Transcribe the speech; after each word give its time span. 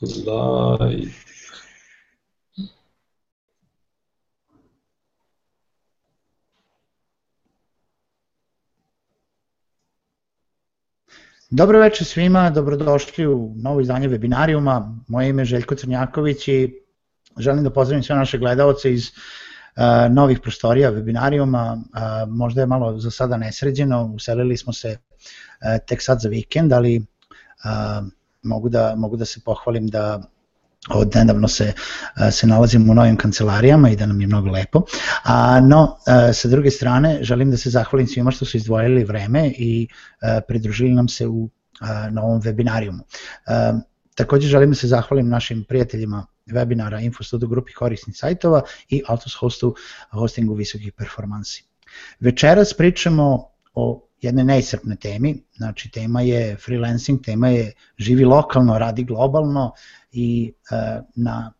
Live. 0.00 1.12
Dobro 11.50 11.80
večer 11.80 12.06
svima, 12.06 12.50
dobrodošli 12.50 13.26
u 13.26 13.54
novo 13.56 13.80
izdanje 13.80 14.08
webinarijuma. 14.08 14.98
Moje 15.08 15.28
ime 15.28 15.42
je 15.42 15.46
Željko 15.46 15.74
Crnjaković 15.74 16.48
i 16.48 16.74
želim 17.38 17.64
da 17.64 17.70
pozdravim 17.70 18.02
sve 18.02 18.16
naše 18.16 18.38
gledalce 18.38 18.92
iz 18.92 19.06
uh, 19.06 20.14
novih 20.14 20.40
prostorija 20.40 20.92
webinarijuma. 20.92 21.74
Uh, 21.74 21.82
možda 22.28 22.60
je 22.60 22.66
malo 22.66 22.98
za 22.98 23.10
sada 23.10 23.36
nesređeno, 23.36 24.12
uselili 24.14 24.56
smo 24.56 24.72
se 24.72 24.88
uh, 24.98 25.86
tek 25.86 26.02
sad 26.02 26.20
za 26.20 26.28
vikend, 26.28 26.72
ali 26.72 26.96
uh, 26.98 28.08
mogu, 28.42 28.68
da, 28.68 28.94
mogu 28.96 29.16
da 29.16 29.24
se 29.24 29.40
pohvalim 29.44 29.86
da 29.86 30.22
od 30.88 31.12
nedavno 31.14 31.48
se, 31.48 31.72
se 32.30 32.46
nalazimo 32.46 32.92
u 32.92 32.94
novim 32.94 33.16
kancelarijama 33.16 33.90
i 33.90 33.96
da 33.96 34.06
nam 34.06 34.20
je 34.20 34.26
mnogo 34.26 34.50
lepo. 34.50 34.82
A, 35.24 35.60
no, 35.60 35.96
sa 36.32 36.48
druge 36.48 36.70
strane, 36.70 37.18
želim 37.22 37.50
da 37.50 37.56
se 37.56 37.70
zahvalim 37.70 38.06
svima 38.06 38.30
što 38.30 38.44
su 38.44 38.56
izdvojili 38.56 39.04
vreme 39.04 39.52
i 39.58 39.88
pridružili 40.48 40.94
nam 40.94 41.08
se 41.08 41.26
u 41.26 41.48
na 42.10 42.22
ovom 42.22 42.42
webinarijumu. 42.42 43.00
Takođe 44.14 44.48
želim 44.48 44.70
da 44.70 44.76
se 44.76 44.86
zahvalim 44.86 45.28
našim 45.28 45.64
prijateljima 45.68 46.26
webinara 46.46 47.04
Infostudio 47.04 47.48
grupi 47.48 47.72
korisnih 47.72 48.16
sajtova 48.16 48.62
i 48.88 49.02
Altus 49.06 49.34
Hostu 49.34 49.74
hostingu 50.10 50.54
visokih 50.54 50.92
performansi. 50.92 51.64
Večeras 52.20 52.74
pričamo 52.74 53.48
o 53.74 54.06
jedne 54.22 54.44
neisrpne 54.44 54.96
temi, 54.96 55.42
znači 55.56 55.90
tema 55.90 56.20
je 56.20 56.56
freelancing, 56.56 57.20
tema 57.24 57.48
je 57.48 57.72
živi 57.98 58.24
lokalno, 58.24 58.78
radi 58.78 59.04
globalno 59.04 59.72
i 60.12 60.52
uh, 60.70 61.04
na 61.16 61.52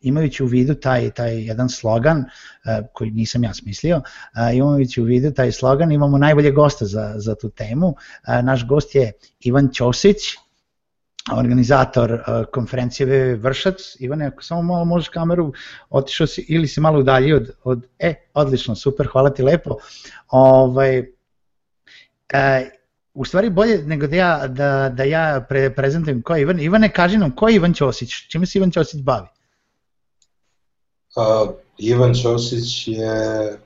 imajući 0.00 0.42
u 0.42 0.46
vidu 0.46 0.74
taj, 0.74 1.10
taj 1.10 1.44
jedan 1.44 1.68
slogan 1.68 2.18
uh, 2.18 2.86
koji 2.92 3.10
nisam 3.10 3.44
ja 3.44 3.54
smislio, 3.54 3.96
uh, 3.96 4.56
imajući 4.56 5.00
u 5.00 5.04
vidu 5.04 5.30
taj 5.30 5.52
slogan 5.52 5.92
imamo 5.92 6.18
najbolje 6.18 6.50
gosta 6.50 6.86
za, 6.86 7.14
za 7.16 7.34
tu 7.34 7.50
temu. 7.50 7.86
Uh, 7.88 8.44
naš 8.44 8.66
gost 8.66 8.94
je 8.94 9.12
Ivan 9.40 9.68
Ćosić, 9.72 10.16
organizator 11.32 12.12
uh, 12.12 12.44
konferencije 12.52 13.36
Vršac. 13.36 13.96
Ivane, 13.98 14.26
ako 14.26 14.42
samo 14.42 14.62
malo 14.62 14.84
možeš 14.84 15.08
kameru, 15.08 15.52
otišao 15.90 16.26
si 16.26 16.46
ili 16.48 16.68
si 16.68 16.80
malo 16.80 17.00
udalji 17.00 17.32
od, 17.32 17.50
od 17.64 17.86
e, 17.98 18.14
odlično, 18.34 18.74
super, 18.74 19.08
hvala 19.12 19.30
ti 19.30 19.42
lepo. 19.42 19.76
Ovaj, 20.28 21.06
E, 22.32 22.70
u 23.14 23.24
stvari 23.24 23.50
bolje 23.50 23.78
nego 23.78 24.06
da 24.06 24.16
ja, 24.16 24.46
da, 24.46 24.88
da 24.88 25.04
ja 25.04 25.46
pre, 25.48 25.70
prezentujem 25.74 26.22
ko 26.22 26.34
je 26.34 26.42
Ivan. 26.42 26.60
Ivane, 26.60 26.92
kaži 26.92 27.18
nam, 27.18 27.36
ko 27.36 27.48
je 27.48 27.54
Ivan 27.54 27.74
Ćosić? 27.74 28.10
Čime 28.30 28.46
se 28.46 28.58
Ivan 28.58 28.70
Ćosić 28.70 29.02
bavi? 29.02 29.26
Uh, 31.16 31.50
Ivan 31.78 32.14
Ćosić 32.14 32.88
je 32.88 33.58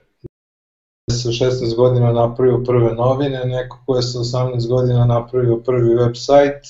sa 1.11 1.29
16 1.29 1.77
godina 1.77 2.12
napravio 2.12 2.62
prve 2.67 2.95
novine, 2.95 3.45
neko 3.45 3.79
ko 3.87 3.97
je 3.97 4.03
sa 4.03 4.19
18 4.19 4.69
godina 4.69 5.05
napravio 5.05 5.57
prvi 5.57 5.95
web 5.95 6.12
sajt, 6.15 6.62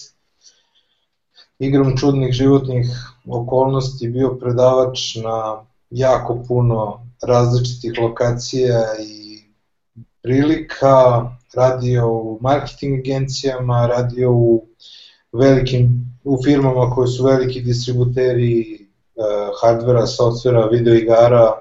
igrom 1.58 1.96
čudnih 1.96 2.32
životnih 2.32 2.86
okolnosti 3.28 4.08
bio 4.08 4.34
predavač 4.34 5.14
na 5.14 5.64
jako 5.90 6.42
puno 6.48 7.06
različitih 7.22 7.92
lokacija 8.02 8.82
i 9.00 9.42
prilika, 10.22 11.30
radio 11.56 12.08
u 12.08 12.38
marketing 12.40 12.98
agencijama, 12.98 13.86
radio 13.86 14.32
u 14.32 14.66
velikim 15.32 16.14
u 16.24 16.42
firmama 16.44 16.90
koje 16.90 17.08
su 17.08 17.24
veliki 17.24 17.60
distributeri 17.60 18.86
uh, 19.14 19.24
hardvera, 19.60 20.06
softvera, 20.06 20.66
videoigara. 20.66 21.52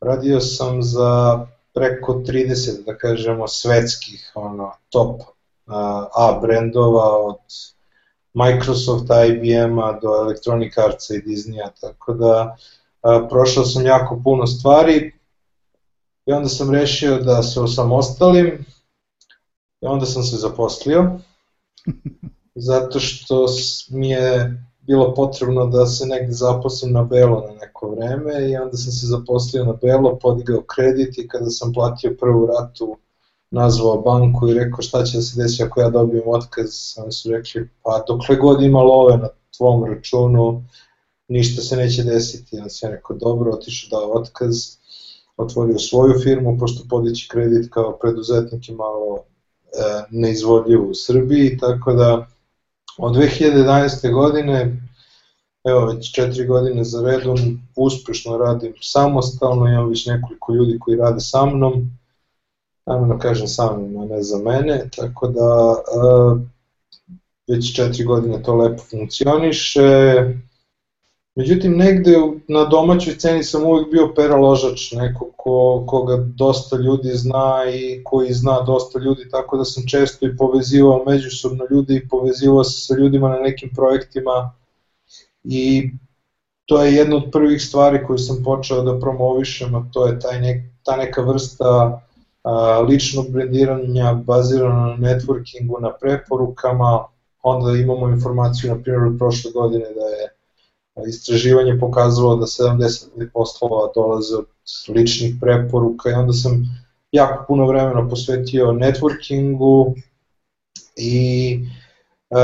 Radio 0.00 0.40
sam 0.40 0.82
za 0.82 1.46
preko 1.74 2.12
30, 2.12 2.84
da 2.86 2.98
kažemo, 2.98 3.48
svetskih 3.48 4.32
ono, 4.34 4.72
top 4.88 5.20
uh, 5.20 5.74
A 6.14 6.38
brendova 6.42 7.18
od 7.18 7.38
Microsoft, 8.34 9.04
IBM-a 9.28 9.92
do 10.02 10.08
Electronic 10.20 10.78
Arts 10.78 11.10
i 11.10 11.22
Disneya, 11.26 11.70
tako 11.80 12.14
da 12.14 12.56
uh, 13.02 13.28
prošao 13.28 13.64
sam 13.64 13.86
jako 13.86 14.20
puno 14.24 14.46
stvari 14.46 15.12
i 16.26 16.32
onda 16.32 16.48
sam 16.48 16.74
rešio 16.74 17.18
da 17.18 17.42
se 17.42 17.60
osamostalim 17.60 18.64
I 19.80 19.86
onda 19.86 20.06
sam 20.06 20.22
se 20.22 20.36
zaposlio, 20.36 21.10
zato 22.54 23.00
što 23.00 23.46
mi 23.90 24.08
je 24.10 24.62
bilo 24.80 25.14
potrebno 25.14 25.66
da 25.66 25.86
se 25.86 26.06
negde 26.06 26.32
zaposlim 26.32 26.92
na 26.92 27.04
belo 27.04 27.40
na 27.40 27.54
neko 27.60 27.90
vreme 27.90 28.50
i 28.50 28.56
onda 28.56 28.76
sam 28.76 28.92
se 28.92 29.06
zaposlio 29.06 29.64
na 29.64 29.72
belo, 29.72 30.18
podigao 30.18 30.62
kredit 30.62 31.18
i 31.18 31.28
kada 31.28 31.50
sam 31.50 31.72
platio 31.72 32.16
prvu 32.20 32.46
ratu 32.46 32.96
nazvao 33.50 34.00
banku 34.00 34.48
i 34.48 34.54
rekao 34.54 34.82
šta 34.82 35.04
će 35.04 35.18
da 35.18 35.22
se 35.22 35.42
desi 35.42 35.62
ako 35.62 35.80
ja 35.80 35.90
dobijem 35.90 36.28
otkaz, 36.28 36.94
oni 36.96 37.12
su 37.12 37.30
rekli 37.30 37.68
pa 37.82 38.04
dokle 38.08 38.36
god 38.36 38.62
ima 38.62 38.80
love 38.80 39.16
na 39.16 39.28
tvom 39.56 39.84
računu, 39.84 40.64
ništa 41.28 41.62
se 41.62 41.76
neće 41.76 42.02
desiti. 42.02 42.56
Ja 42.56 42.68
sam 42.68 42.90
rekao 42.90 43.16
dobro, 43.16 43.52
otišao 43.52 44.00
dao 44.00 44.12
otkaz, 44.12 44.56
otvorio 45.36 45.78
svoju 45.78 46.14
firmu, 46.22 46.56
pošto 46.58 46.88
podići 46.88 47.28
kredit 47.28 47.70
kao 47.70 47.98
preduzetnik 47.98 48.68
je 48.68 48.74
malo 48.74 49.24
neizvodljivo 50.10 50.86
u 50.86 50.94
Srbiji, 50.94 51.58
tako 51.58 51.92
da 51.92 52.26
od 52.98 53.16
2011. 53.16 54.12
godine, 54.12 54.76
evo 55.64 55.86
već 55.86 56.14
četiri 56.14 56.46
godine 56.46 56.84
za 56.84 57.02
redom, 57.02 57.38
uspešno 57.76 58.36
radim 58.36 58.72
samostalno, 58.80 59.66
imam 59.66 59.88
već 59.88 60.06
nekoliko 60.06 60.54
ljudi 60.54 60.78
koji 60.80 60.96
rade 60.96 61.20
sa 61.20 61.46
mnom, 61.46 61.90
namjerno 62.86 63.18
kažem 63.18 63.48
sa 63.48 63.76
mnom, 63.76 64.02
a 64.02 64.14
ne 64.14 64.22
za 64.22 64.38
mene, 64.38 64.88
tako 64.96 65.28
da 65.28 65.76
e, 65.76 67.52
već 67.52 67.76
četiri 67.76 68.04
godine 68.04 68.42
to 68.42 68.54
lepo 68.54 68.82
funkcioniše, 68.90 69.80
Međutim, 71.36 71.76
negde 71.76 72.16
na 72.48 72.64
domaćoj 72.64 73.14
ceni 73.14 73.42
sam 73.44 73.64
uvijek 73.64 73.90
bio 73.90 74.12
pera 74.16 74.36
ložač, 74.36 74.92
neko 74.92 75.30
ko, 75.36 75.84
koga 75.86 76.16
dosta 76.16 76.76
ljudi 76.76 77.08
zna 77.08 77.64
i 77.74 78.04
koji 78.04 78.32
zna 78.32 78.60
dosta 78.60 78.98
ljudi, 78.98 79.28
tako 79.30 79.56
da 79.56 79.64
sam 79.64 79.86
često 79.86 80.26
i 80.26 80.36
povezivao 80.36 81.04
međusobno 81.06 81.64
ljudi 81.70 81.94
i 81.96 82.08
povezivao 82.08 82.64
se 82.64 82.80
sa 82.80 82.94
ljudima 82.94 83.28
na 83.28 83.36
nekim 83.36 83.70
projektima 83.74 84.52
i 85.44 85.90
to 86.66 86.82
je 86.82 86.94
jedna 86.94 87.16
od 87.16 87.28
prvih 87.32 87.62
stvari 87.62 88.04
koju 88.06 88.18
sam 88.18 88.42
počeo 88.44 88.82
da 88.82 88.98
promovišem, 89.00 89.74
a 89.74 89.84
to 89.92 90.06
je 90.06 90.18
taj 90.18 90.40
nek, 90.40 90.62
ta 90.82 90.96
neka 90.96 91.22
vrsta 91.22 92.00
a, 92.42 92.80
ličnog 92.80 93.30
brendiranja 93.30 94.14
bazirano 94.14 94.86
na 94.86 94.96
networkingu, 94.96 95.80
na 95.80 95.92
preporukama, 96.00 97.04
onda 97.42 97.78
imamo 97.78 98.08
informaciju, 98.08 98.74
na 98.74 98.82
primjer, 98.82 99.02
od 99.02 99.18
prošle 99.18 99.50
godine 99.50 99.84
da 99.84 100.06
je 100.16 100.35
istraživanje 101.08 101.78
pokazalo 101.80 102.36
da 102.36 102.46
70 102.46 103.28
poslova 103.32 103.92
dolaze 103.94 104.36
od 104.36 104.46
ličnih 104.88 105.34
preporuka 105.40 106.10
i 106.10 106.12
onda 106.12 106.32
sam 106.32 106.62
jako 107.12 107.44
puno 107.48 107.66
vremena 107.66 108.08
posvetio 108.08 108.66
networkingu 108.66 109.94
i 110.96 111.58
e, 112.30 112.36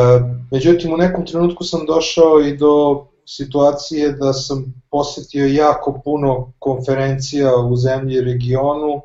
međutim 0.51 0.93
u 0.93 0.97
nekom 0.97 1.27
trenutku 1.27 1.65
sam 1.65 1.87
došao 1.87 2.41
i 2.41 2.57
do 2.57 3.07
situacije 3.27 4.13
da 4.13 4.33
sam 4.33 4.83
posetio 4.91 5.47
jako 5.47 6.01
puno 6.05 6.53
konferencija 6.59 7.57
u 7.57 7.77
zemlji 7.77 8.17
i 8.17 8.21
regionu 8.21 9.03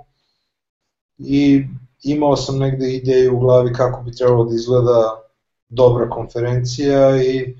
i 1.18 1.64
imao 2.04 2.36
sam 2.36 2.58
negde 2.58 2.94
ideju 2.94 3.36
u 3.36 3.40
glavi 3.40 3.74
kako 3.74 4.04
bi 4.04 4.16
trebalo 4.16 4.46
da 4.46 4.56
izgleda 4.56 5.22
dobra 5.70 6.10
konferencija 6.10 7.24
i 7.24 7.56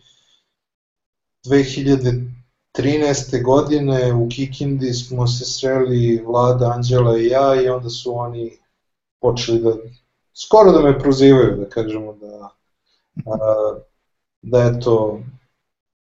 2013. 1.48 3.44
godine 3.44 4.14
u 4.14 4.30
Kikindi 4.30 4.94
smo 4.94 5.28
se 5.28 5.46
sreli 5.46 6.24
Vlada, 6.26 6.72
Anđela 6.76 7.18
i 7.18 7.28
ja 7.28 7.62
i 7.62 7.70
onda 7.70 7.90
su 7.90 8.18
oni 8.20 8.58
počeli 9.22 9.60
da, 9.60 9.74
skoro 10.34 10.72
da 10.72 10.82
me 10.82 11.00
prozivaju, 11.00 11.58
da 11.58 11.70
kažemo 11.70 12.14
da, 12.14 12.50
a, 13.26 13.80
da 14.42 14.74
eto, 14.76 15.20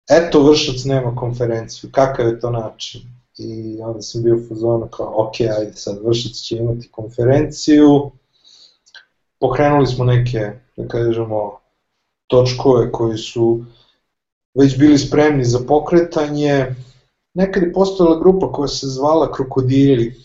eto 0.10 0.44
Vršac 0.44 0.84
nema 0.84 1.16
konferenciju, 1.16 1.90
kakav 1.94 2.28
je 2.28 2.40
to 2.40 2.50
način? 2.50 3.02
I 3.38 3.82
onda 3.82 4.02
sam 4.02 4.24
bio 4.24 4.36
u 4.36 4.48
fazonu 4.50 4.88
kao, 4.88 5.14
ok, 5.18 5.42
ajde 5.42 5.74
sad 5.74 6.00
Vršac 6.06 6.32
će 6.32 6.58
imati 6.58 6.90
konferenciju, 6.92 8.12
pokrenuli 9.40 9.88
smo 9.88 10.06
neke, 10.06 10.52
da 10.78 10.88
kažemo, 10.88 11.60
točkove 12.28 12.92
koji 12.92 13.18
su 13.18 13.44
uh, 13.44 13.66
već 14.54 14.78
bili 14.78 14.98
spremni 14.98 15.46
za 15.46 15.60
pokretanje. 15.68 16.76
Nekad 17.34 17.64
je 17.64 17.74
postojala 17.74 18.20
grupa 18.20 18.52
koja 18.52 18.68
se 18.68 18.88
zvala 18.88 19.32
Krokodili 19.32 20.16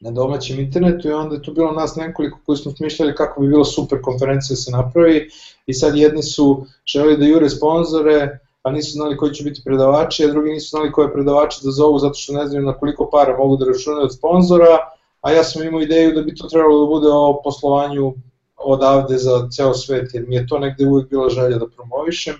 na 0.00 0.10
domaćem 0.10 0.60
internetu 0.60 1.08
i 1.08 1.12
onda 1.12 1.34
je 1.34 1.42
tu 1.42 1.52
bilo 1.52 1.72
nas 1.72 1.96
nekoliko 1.96 2.38
koji 2.46 2.58
smo 2.58 2.72
smišljali 2.72 3.14
kako 3.14 3.40
bi 3.40 3.48
bilo 3.48 3.64
super 3.64 3.98
konferencija 4.02 4.54
da 4.54 4.60
se 4.60 4.70
napravi 4.70 5.30
i 5.66 5.74
sad 5.74 5.96
jedni 5.96 6.22
su 6.22 6.66
želi 6.86 7.16
da 7.16 7.24
jure 7.24 7.50
sponzore, 7.50 8.38
pa 8.62 8.70
nisu 8.70 8.92
znali 8.92 9.16
koji 9.16 9.34
će 9.34 9.44
biti 9.44 9.62
predavači, 9.64 10.24
a 10.24 10.28
drugi 10.28 10.50
nisu 10.50 10.70
znali 10.70 10.92
koje 10.92 11.12
predavače 11.12 11.60
da 11.64 11.70
zovu 11.70 11.98
zato 11.98 12.14
što 12.14 12.32
ne 12.32 12.46
znaju 12.46 12.64
na 12.64 12.78
koliko 12.78 13.10
para 13.12 13.38
mogu 13.38 13.56
da 13.56 13.66
računaju 13.66 14.04
od 14.04 14.14
sponzora, 14.14 14.78
a 15.20 15.32
ja 15.32 15.44
sam 15.44 15.62
imao 15.62 15.80
ideju 15.80 16.14
da 16.14 16.22
bi 16.22 16.34
to 16.34 16.48
trebalo 16.48 16.80
da 16.80 16.86
bude 16.86 17.08
o 17.10 17.40
poslovanju 17.44 18.14
odavde 18.56 19.18
za 19.18 19.48
ceo 19.50 19.74
svet, 19.74 20.14
jer 20.14 20.24
mi 20.28 20.34
je 20.34 20.46
to 20.46 20.58
negde 20.58 20.86
uvijek 20.86 21.10
bila 21.10 21.28
želja 21.28 21.58
da 21.58 21.66
promovišem. 21.76 22.34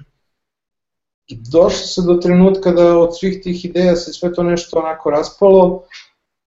I 1.28 1.36
došlo 1.52 1.86
se 1.86 2.02
do 2.02 2.14
trenutka 2.14 2.70
da 2.72 2.98
od 2.98 3.19
svih 3.19 3.40
tih 3.42 3.64
ideja 3.64 3.96
se 3.96 4.12
sve 4.12 4.32
to 4.32 4.42
nešto 4.42 4.78
onako 4.78 5.10
raspalo 5.10 5.82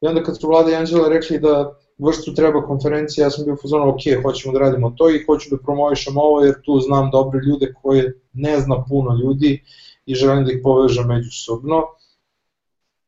i 0.01 0.07
onda 0.07 0.23
kad 0.23 0.39
su 0.39 0.47
Vlada 0.47 0.71
i 0.71 0.75
Anđela 0.75 1.09
rekli 1.09 1.39
da 1.39 1.73
vrstu 1.97 2.33
treba 2.33 2.65
konferencija, 2.65 3.25
ja 3.25 3.29
sam 3.29 3.45
bio 3.45 3.55
fazonu, 3.61 3.89
ok, 3.89 4.23
hoćemo 4.23 4.53
da 4.53 4.59
radimo 4.59 4.93
to 4.97 5.09
i 5.09 5.23
hoću 5.25 5.49
da 5.51 5.63
promovišem 5.63 6.17
ovo 6.17 6.41
jer 6.41 6.61
tu 6.61 6.79
znam 6.79 7.11
dobre 7.11 7.39
ljude 7.47 7.73
koje 7.81 8.21
ne 8.33 8.59
zna 8.59 8.83
puno 8.89 9.17
ljudi 9.23 9.63
i 10.05 10.15
želim 10.15 10.45
da 10.45 10.51
ih 10.51 10.59
povežem 10.63 11.07
međusobno. 11.07 11.83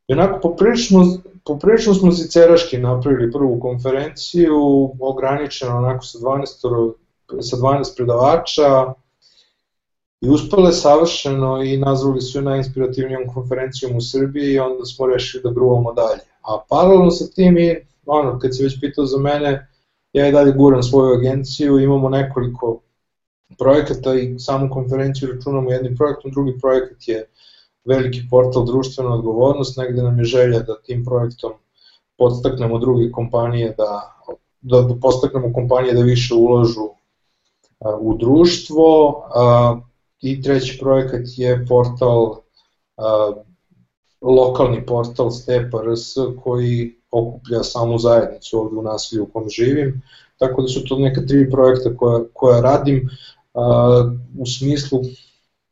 I 0.08 0.12
onako 0.12 0.48
poprilično, 0.48 1.18
poprilično 1.44 1.94
smo 1.94 2.12
ceraški 2.12 2.78
napravili 2.78 3.32
prvu 3.32 3.60
konferenciju, 3.60 4.56
ograničeno 5.00 5.78
onako 5.78 6.04
sa 6.04 6.18
12, 6.18 6.92
sa 7.40 7.56
12 7.56 7.96
predavača, 7.96 8.94
i 10.24 10.28
uspale 10.28 10.72
savršeno 10.72 11.62
i 11.62 11.76
nazvali 11.76 12.20
su 12.20 12.42
najinspirativnijom 12.42 13.22
konferencijom 13.34 13.96
u 13.96 14.00
Srbiji 14.00 14.52
i 14.52 14.58
onda 14.58 14.84
smo 14.84 15.06
rešili 15.06 15.42
da 15.42 15.50
gruvamo 15.50 15.92
dalje. 15.92 16.20
A 16.42 16.64
paralelno 16.68 17.10
sa 17.10 17.26
tim 17.26 17.58
i, 17.58 17.76
ono, 18.06 18.38
kad 18.38 18.56
si 18.56 18.62
već 18.62 18.80
pitao 18.80 19.06
za 19.06 19.18
mene, 19.18 19.68
ja 20.12 20.28
i 20.28 20.32
dalje 20.32 20.52
guram 20.52 20.82
svoju 20.82 21.14
agenciju, 21.14 21.78
imamo 21.78 22.08
nekoliko 22.08 22.80
projekata 23.58 24.14
i 24.14 24.38
samu 24.38 24.70
konferenciju 24.70 25.32
računamo 25.32 25.70
jednim 25.70 25.96
projektom, 25.96 26.30
drugi 26.30 26.58
projekat 26.60 27.08
je 27.08 27.28
veliki 27.84 28.20
portal 28.30 28.64
društvena 28.64 29.14
odgovornost, 29.14 29.76
negde 29.76 30.02
nam 30.02 30.18
je 30.18 30.24
želja 30.24 30.58
da 30.58 30.82
tim 30.82 31.04
projektom 31.04 31.52
podstaknemo 32.18 32.78
druge 32.78 33.10
kompanije 33.10 33.74
da, 33.78 34.16
da 34.60 34.88
podstaknemo 35.02 35.52
kompanije 35.52 35.94
da 35.94 36.02
više 36.02 36.34
ulažu 36.34 36.88
u 38.00 38.16
društvo, 38.18 39.22
i 40.24 40.42
treći 40.42 40.78
projekat 40.80 41.22
je 41.36 41.66
portal, 41.68 42.36
lokalni 44.20 44.86
portal 44.86 45.30
Stepa.rs 45.30 46.14
koji 46.42 46.94
okuplja 47.10 47.62
samu 47.62 47.98
zajednicu 47.98 48.58
ovde 48.60 48.76
u 48.76 48.82
nasilju 48.82 49.22
u 49.22 49.26
kom 49.26 49.48
živim, 49.48 50.02
tako 50.38 50.62
da 50.62 50.68
su 50.68 50.84
to 50.84 50.98
neka 50.98 51.20
tri 51.28 51.50
projekta 51.50 51.96
koja, 51.96 52.24
koja 52.32 52.60
radim 52.60 53.10
u 54.38 54.46
smislu 54.46 55.00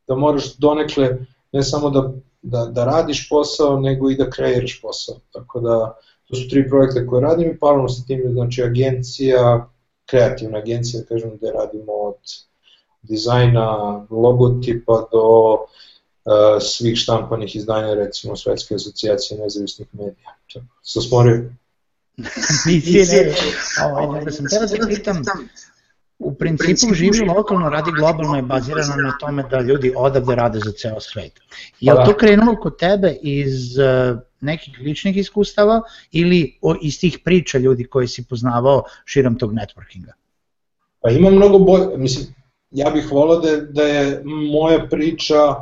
da 0.08 0.14
moraš 0.14 0.56
donekle 0.56 1.18
ne 1.52 1.62
samo 1.62 1.90
da, 1.90 2.12
da, 2.42 2.64
da 2.66 2.84
radiš 2.84 3.28
posao, 3.28 3.80
nego 3.80 4.10
i 4.10 4.16
da 4.16 4.30
kreiraš 4.30 4.80
posao. 4.82 5.16
Tako 5.32 5.60
da 5.60 5.94
to 6.28 6.36
su 6.36 6.48
tri 6.50 6.68
projekta 6.68 7.06
koje 7.06 7.22
radim 7.22 7.50
i 7.50 7.58
paralelno 7.58 7.88
sa 7.88 8.02
tim 8.06 8.22
znači 8.32 8.62
agencija, 8.62 9.68
kreativna 10.06 10.58
agencija, 10.58 11.02
kažem, 11.08 11.36
gde 11.36 11.50
radimo 11.50 11.92
od 11.92 12.16
dizajna 13.02 13.66
logotipa 14.10 15.08
do 15.12 15.52
uh, 15.54 16.60
svih 16.60 16.98
štampanih 16.98 17.56
izdanja, 17.56 17.94
recimo 17.94 18.36
Svetske 18.36 18.74
asocijacije 18.74 19.40
nezavisnih 19.40 19.88
medija. 19.92 20.36
Sa 20.82 21.00
smorio? 21.00 21.52
Nisi 22.66 22.98
ne, 22.98 23.34
ovaj, 23.84 24.30
sam 24.30 24.46
teo 24.48 24.66
da 24.66 24.86
pitam, 24.86 25.22
u 26.18 26.34
principu 26.34 26.94
živi 26.94 27.18
lokalno, 27.36 27.68
radi 27.68 27.90
globalno 27.96 28.36
je 28.36 28.42
bazirano 28.42 28.96
na 28.96 29.16
tome 29.20 29.44
da 29.50 29.60
ljudi 29.60 29.92
odavde 29.96 30.34
rade 30.34 30.58
za 30.64 30.72
ceo 30.72 31.00
svet. 31.00 31.40
Je 31.80 31.92
li 31.92 31.96
pa 31.96 32.04
to 32.04 32.12
da. 32.12 32.18
krenulo 32.18 32.56
kod 32.56 32.78
tebe 32.78 33.16
iz 33.22 33.78
uh, 33.78 34.18
nekih 34.40 34.78
ličnih 34.80 35.16
iskustava 35.16 35.82
ili 36.12 36.58
iz 36.82 37.00
tih 37.00 37.18
priča 37.24 37.58
ljudi 37.58 37.84
koji 37.84 38.08
si 38.08 38.24
poznavao 38.24 38.84
širom 39.04 39.38
tog 39.38 39.52
networkinga? 39.52 40.12
Pa 41.00 41.10
ima 41.10 41.30
mnogo 41.30 41.58
bolje, 41.58 41.96
mislim, 41.96 42.26
ja 42.72 42.90
bih 42.90 43.12
volao 43.12 43.36
da, 43.40 43.56
da 43.56 43.82
je 43.82 44.22
moja 44.24 44.86
priča 44.90 45.54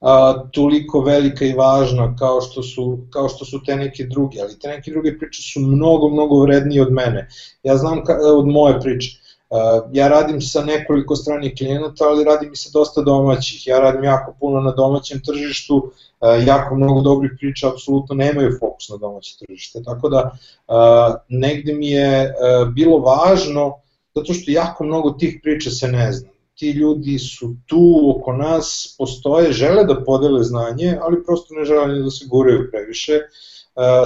a, 0.00 0.34
toliko 0.52 1.00
velika 1.00 1.44
i 1.44 1.54
važna 1.54 2.16
kao 2.18 2.40
što, 2.40 2.62
su, 2.62 2.98
kao 3.10 3.28
što 3.28 3.44
su 3.44 3.62
te 3.66 3.76
neke 3.76 4.04
druge, 4.04 4.40
ali 4.40 4.58
te 4.58 4.68
neke 4.68 4.90
druge 4.90 5.18
priče 5.18 5.42
su 5.42 5.60
mnogo, 5.60 6.08
mnogo 6.08 6.42
vrednije 6.42 6.82
od 6.82 6.92
mene. 6.92 7.28
Ja 7.62 7.76
znam 7.76 8.04
ka, 8.04 8.18
od 8.36 8.46
moje 8.46 8.80
priče. 8.80 9.18
Uh, 9.50 9.90
ja 9.92 10.08
radim 10.08 10.40
sa 10.40 10.64
nekoliko 10.64 11.16
stranih 11.16 11.54
klijenata, 11.58 12.04
ali 12.04 12.24
radim 12.24 12.52
i 12.52 12.56
sa 12.56 12.70
dosta 12.72 13.02
domaćih. 13.02 13.66
Ja 13.66 13.80
radim 13.80 14.04
jako 14.04 14.34
puno 14.40 14.60
na 14.60 14.70
domaćem 14.70 15.20
tržištu, 15.26 15.76
uh, 15.76 16.46
jako 16.46 16.74
mnogo 16.74 17.00
dobrih 17.00 17.32
priča 17.38 17.68
apsolutno 17.68 18.14
nemaju 18.14 18.58
fokus 18.60 18.88
na 18.88 18.96
domaće 18.96 19.36
tržište. 19.38 19.82
Tako 19.82 20.08
da 20.08 20.30
uh, 20.30 21.14
negde 21.28 21.72
mi 21.72 21.90
je 21.90 22.34
bilo 22.74 22.98
važno, 22.98 23.74
zato 24.14 24.34
što 24.34 24.50
jako 24.50 24.84
mnogo 24.84 25.10
tih 25.10 25.40
priča 25.42 25.70
se 25.70 25.88
ne 25.88 26.12
zna 26.12 26.28
ti 26.58 26.70
ljudi 26.70 27.18
su 27.18 27.54
tu 27.66 28.14
oko 28.16 28.32
nas, 28.32 28.94
postoje, 28.98 29.52
žele 29.52 29.84
da 29.84 30.02
podele 30.04 30.42
znanje, 30.44 30.96
ali 31.02 31.24
prosto 31.24 31.54
ne 31.54 31.64
žele 31.64 32.00
da 32.02 32.10
se 32.10 32.26
guraju 32.30 32.70
previše, 32.70 33.12
e, 33.12 33.22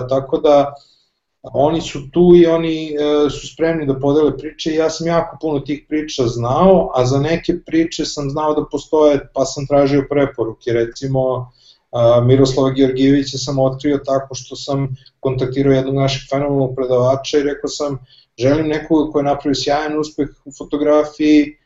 tako 0.09 0.39
da 0.39 0.75
oni 1.43 1.81
su 1.81 1.99
tu 2.13 2.33
i 2.37 2.47
oni 2.47 2.75
e, 2.87 3.31
su 3.31 3.49
spremni 3.49 3.87
da 3.87 3.97
podele 4.01 4.37
priče. 4.37 4.71
I 4.71 4.77
ja 4.77 4.91
sam 4.91 5.07
jako 5.07 5.39
puno 5.41 5.61
tih 5.61 5.85
priča 5.89 6.27
znao, 6.27 6.91
a 6.95 7.07
za 7.07 7.19
neke 7.19 7.57
priče 7.67 8.05
sam 8.05 8.31
znao 8.31 8.55
da 8.55 8.67
postoje, 8.71 9.21
pa 9.35 9.45
sam 9.45 9.67
tražio 9.67 10.07
preporuke, 10.11 10.73
recimo 10.73 11.23
e, 11.41 12.21
Miroslava 12.27 12.71
Georgijevića 12.71 13.39
sam 13.39 13.59
otkrio 13.59 13.99
tako 14.05 14.35
što 14.35 14.57
sam 14.57 14.89
kontaktirao 15.21 15.73
jednog 15.73 15.95
našeg 15.95 16.29
fenomenalnog 16.31 16.77
predavača 16.77 17.39
i 17.39 17.49
rekao 17.49 17.69
sam 17.69 17.99
želim 18.39 18.69
nekoga 18.69 19.13
ko 19.13 19.19
je 19.19 19.25
napravio 19.25 19.55
sjajan 19.55 19.99
uspeh 19.99 20.29
u 20.45 20.53
fotografiji, 20.59 21.57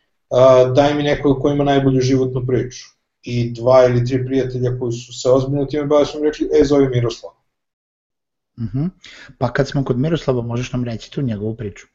daj 0.75 0.95
mi 0.95 1.03
nekog 1.03 1.43
ko 1.43 1.51
ima 1.51 1.65
najbolju 1.65 2.01
životnu 2.01 2.47
priču. 2.47 2.85
I 3.23 3.53
dva 3.53 3.85
ili 3.85 4.07
tri 4.07 4.25
prijatelja 4.27 4.79
koji 4.79 4.93
su 4.93 5.13
se 5.13 5.31
ozbiljno 5.31 5.65
time 5.65 5.87
bavili 5.87 6.07
su 6.07 6.19
mi 6.21 6.27
rekli, 6.27 6.49
e, 6.61 6.65
zove 6.65 6.89
Miroslav. 6.89 7.33
Uh 8.57 8.65
mhm. 8.65 8.79
-huh. 8.79 8.91
Pa 9.39 9.53
kad 9.53 9.69
smo 9.69 9.85
kod 9.85 9.99
Miroslava, 9.99 10.43
možeš 10.43 10.73
nam 10.73 10.85
reći 10.85 11.11
tu 11.11 11.23
njegovu 11.23 11.57
priču? 11.57 11.87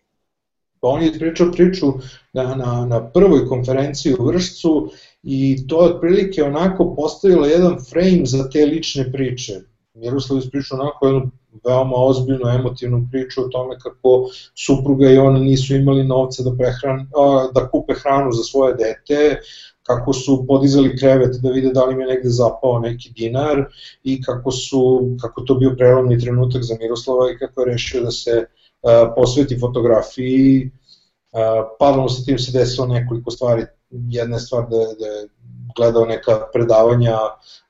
Pa 0.81 0.87
on 0.87 1.03
je 1.03 1.19
pričao 1.19 1.51
priču 1.51 1.93
na, 2.33 2.55
na, 2.55 2.85
na 2.85 3.11
prvoj 3.11 3.45
konferenciji 3.47 4.15
u 4.19 4.25
Vršcu 4.25 4.91
i 5.23 5.67
to 5.67 5.83
je 5.83 5.93
otprilike 5.93 6.43
onako 6.43 6.95
postavilo 6.95 7.45
jedan 7.45 7.77
frame 7.89 8.25
za 8.25 8.49
te 8.49 8.65
lične 8.65 9.11
priče. 9.11 9.53
Miroslav 9.93 10.39
je 10.39 10.43
ispričao 10.43 10.79
onako 10.79 11.07
jednu 11.07 11.31
veoma 11.65 11.95
ozbiljnu 11.95 12.49
emotivnu 12.49 13.07
priču 13.11 13.41
o 13.41 13.47
tome 13.47 13.79
kako 13.79 14.29
supruga 14.55 15.09
i 15.09 15.17
on 15.17 15.43
nisu 15.43 15.75
imali 15.75 16.03
novca 16.03 16.43
da, 16.43 16.55
prehran, 16.57 17.07
da 17.53 17.69
kupe 17.69 17.93
hranu 17.93 18.31
za 18.31 18.43
svoje 18.43 18.73
dete, 18.73 19.39
kako 19.83 20.13
su 20.13 20.45
podizali 20.47 20.97
krevet 20.97 21.35
da 21.41 21.49
vide 21.49 21.69
da 21.73 21.85
li 21.85 21.93
im 21.93 22.01
je 22.01 22.07
negde 22.07 22.29
zapao 22.29 22.79
neki 22.79 23.11
dinar 23.15 23.65
i 24.03 24.21
kako, 24.21 24.51
su, 24.51 25.09
kako 25.21 25.41
to 25.41 25.55
bio 25.55 25.75
prelomni 25.77 26.19
trenutak 26.19 26.63
za 26.63 26.75
Miroslava 26.79 27.31
i 27.31 27.37
kako 27.37 27.61
je 27.61 27.71
rešio 27.71 28.01
da 28.01 28.11
se 28.11 28.45
posveti 29.15 29.59
fotografiji. 29.59 30.71
Uh, 31.31 31.39
paralelno 31.79 32.09
sa 32.09 32.23
tim 32.25 32.39
se 32.39 32.51
desilo 32.51 32.87
nekoliko 32.87 33.31
stvari. 33.31 33.65
Jedna 33.89 34.35
je 34.35 34.39
stvar 34.39 34.63
da, 34.69 34.77
da 34.77 35.05
je 35.05 35.27
gledao 35.75 36.05
neka 36.05 36.39
predavanja 36.53 37.17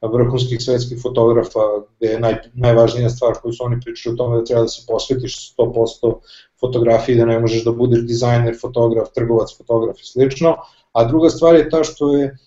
vrhunskih 0.02 0.62
svetskih 0.62 1.00
fotografa, 1.02 1.60
gde 1.98 2.08
je 2.08 2.20
naj, 2.20 2.36
najvažnija 2.54 3.10
stvar 3.10 3.34
koju 3.42 3.54
su 3.54 3.64
oni 3.64 3.80
pričali 3.82 4.14
o 4.14 4.18
tome 4.18 4.38
da 4.38 4.44
treba 4.44 4.62
da 4.62 4.68
se 4.68 4.86
posvetiš 4.88 5.56
100% 5.58 6.14
fotografiji, 6.60 7.16
da 7.16 7.26
ne 7.26 7.40
možeš 7.40 7.64
da 7.64 7.72
budeš 7.72 8.06
dizajner, 8.08 8.58
fotograf, 8.62 9.08
trgovac, 9.16 9.58
fotograf 9.58 10.00
i 10.00 10.06
slično. 10.06 10.56
A 10.92 11.06
druga 11.06 11.30
stvar 11.30 11.56
je 11.56 11.70
ta 11.70 11.84
što 11.84 12.16
je 12.16 12.38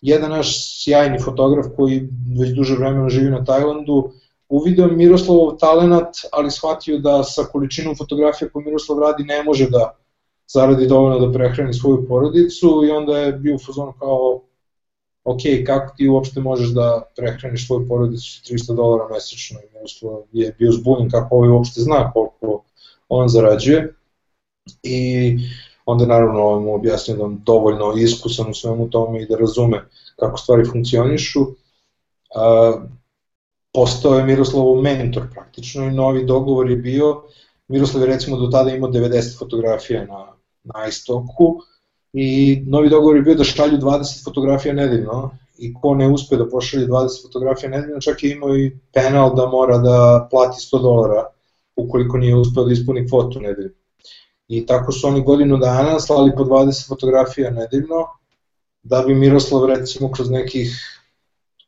jedan 0.00 0.30
naš 0.30 0.82
sjajni 0.84 1.18
fotograf 1.18 1.66
koji 1.76 2.08
već 2.40 2.50
duže 2.50 2.76
vremena 2.76 3.08
živi 3.08 3.30
na 3.30 3.44
Tajlandu, 3.44 4.10
uvideo 4.48 4.86
Miroslavov 4.86 5.56
talenat, 5.56 6.14
ali 6.32 6.50
shvatio 6.50 6.98
da 6.98 7.22
sa 7.24 7.44
količinom 7.44 7.96
fotografija 7.96 8.48
koju 8.50 8.64
Miroslav 8.64 8.98
radi 8.98 9.24
ne 9.24 9.42
može 9.42 9.70
da 9.70 9.94
zaradi 10.52 10.86
dovoljno 10.86 11.26
da 11.26 11.32
prehrani 11.32 11.74
svoju 11.74 12.06
porodicu 12.08 12.82
i 12.88 12.90
onda 12.90 13.18
je 13.18 13.32
bio 13.32 13.54
u 13.54 13.58
fazonu 13.58 13.92
kao 13.98 14.40
ok, 15.24 15.40
kako 15.66 15.94
ti 15.96 16.08
uopšte 16.08 16.40
možeš 16.40 16.68
da 16.68 17.02
prehraniš 17.16 17.66
svoju 17.66 17.88
porodicu 17.88 18.32
sa 18.32 18.54
300 18.54 18.76
dolara 18.76 19.08
mesečno? 19.14 19.60
I 19.60 19.74
Miroslav 19.74 20.22
je 20.32 20.54
bio 20.58 20.72
zbunjen 20.72 21.10
kako 21.10 21.36
ovaj 21.36 21.50
uopšte 21.50 21.80
zna 21.80 22.12
koliko 22.12 22.64
on 23.08 23.28
zarađuje. 23.28 23.94
I 24.82 25.36
onda 25.86 26.06
naravno 26.06 26.46
on 26.46 26.62
mu 26.62 26.74
objasnio 26.74 27.16
da 27.16 27.24
on 27.24 27.40
dovoljno 27.46 27.92
iskusan 27.96 28.50
u 28.50 28.54
svemu 28.54 28.90
tome 28.90 29.22
i 29.22 29.26
da 29.26 29.36
razume 29.36 29.88
kako 30.16 30.38
stvari 30.38 30.64
funkcionišu. 30.64 31.40
A, 32.34 32.72
postao 33.72 34.14
je 34.14 34.24
Miroslavov 34.24 34.82
mentor 34.82 35.22
praktično 35.32 35.84
i 35.84 35.90
novi 35.90 36.26
dogovor 36.26 36.70
je 36.70 36.76
bio. 36.76 37.22
Miroslav 37.68 38.02
je 38.02 38.08
recimo 38.08 38.36
do 38.36 38.46
tada 38.46 38.70
imao 38.70 38.90
90 38.90 39.38
fotografija 39.38 40.06
na, 40.06 40.26
na 40.62 40.86
istoku 40.88 41.60
i 42.12 42.58
novi 42.66 42.88
dogovor 42.88 43.16
je 43.16 43.22
bio 43.22 43.34
da 43.34 43.44
šalju 43.44 43.78
20 43.78 44.24
fotografija 44.24 44.74
nedeljno 44.74 45.30
i 45.58 45.74
ko 45.74 45.94
ne 45.94 46.08
uspe 46.08 46.36
da 46.36 46.48
pošalje 46.48 46.86
20 46.86 47.22
fotografija 47.22 47.70
nedeljno, 47.70 48.00
čak 48.00 48.22
je 48.24 48.32
imao 48.32 48.56
i 48.56 48.78
penal 48.92 49.34
da 49.34 49.46
mora 49.46 49.78
da 49.78 50.28
plati 50.30 50.60
100 50.60 50.82
dolara 50.82 51.26
ukoliko 51.76 52.18
nije 52.18 52.36
uspeo 52.36 52.64
da 52.64 52.72
ispuni 52.72 53.08
fotu 53.08 53.40
nedeljno. 53.40 53.74
I 54.48 54.66
tako 54.66 54.92
su 54.92 55.06
oni 55.06 55.22
godinu 55.22 55.56
dana 55.56 56.00
slali 56.00 56.32
po 56.36 56.44
20 56.44 56.88
fotografija 56.88 57.50
nedeljno, 57.50 58.06
da 58.82 59.02
bi 59.06 59.14
Miroslav 59.14 59.66
recimo 59.66 60.12
kroz 60.12 60.30
nekih 60.30 60.98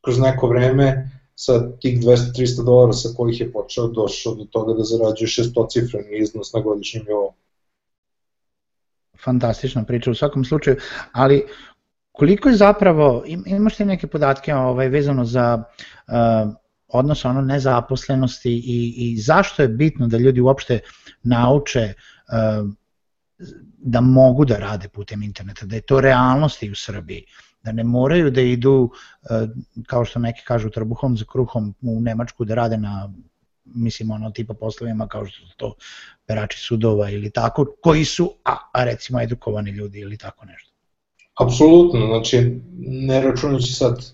kroz 0.00 0.18
neko 0.18 0.49
vreme 0.49 1.11
sa 1.35 1.70
tih 1.80 2.00
200-300 2.00 2.64
dolara 2.64 2.92
sa 2.92 3.09
kojih 3.16 3.40
je 3.40 3.52
počeo 3.52 3.87
došao 3.88 4.35
do 4.35 4.44
toga 4.44 4.75
da 4.75 4.85
zarađuje 4.85 5.28
šestocifreni 5.28 6.18
iznos 6.18 6.52
na 6.52 6.61
godišnjem 6.61 7.04
nivou. 7.09 7.32
Fantastična 9.25 9.85
priča 9.85 10.11
u 10.11 10.15
svakom 10.15 10.45
slučaju, 10.45 10.77
ali 11.12 11.45
koliko 12.12 12.49
je 12.49 12.57
zapravo, 12.57 13.25
imaš 13.47 13.77
ti 13.77 13.85
neke 13.85 14.07
podatke 14.07 14.55
ovaj, 14.55 14.89
vezano 14.89 15.25
za 15.25 15.62
uh, 16.09 16.53
odnos 16.89 17.25
ono 17.25 17.41
nezaposlenosti 17.43 18.53
i, 18.53 18.95
i 18.97 19.17
zašto 19.17 19.62
je 19.62 19.69
bitno 19.69 20.09
da 20.09 20.19
ljudi 20.19 20.41
uopšte 20.41 20.81
nauče 21.23 21.95
uh, 21.95 22.71
da 23.79 24.00
mogu 24.00 24.45
da 24.45 24.59
rade 24.59 24.89
putem 24.89 25.23
interneta, 25.23 25.67
da 25.67 25.77
je 25.77 25.83
to 25.83 26.00
realnost 26.00 26.62
i 26.62 26.71
u 26.71 26.75
Srbiji, 26.75 27.25
da 27.62 27.73
ne 27.73 27.85
moraju 27.85 28.31
da 28.31 28.41
idu, 28.41 28.73
uh, 28.83 29.49
kao 29.87 30.05
što 30.05 30.19
neki 30.19 30.43
kažu, 30.45 30.71
trbuhom 30.71 31.17
za 31.17 31.25
kruhom 31.25 31.75
u 31.83 32.00
Nemačku 32.00 32.45
da 32.45 32.55
rade 32.55 32.77
na 32.77 33.12
mislim 33.65 34.11
ono 34.11 34.31
tipa 34.31 34.55
poslovima 34.55 35.09
kao 35.09 35.27
što 35.27 35.47
su 35.47 35.57
to 35.57 35.75
perači 36.30 36.58
sudova 36.58 37.10
ili 37.10 37.30
tako, 37.30 37.66
koji 37.82 38.04
su, 38.04 38.30
a, 38.44 38.56
a 38.72 38.84
recimo 38.84 39.20
edukovani 39.20 39.70
ljudi 39.70 39.99
ili 39.99 40.18
tako 40.18 40.44
nešto. 40.44 40.70
Apsolutno, 41.40 42.06
znači 42.06 42.60
ne 42.78 43.20
računajući 43.20 43.72
sad 43.72 44.04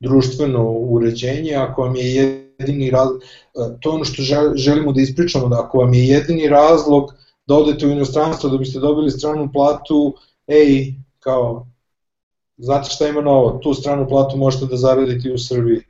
društveno 0.00 0.70
uređenje, 0.70 1.54
ako 1.54 1.82
vam 1.82 1.96
je 1.96 2.14
jedini 2.14 2.90
razlog, 2.90 3.22
to 3.80 3.90
je 3.90 3.94
ono 3.94 4.04
što 4.04 4.22
želimo 4.56 4.92
da 4.92 5.00
ispričamo, 5.00 5.48
da 5.48 5.60
ako 5.60 5.78
vam 5.78 5.94
je 5.94 6.06
jedini 6.06 6.48
razlog 6.48 7.14
da 7.46 7.54
odete 7.54 7.86
u 7.86 7.90
inostranstvo 7.90 8.50
da 8.50 8.58
biste 8.58 8.78
dobili 8.78 9.10
stranu 9.10 9.48
platu, 9.52 10.14
ej, 10.46 10.92
kao, 11.20 11.66
znate 12.56 12.90
šta 12.90 13.08
ima 13.08 13.20
novo, 13.20 13.58
tu 13.62 13.74
stranu 13.74 14.08
platu 14.08 14.36
možete 14.36 14.66
da 14.66 14.76
zaradite 14.76 15.32
u 15.32 15.38
Srbiji. 15.38 15.80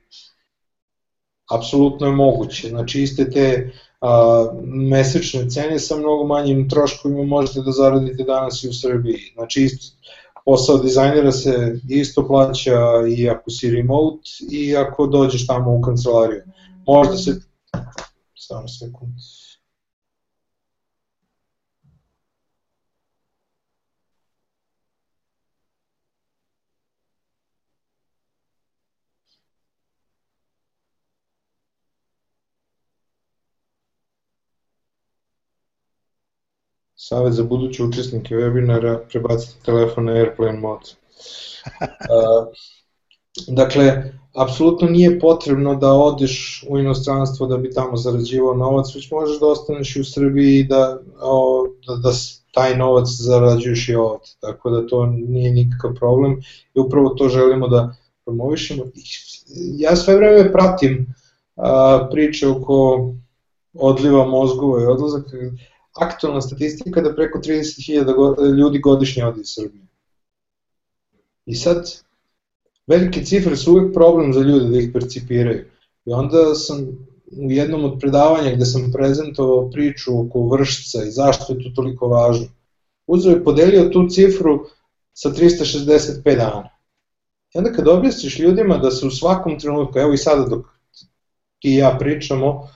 Apsolutno 1.51 2.07
je 2.07 2.13
moguće, 2.13 2.69
znači 2.69 3.03
iste 3.03 3.31
te 3.31 3.73
a, 4.05 4.47
mesečne 4.65 5.51
cene 5.51 5.79
sa 5.79 5.97
mnogo 5.97 6.27
manjim 6.27 6.69
troškovima 6.69 7.23
možete 7.23 7.61
da 7.61 7.73
zaradite 7.73 8.25
danas 8.25 8.65
i 8.65 8.69
u 8.69 8.73
Srbiji. 8.73 9.33
Znači 9.35 9.63
isto, 9.63 9.97
posao 10.45 10.79
dizajnera 10.79 11.33
se 11.33 11.81
isto 11.89 12.27
plaća 12.27 12.81
i 13.17 13.29
ako 13.29 13.51
si 13.51 13.71
remote 13.71 14.29
i 14.51 14.77
ako 14.77 15.07
dođeš 15.07 15.47
tamo 15.47 15.75
u 15.75 15.81
kancelariju. 15.81 16.43
Možda 16.87 17.17
se... 17.17 17.41
Samo 18.35 18.69
sekund. 18.69 19.13
Savet 37.09 37.33
za 37.33 37.45
buduće 37.45 37.85
učesnike 37.85 38.35
webinara, 38.35 38.99
prebacite 39.09 39.55
telefon 39.65 40.05
na 40.05 40.13
airplane 40.13 40.61
mod. 40.61 40.79
Uh, 40.81 42.47
dakle, 43.49 44.13
apsolutno 44.35 44.89
nije 44.89 45.19
potrebno 45.21 45.75
da 45.75 45.93
odeš 45.93 46.65
u 46.69 46.79
inostranstvo 46.79 47.47
da 47.47 47.57
bi 47.57 47.71
tamo 47.71 47.97
zarađivao 47.97 48.55
novac, 48.55 48.95
već 48.95 49.11
možeš 49.11 49.41
da 49.41 49.47
ostaneš 49.47 49.97
i 49.97 50.01
u 50.01 50.05
Srbiji 50.05 50.59
i 50.59 50.65
da, 50.65 50.99
o, 51.21 51.67
da, 51.87 51.97
da 51.97 52.13
taj 52.55 52.77
novac 52.77 53.09
zarađuješ 53.09 53.89
i 53.89 53.95
ovde, 53.95 54.33
tako 54.41 54.71
da 54.71 54.87
to 54.87 55.07
nije 55.07 55.53
nikakav 55.53 55.95
problem 55.95 56.41
i 56.75 56.81
upravo 56.81 57.09
to 57.09 57.29
želimo 57.29 57.69
da 57.69 57.95
promovišemo. 58.25 58.85
Ja 59.79 59.97
sve 59.97 60.17
vreme 60.17 60.53
pratim 60.53 61.15
a, 61.57 62.09
priče 62.13 62.49
oko 62.49 63.11
odliva 63.75 64.27
mozgova 64.27 64.83
i 64.83 64.87
odlazaka, 64.87 65.37
aktualna 65.95 66.41
statistika 66.41 67.01
da 67.01 67.15
preko 67.15 67.39
30.000 67.39 68.57
ljudi 68.59 68.79
godišnje 68.79 69.25
odi 69.25 69.41
iz 69.41 69.55
Srbije. 69.55 69.87
I 71.47 71.55
sad, 71.55 71.93
velike 72.87 73.25
cifre 73.25 73.57
su 73.57 73.73
uvek 73.73 73.95
problem 73.95 74.33
za 74.33 74.41
ljude 74.41 74.69
da 74.69 74.79
ih 74.79 74.91
percipiraju. 74.93 75.65
I 76.05 76.13
onda 76.13 76.55
sam 76.55 76.79
u 77.37 77.51
jednom 77.51 77.85
od 77.85 77.99
predavanja 78.01 78.55
gde 78.55 78.65
sam 78.65 78.93
prezentovao 78.93 79.71
priču 79.71 80.21
oko 80.21 80.49
vršca 80.49 81.05
i 81.05 81.11
zašto 81.11 81.53
je 81.53 81.65
to 81.65 81.71
toliko 81.77 82.09
važno, 82.09 82.47
uzeo 83.07 83.37
i 83.37 83.45
podelio 83.45 83.89
tu 83.89 84.09
cifru 84.09 84.67
sa 85.13 85.31
365 85.31 86.37
dana. 86.37 86.69
I 87.55 87.59
onda 87.59 87.73
kad 87.73 87.89
objasniš 87.89 88.39
ljudima 88.39 88.79
da 88.79 88.91
se 88.91 89.07
u 89.07 89.11
svakom 89.11 89.59
trenutku, 89.59 89.99
evo 89.99 90.13
i 90.13 90.19
sada 90.19 90.45
dok 90.45 90.67
ti 91.59 91.75
i 91.75 91.77
ja 91.77 91.97
pričamo, 91.99 92.69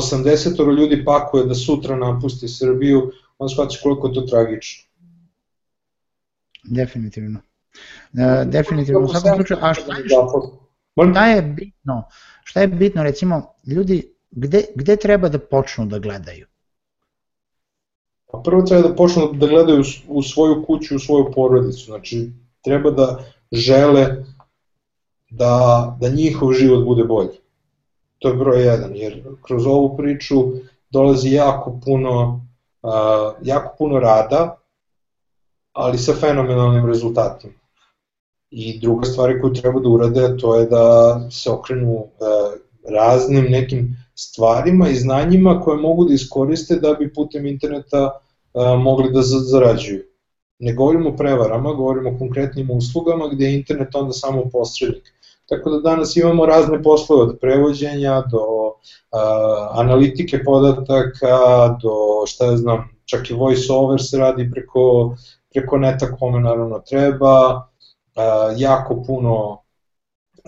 80 0.00 0.78
ljudi 0.78 1.04
pakuje 1.04 1.44
da 1.44 1.54
sutra 1.54 1.96
napusti 1.96 2.48
Srbiju, 2.48 3.10
onda 3.38 3.54
shvatiš 3.54 3.80
koliko 3.82 4.08
je 4.08 4.14
to 4.14 4.20
tragično. 4.20 4.88
Definitivno. 6.64 7.40
Uh, 8.12 8.50
definitivno, 8.50 9.00
u 9.00 9.08
svakom 9.08 9.34
slučaju, 9.34 9.60
a 9.62 9.74
šta, 9.74 9.94
šta 11.12 11.26
je 11.26 11.42
bitno, 11.42 12.08
šta 12.44 12.60
je 12.60 12.68
bitno, 12.68 13.02
recimo, 13.02 13.54
ljudi, 13.66 14.14
gde, 14.30 14.64
gde 14.74 14.96
treba 14.96 15.28
da 15.28 15.38
počnu 15.38 15.86
da 15.86 15.98
gledaju? 15.98 16.46
Pa 18.32 18.38
prvo 18.44 18.62
treba 18.62 18.88
da 18.88 18.94
počnu 18.94 19.32
da 19.32 19.46
gledaju 19.46 19.84
u 20.08 20.22
svoju 20.22 20.64
kuću, 20.66 20.96
u 20.96 20.98
svoju 20.98 21.32
porodicu, 21.34 21.84
znači 21.84 22.30
treba 22.64 22.90
da 22.90 23.24
žele 23.52 24.24
da, 25.30 25.96
da 26.00 26.08
njihov 26.08 26.52
život 26.52 26.84
bude 26.84 27.04
bolji. 27.04 27.38
To 28.18 28.28
je 28.28 28.34
broj 28.34 28.62
jedan, 28.62 28.96
jer 28.96 29.22
kroz 29.42 29.66
ovu 29.66 29.96
priču 29.96 30.36
dolazi 30.90 31.30
jako 31.30 31.80
puno, 31.84 32.46
uh, 32.82 33.32
jako 33.42 33.74
puno 33.78 33.98
rada, 33.98 34.56
ali 35.72 35.98
sa 35.98 36.12
fenomenalnim 36.12 36.86
rezultatima. 36.86 37.52
I 38.50 38.78
druga 38.80 39.06
stvar 39.06 39.40
koju 39.40 39.54
treba 39.54 39.80
da 39.80 39.88
urade, 39.88 40.36
to 40.36 40.54
je 40.54 40.66
da 40.66 41.20
se 41.30 41.50
okrenu 41.50 41.94
uh, 41.94 42.08
raznim 42.90 43.44
nekim 43.44 43.96
stvarima 44.14 44.88
i 44.88 44.94
znanjima 44.94 45.60
koje 45.60 45.78
mogu 45.78 46.04
da 46.04 46.14
iskoriste 46.14 46.76
da 46.76 46.94
bi 46.94 47.12
putem 47.14 47.46
interneta 47.46 48.10
uh, 48.54 48.80
mogli 48.82 49.12
da 49.12 49.22
zarađuju. 49.22 50.02
Ne 50.58 50.74
govorimo 50.74 51.08
o 51.10 51.16
prevarama, 51.16 51.72
govorimo 51.72 52.10
o 52.10 52.18
konkretnim 52.18 52.70
uslugama 52.70 53.28
gde 53.28 53.44
je 53.44 53.58
internet 53.58 53.94
onda 53.94 54.12
samo 54.12 54.44
posrednik. 54.52 55.14
Tako 55.48 55.70
da 55.70 55.80
danas 55.80 56.16
imamo 56.16 56.46
razne 56.46 56.82
poslove 56.82 57.22
od 57.22 57.38
prevođenja 57.40 58.22
do 58.30 58.44
a, 59.10 59.68
analitike 59.72 60.44
podataka, 60.44 61.68
do 61.82 62.26
šta 62.26 62.46
ja 62.46 62.56
znam, 62.56 62.88
čak 63.04 63.30
i 63.30 63.34
voice 63.34 63.72
over 63.72 64.02
se 64.02 64.18
radi 64.18 64.50
preko, 64.50 65.16
preko 65.54 65.78
neta 65.78 66.16
kome 66.16 66.40
naravno 66.40 66.78
treba, 66.78 67.68
a, 68.16 68.54
jako 68.56 69.02
puno 69.06 69.62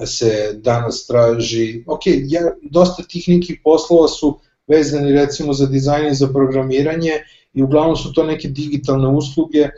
se 0.06 0.52
danas 0.54 1.06
traži, 1.06 1.84
ok, 1.86 2.00
ja, 2.06 2.40
dosta 2.62 3.02
tih 3.02 3.28
nekih 3.28 3.60
poslova 3.64 4.08
su 4.08 4.38
vezani 4.66 5.12
recimo 5.12 5.52
za 5.52 5.66
dizajn 5.66 6.08
i 6.08 6.14
za 6.14 6.28
programiranje 6.28 7.12
i 7.52 7.62
uglavnom 7.62 7.96
su 7.96 8.12
to 8.12 8.22
neke 8.22 8.48
digitalne 8.48 9.08
usluge, 9.08 9.68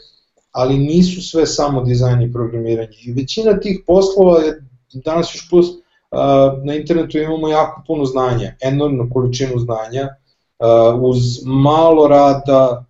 ali 0.50 0.78
nisu 0.78 1.22
sve 1.22 1.46
samo 1.46 1.82
dizajn 1.82 2.22
i 2.22 2.32
programiranje. 2.32 2.96
I 3.04 3.12
većina 3.12 3.60
tih 3.60 3.80
poslova 3.86 4.38
je 4.38 4.71
danas 4.92 5.34
još 5.34 5.50
plus 5.50 5.66
na 6.64 6.74
internetu 6.74 7.18
imamo 7.18 7.48
jako 7.48 7.82
puno 7.86 8.04
znanja, 8.04 8.56
enormnu 8.60 9.08
količinu 9.12 9.58
znanja, 9.58 10.08
uz 11.00 11.18
malo 11.44 12.08
rada, 12.08 12.84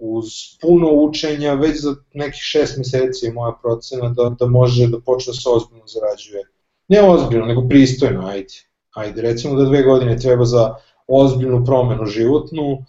uz 0.00 0.24
puno 0.62 0.92
učenja, 0.92 1.54
već 1.54 1.80
za 1.80 1.94
nekih 2.14 2.40
šest 2.40 2.76
meseci 2.76 3.26
je 3.26 3.32
moja 3.32 3.52
procena 3.62 4.08
da, 4.08 4.36
da 4.38 4.46
može 4.46 4.86
da 4.86 5.00
počne 5.00 5.30
da 5.30 5.34
se 5.34 5.48
ozbiljno 5.48 5.86
zarađuje. 5.86 6.42
Ne 6.88 7.02
ozbiljno, 7.02 7.46
nego 7.46 7.68
pristojno, 7.68 8.26
ajde. 8.26 8.54
Ajde, 8.94 9.22
recimo 9.22 9.54
da 9.54 9.64
dve 9.64 9.82
godine 9.82 10.18
treba 10.18 10.44
za 10.44 10.74
ozbiljnu 11.06 11.64
promenu 11.64 12.06
životnu, 12.06 12.84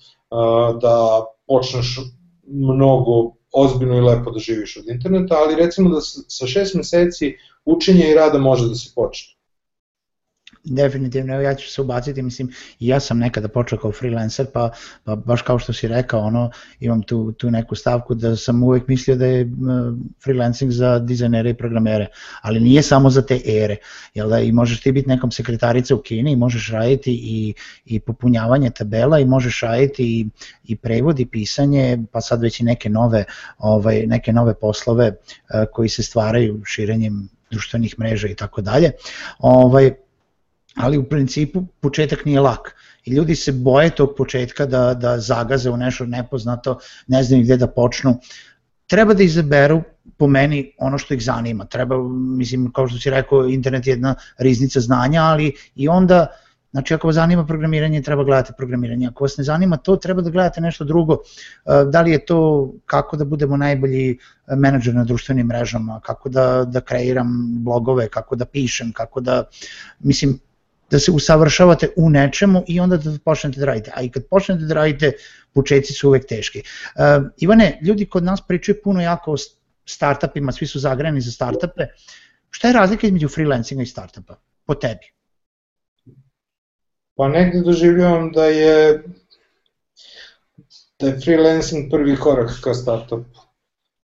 da 0.81 1.25
počneš 1.47 1.99
mnogo 2.47 3.31
ozbiljno 3.51 3.97
i 3.97 4.01
lepo 4.01 4.31
da 4.31 4.39
živiš 4.39 4.77
od 4.77 4.87
interneta, 4.87 5.35
ali 5.37 5.55
recimo 5.55 5.89
da 5.89 6.01
sa 6.27 6.47
šest 6.47 6.75
meseci 6.75 7.35
učenja 7.67 8.07
i 8.07 8.13
rada 8.13 8.39
može 8.39 8.67
da 8.67 8.75
se 8.75 8.91
počne. 8.95 9.37
Definitivno, 10.63 11.41
ja 11.41 11.55
ću 11.55 11.69
se 11.71 11.81
ubaciti, 11.81 12.21
mislim, 12.21 12.49
ja 12.79 12.99
sam 12.99 13.19
nekada 13.19 13.47
počeo 13.47 13.79
kao 13.79 13.91
freelancer, 13.91 14.45
pa, 14.53 14.69
pa 15.03 15.15
baš 15.15 15.41
kao 15.41 15.59
što 15.59 15.73
si 15.73 15.87
rekao, 15.87 16.19
ono, 16.19 16.51
imam 16.79 17.01
tu, 17.01 17.31
tu 17.31 17.51
neku 17.51 17.75
stavku 17.75 18.15
da 18.15 18.35
sam 18.35 18.63
uvek 18.63 18.87
mislio 18.87 19.15
da 19.15 19.25
je 19.25 19.51
freelancing 20.23 20.71
za 20.71 20.99
dizajnere 20.99 21.49
i 21.49 21.57
programere, 21.57 22.07
ali 22.41 22.59
nije 22.59 22.81
samo 22.81 23.09
za 23.09 23.21
te 23.21 23.39
ere, 23.45 23.77
jel 24.13 24.29
da, 24.29 24.39
i 24.39 24.51
možeš 24.51 24.81
ti 24.81 24.91
biti 24.91 25.09
nekom 25.09 25.31
sekretarica 25.31 25.95
u 25.95 26.01
Kini 26.01 26.31
i 26.31 26.35
možeš 26.35 26.71
raditi 26.71 27.11
i, 27.23 27.53
i 27.85 27.99
popunjavanje 27.99 28.69
tabela 28.69 29.19
i 29.19 29.25
možeš 29.25 29.61
raditi 29.61 30.03
i, 30.03 30.27
i 30.63 30.75
prevod 30.75 31.19
i 31.19 31.25
pisanje, 31.25 31.97
pa 32.11 32.21
sad 32.21 32.41
već 32.41 32.59
i 32.59 32.63
neke 32.63 32.89
nove, 32.89 33.25
ovaj, 33.57 34.05
neke 34.07 34.33
nove 34.33 34.59
poslove 34.59 35.07
uh, 35.07 35.65
koji 35.73 35.89
se 35.89 36.03
stvaraju 36.03 36.61
širenjem 36.65 37.36
društvenih 37.51 37.99
mreža 37.99 38.27
i 38.27 38.35
tako 38.35 38.61
dalje. 38.61 38.91
Ovaj, 39.39 39.93
ali 40.75 40.97
u 40.97 41.09
principu 41.09 41.65
početak 41.79 42.25
nije 42.25 42.39
lak 42.39 42.75
i 43.05 43.11
ljudi 43.11 43.35
se 43.35 43.51
boje 43.51 43.89
tog 43.89 44.13
početka 44.17 44.65
da, 44.65 44.93
da 44.93 45.19
zagaze 45.19 45.69
u 45.69 45.77
nešto 45.77 46.05
nepoznato, 46.05 46.79
ne 47.07 47.23
znaju 47.23 47.43
gde 47.43 47.57
da 47.57 47.67
počnu. 47.67 48.19
Treba 48.87 49.13
da 49.13 49.23
izaberu 49.23 49.81
po 50.17 50.27
meni 50.27 50.73
ono 50.77 50.97
što 50.97 51.13
ih 51.13 51.23
zanima. 51.23 51.65
Treba, 51.65 51.97
mislim, 52.13 52.71
kao 52.71 52.87
što 52.87 52.99
si 52.99 53.09
rekao, 53.09 53.47
internet 53.47 53.87
je 53.87 53.91
jedna 53.91 54.15
riznica 54.37 54.79
znanja, 54.79 55.21
ali 55.23 55.53
i 55.75 55.87
onda 55.87 56.27
Znači 56.77 56.93
ako 56.93 57.07
vas 57.07 57.15
zanima 57.15 57.45
programiranje, 57.45 58.01
treba 58.01 58.23
gledati 58.23 58.53
programiranje. 58.57 59.07
Ako 59.07 59.23
vas 59.23 59.37
ne 59.37 59.43
zanima 59.43 59.77
to, 59.77 59.95
treba 59.95 60.21
da 60.21 60.29
gledate 60.29 60.61
nešto 60.61 60.85
drugo. 60.85 61.13
E, 61.13 61.71
da 61.91 62.01
li 62.01 62.11
je 62.11 62.25
to 62.25 62.71
kako 62.85 63.17
da 63.17 63.25
budemo 63.25 63.57
najbolji 63.57 64.17
menadžer 64.57 64.95
na 64.95 65.03
društvenim 65.03 65.47
mrežama, 65.47 65.99
kako 66.05 66.29
da, 66.29 66.65
da 66.67 66.81
kreiram 66.81 67.33
blogove, 67.63 68.09
kako 68.09 68.35
da 68.35 68.45
pišem, 68.45 68.91
kako 68.93 69.21
da, 69.21 69.43
mislim, 69.99 70.37
da 70.91 70.99
se 70.99 71.11
usavršavate 71.11 71.89
u 71.97 72.09
nečemu 72.09 72.63
i 72.67 72.79
onda 72.79 72.97
da 72.97 73.17
počnete 73.25 73.59
da 73.59 73.65
radite. 73.65 73.91
A 73.95 74.01
i 74.01 74.09
kad 74.09 74.29
počnete 74.29 74.69
da 74.69 74.73
radite, 74.73 75.11
početci 75.53 75.93
su 75.93 76.07
uvek 76.13 76.29
teški. 76.29 76.61
Uh, 76.61 77.27
Ivane, 77.37 77.79
ljudi 77.81 78.05
kod 78.05 78.23
nas 78.23 78.41
pričaju 78.47 78.77
puno 78.83 79.01
jako 79.01 79.31
o 79.31 79.37
startupima, 79.85 80.51
svi 80.51 80.67
su 80.67 80.79
zagrani 80.79 81.21
za 81.21 81.31
startupe. 81.31 81.89
Šta 82.49 82.67
je 82.67 82.73
razlika 82.73 83.07
između 83.07 83.29
freelancinga 83.29 83.83
i 83.83 83.85
startupa 83.85 84.37
po 84.65 84.75
tebi? 84.75 85.16
Pa 87.17 87.27
negde 87.27 87.61
doživljavam 87.61 88.31
da 88.31 88.45
je 88.45 89.03
da 90.99 91.07
je 91.07 91.19
freelancing 91.19 91.91
prvi 91.91 92.15
korak 92.15 92.51
ka 92.63 92.73
startupu. 92.73 93.39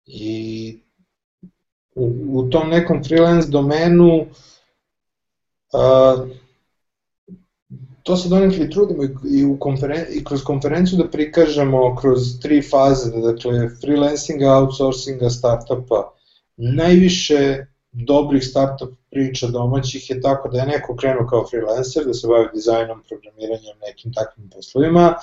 I 0.06 0.78
u, 1.94 2.12
u 2.28 2.50
tom 2.50 2.70
nekom 2.70 3.04
freelance 3.04 3.48
domenu 3.48 4.26
uh, 5.72 6.28
to 8.02 8.16
se 8.16 8.28
donekli 8.28 8.70
trudimo 8.70 9.02
i, 9.30 9.44
u 9.44 9.58
konferen, 9.58 10.06
i 10.10 10.24
kroz 10.24 10.42
konferenciju 10.44 10.98
da 10.98 11.10
prikažemo 11.10 11.96
kroz 11.96 12.40
tri 12.42 12.62
faze, 12.62 13.10
dakle 13.10 13.68
freelancinga, 13.80 14.56
outsourcinga, 14.56 15.30
startupa. 15.30 16.12
Najviše 16.56 17.66
dobrih 17.92 18.44
startup 18.44 18.90
priča 19.10 19.46
domaćih 19.46 20.10
je 20.10 20.20
tako 20.20 20.48
da 20.48 20.58
je 20.58 20.66
neko 20.66 20.96
krenuo 20.96 21.26
kao 21.26 21.46
freelancer, 21.50 22.04
da 22.04 22.14
se 22.14 22.26
bavi 22.26 22.48
dizajnom, 22.54 23.02
programiranjem, 23.08 23.76
nekim 23.86 24.12
takvim 24.12 24.50
poslovima, 24.50 25.14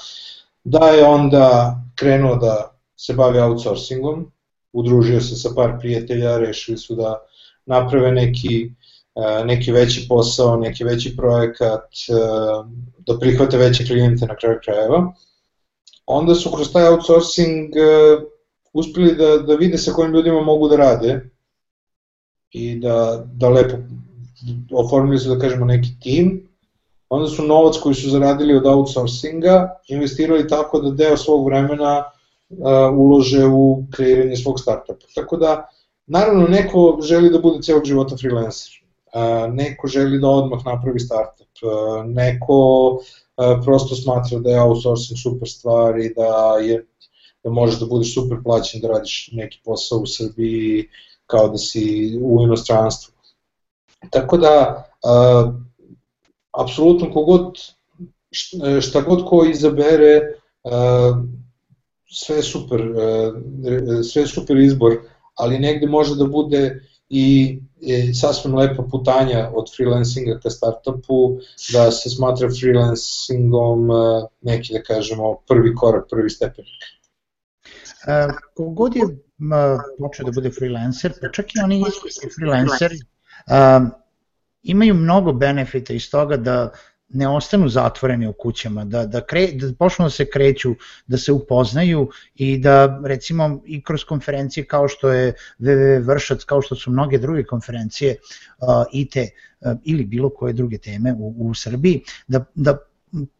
da 0.63 0.87
je 0.87 1.05
onda 1.05 1.77
krenuo 1.95 2.35
da 2.35 2.79
se 2.95 3.13
bavi 3.13 3.39
outsourcingom, 3.39 4.31
udružio 4.73 5.21
se 5.21 5.35
sa 5.35 5.49
par 5.55 5.79
prijatelja, 5.79 6.37
rešili 6.37 6.77
su 6.77 6.95
da 6.95 7.19
naprave 7.65 8.11
neki 8.11 8.71
E, 9.17 9.45
neki 9.45 9.71
veći 9.71 10.05
posao, 10.09 10.57
neki 10.57 10.83
veći 10.83 11.15
projekat, 11.15 11.83
e, 12.09 12.13
da 12.97 13.19
prihvate 13.19 13.57
veće 13.57 13.85
klijente 13.85 14.25
na 14.25 14.35
kraju 14.35 14.59
krajeva. 14.63 15.13
Onda 16.05 16.35
su 16.35 16.51
kroz 16.51 16.73
taj 16.73 16.87
outsourcing 16.87 17.75
e, 17.75 17.81
uspeli 18.73 19.15
da, 19.15 19.37
da 19.37 19.55
vide 19.55 19.77
sa 19.77 19.91
kojim 19.91 20.13
ljudima 20.13 20.41
mogu 20.41 20.67
da 20.67 20.75
rade 20.75 21.29
i 22.51 22.75
da, 22.79 23.25
da 23.33 23.49
lepo 23.49 23.77
oformili 24.71 25.19
su, 25.19 25.29
da 25.29 25.39
kažemo, 25.39 25.65
neki 25.65 25.89
tim. 26.01 26.47
Onda 27.09 27.27
su 27.27 27.43
novac 27.43 27.77
koji 27.77 27.95
su 27.95 28.09
zaradili 28.09 28.57
od 28.57 28.65
outsourcinga 28.65 29.79
investirali 29.87 30.47
tako 30.47 30.79
da 30.79 30.91
deo 30.91 31.17
svog 31.17 31.45
vremena 31.45 32.03
uh, 32.49 32.97
ulože 32.97 33.45
u 33.45 33.83
kreiranje 33.91 34.35
svog 34.35 34.59
startupa. 34.59 35.05
Tako 35.15 35.37
da, 35.37 35.67
naravno, 36.07 36.47
neko 36.47 36.99
želi 37.01 37.29
da 37.29 37.39
bude 37.39 37.61
celog 37.61 37.85
života 37.85 38.17
freelancer 38.17 38.77
neko 39.51 39.87
želi 39.87 40.19
da 40.19 40.27
odmah 40.27 40.65
napravi 40.65 40.99
startup, 40.99 41.47
neko 42.05 42.99
prosto 43.63 43.95
smatra 43.95 44.39
da 44.39 44.49
je 44.49 44.61
outsourcing 44.61 45.19
super 45.23 45.49
stvar 45.49 45.99
i 45.99 46.13
da, 46.13 46.57
je, 46.61 46.85
da 47.43 47.49
možeš 47.49 47.79
da 47.79 47.85
budeš 47.85 48.13
super 48.13 48.37
plaćen 48.43 48.81
da 48.81 48.87
radiš 48.87 49.29
neki 49.33 49.59
posao 49.65 49.99
u 49.99 50.05
Srbiji 50.05 50.87
kao 51.27 51.47
da 51.47 51.57
si 51.57 52.17
u 52.21 52.41
inostranstvu. 52.41 53.13
Tako 54.09 54.37
da, 54.37 54.83
uh, 55.03 55.53
apsolutno 56.51 57.11
kogod, 57.13 57.57
šta 58.81 59.01
god 59.01 59.25
ko 59.25 59.45
izabere, 59.45 60.21
uh, 60.63 61.17
sve 62.11 62.43
super, 62.43 62.81
uh, 62.81 63.33
sve 64.11 64.27
super 64.27 64.57
izbor, 64.57 64.97
ali 65.35 65.59
negde 65.59 65.87
može 65.87 66.15
da 66.15 66.25
bude 66.25 66.81
i 67.09 67.59
je 67.81 68.13
sasvim 68.13 68.55
lepa 68.55 68.83
putanja 68.91 69.51
od 69.55 69.75
freelancinga 69.75 70.39
ka 70.43 70.49
startupu, 70.49 71.37
da 71.73 71.91
se 71.91 72.09
smatra 72.09 72.49
freelancingom 72.59 73.91
e, 73.91 73.93
neki, 74.41 74.73
da 74.73 74.81
kažemo, 74.83 75.35
prvi 75.47 75.75
korak, 75.75 76.07
prvi 76.09 76.29
stepenik. 76.29 76.83
Uh, 78.07 78.35
kogod 78.55 78.95
je 78.95 79.26
počeo 79.99 80.25
da 80.25 80.31
bude 80.31 80.51
freelancer, 80.51 81.13
pa 81.21 81.31
čak 81.31 81.55
i 81.55 81.59
oni 81.63 81.83
iskusni 81.87 82.29
freelanceri, 82.35 82.97
uh, 83.47 83.89
imaju 84.63 84.93
mnogo 84.93 85.33
benefita 85.33 85.93
iz 85.93 86.09
toga 86.11 86.37
da 86.37 86.71
ne 87.09 87.27
ostanu 87.27 87.69
zatvoreni 87.69 88.27
u 88.27 88.33
kućama, 88.33 88.85
da, 88.85 89.05
da, 89.05 89.21
kre, 89.25 89.47
da 89.53 89.73
počnu 89.79 90.05
da 90.05 90.09
se 90.09 90.25
kreću, 90.29 90.75
da 91.07 91.17
se 91.17 91.31
upoznaju 91.31 92.09
i 92.35 92.57
da 92.57 93.01
recimo 93.05 93.61
i 93.65 93.81
kroz 93.81 94.03
konferencije 94.03 94.65
kao 94.65 94.87
što 94.87 95.11
je 95.11 95.33
VVV 95.59 96.07
Vršac, 96.07 96.43
kao 96.43 96.61
što 96.61 96.75
su 96.75 96.91
mnoge 96.91 97.17
druge 97.17 97.43
konferencije 97.43 98.15
uh, 98.59 98.67
IT 98.93 99.15
uh, 99.15 99.71
ili 99.83 100.05
bilo 100.05 100.29
koje 100.29 100.53
druge 100.53 100.77
teme 100.77 101.13
u, 101.13 101.49
u 101.49 101.53
Srbiji, 101.53 102.01
da, 102.27 102.45
da 102.55 102.77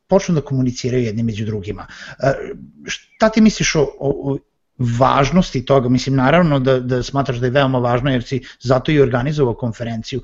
počnu 0.08 0.36
da 0.36 0.42
komuniciraju 0.42 1.04
jedni 1.04 1.24
među 1.24 1.46
drugima. 1.46 1.88
Uh, 1.88 2.58
šta 2.86 3.30
ti 3.30 3.42
misliš 3.42 3.76
o, 3.76 3.88
o, 4.00 4.38
važnosti 4.78 5.66
toga, 5.66 5.90
mislim 5.90 6.16
naravno 6.16 6.60
da, 6.60 6.80
da 6.80 7.04
smatraš 7.04 7.38
da 7.38 7.46
je 7.46 7.52
veoma 7.52 7.80
važno 7.80 8.12
jer 8.12 8.24
si 8.24 8.42
zato 8.60 8.92
i 8.92 9.02
organizovao 9.02 9.54
konferenciju, 9.54 10.22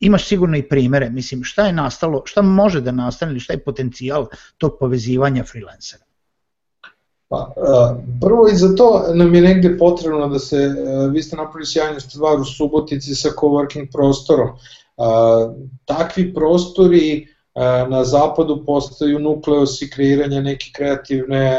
imaš 0.00 0.24
sigurno 0.24 0.56
i 0.56 0.68
primere, 0.68 1.10
mislim 1.10 1.44
šta 1.44 1.66
je 1.66 1.72
nastalo, 1.72 2.22
šta 2.24 2.42
može 2.42 2.80
da 2.80 2.92
nastane 2.92 3.32
ili 3.32 3.40
šta 3.40 3.52
je 3.52 3.64
potencijal 3.64 4.26
tog 4.58 4.76
povezivanja 4.80 5.44
freelancera? 5.44 6.04
Pa, 7.28 7.54
prvo 8.20 8.48
i 8.52 8.56
za 8.56 8.74
to 8.76 9.04
nam 9.14 9.34
je 9.34 9.42
negde 9.42 9.78
potrebno 9.78 10.28
da 10.28 10.38
se, 10.38 10.74
vi 11.12 11.22
ste 11.22 11.36
napravili 11.36 11.66
sjajnu 11.66 12.00
stvar 12.00 12.40
u 12.40 12.44
Subotici 12.44 13.14
sa 13.14 13.28
coworking 13.28 13.92
prostorom. 13.92 14.48
Takvi 15.84 16.34
prostori 16.34 17.33
na 17.88 18.04
zapadu 18.04 18.64
postaju 18.66 19.18
nukleosi 19.18 19.90
kreiranja 19.90 20.40
neke 20.40 20.66
kreativne 20.74 21.56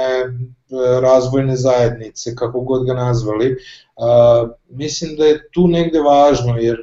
razvojne 1.02 1.56
zajednice, 1.56 2.36
kako 2.36 2.62
god 2.62 2.86
ga 2.86 2.94
nazvali. 2.94 3.58
Mislim 4.70 5.16
da 5.16 5.26
je 5.26 5.50
tu 5.52 5.68
negde 5.68 6.00
važno, 6.00 6.58
jer 6.58 6.78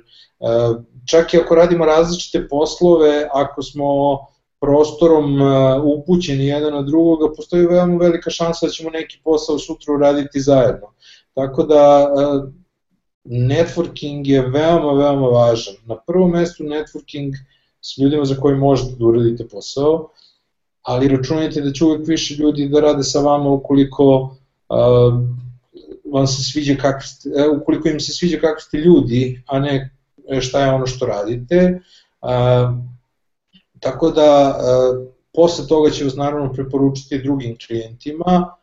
čak 1.07 1.35
i 1.35 1.39
ako 1.39 1.55
radimo 1.55 1.85
različite 1.85 2.49
poslove, 2.49 3.29
ako 3.33 3.63
smo 3.63 4.19
prostorom 4.61 5.43
e, 5.43 5.81
upućeni 5.81 6.47
jedan 6.47 6.73
na 6.73 6.83
drugoga, 6.83 7.35
postoji 7.37 7.67
veoma 7.67 7.97
velika 7.97 8.31
šansa 8.31 8.67
da 8.67 8.73
ćemo 8.73 8.91
neki 8.91 9.21
posao 9.25 9.59
sutra 9.59 9.95
uraditi 9.95 10.41
zajedno. 10.41 10.93
Tako 11.35 11.63
da 11.63 12.07
e, 12.07 12.41
networking 13.25 14.29
je 14.29 14.41
veoma, 14.41 14.93
veoma 14.93 15.29
važan. 15.29 15.75
Na 15.87 15.97
prvom 16.07 16.31
mestu 16.31 16.65
networking 16.65 17.33
s 17.83 17.99
ljudima 17.99 18.25
za 18.25 18.35
koji 18.35 18.57
možete 18.57 18.97
da 18.99 19.07
uradite 19.07 19.49
posao, 19.49 20.09
ali 20.83 21.09
računajte 21.09 21.61
da 21.61 21.73
će 21.73 21.85
uvek 21.85 22.09
više 22.09 22.35
ljudi 22.35 22.69
da 22.69 22.81
rade 22.81 23.03
sa 23.03 23.21
vama 23.21 23.51
ukoliko 23.51 24.37
uh, 24.69 25.15
vam 26.13 26.27
se 26.27 26.43
sviđa 26.43 26.75
kakvi 26.81 27.09
ste, 27.09 27.29
ukoliko 27.61 27.89
im 27.89 28.01
se 28.01 28.13
sviđa 28.13 28.39
kakvi 28.41 28.63
ste 28.63 28.79
ljudi, 28.79 29.43
a 29.47 29.59
ne 29.59 29.91
E, 30.29 30.41
šta 30.41 30.61
je 30.61 30.73
ono 30.73 30.87
što 30.87 31.07
radite. 31.07 31.81
A, 32.21 32.75
tako 33.81 34.11
da 34.11 34.23
a, 34.23 35.07
posle 35.35 35.67
toga 35.67 35.91
će 35.91 36.05
vas 36.05 36.17
naravno 36.17 36.53
preporučiti 36.53 37.23
drugim 37.23 37.57
klijentima, 37.67 38.55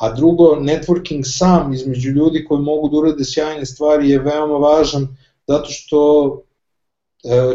a 0.00 0.12
drugo, 0.12 0.44
networking 0.44 1.22
sam 1.24 1.72
između 1.72 2.10
ljudi 2.10 2.44
koji 2.44 2.60
mogu 2.60 2.88
da 2.88 2.96
urade 2.96 3.24
sjajne 3.24 3.66
stvari 3.66 4.10
je 4.10 4.18
veoma 4.18 4.58
važan 4.58 5.16
zato 5.48 5.66
što 5.70 6.42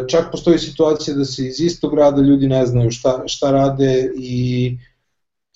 čak 0.08 0.30
postoji 0.32 0.58
situacija 0.58 1.16
da 1.16 1.24
se 1.24 1.46
iz 1.46 1.60
istog 1.60 1.94
grada 1.94 2.22
ljudi 2.22 2.46
ne 2.46 2.66
znaju 2.66 2.90
šta, 2.90 3.22
šta 3.26 3.50
rade 3.50 4.10
i 4.16 4.76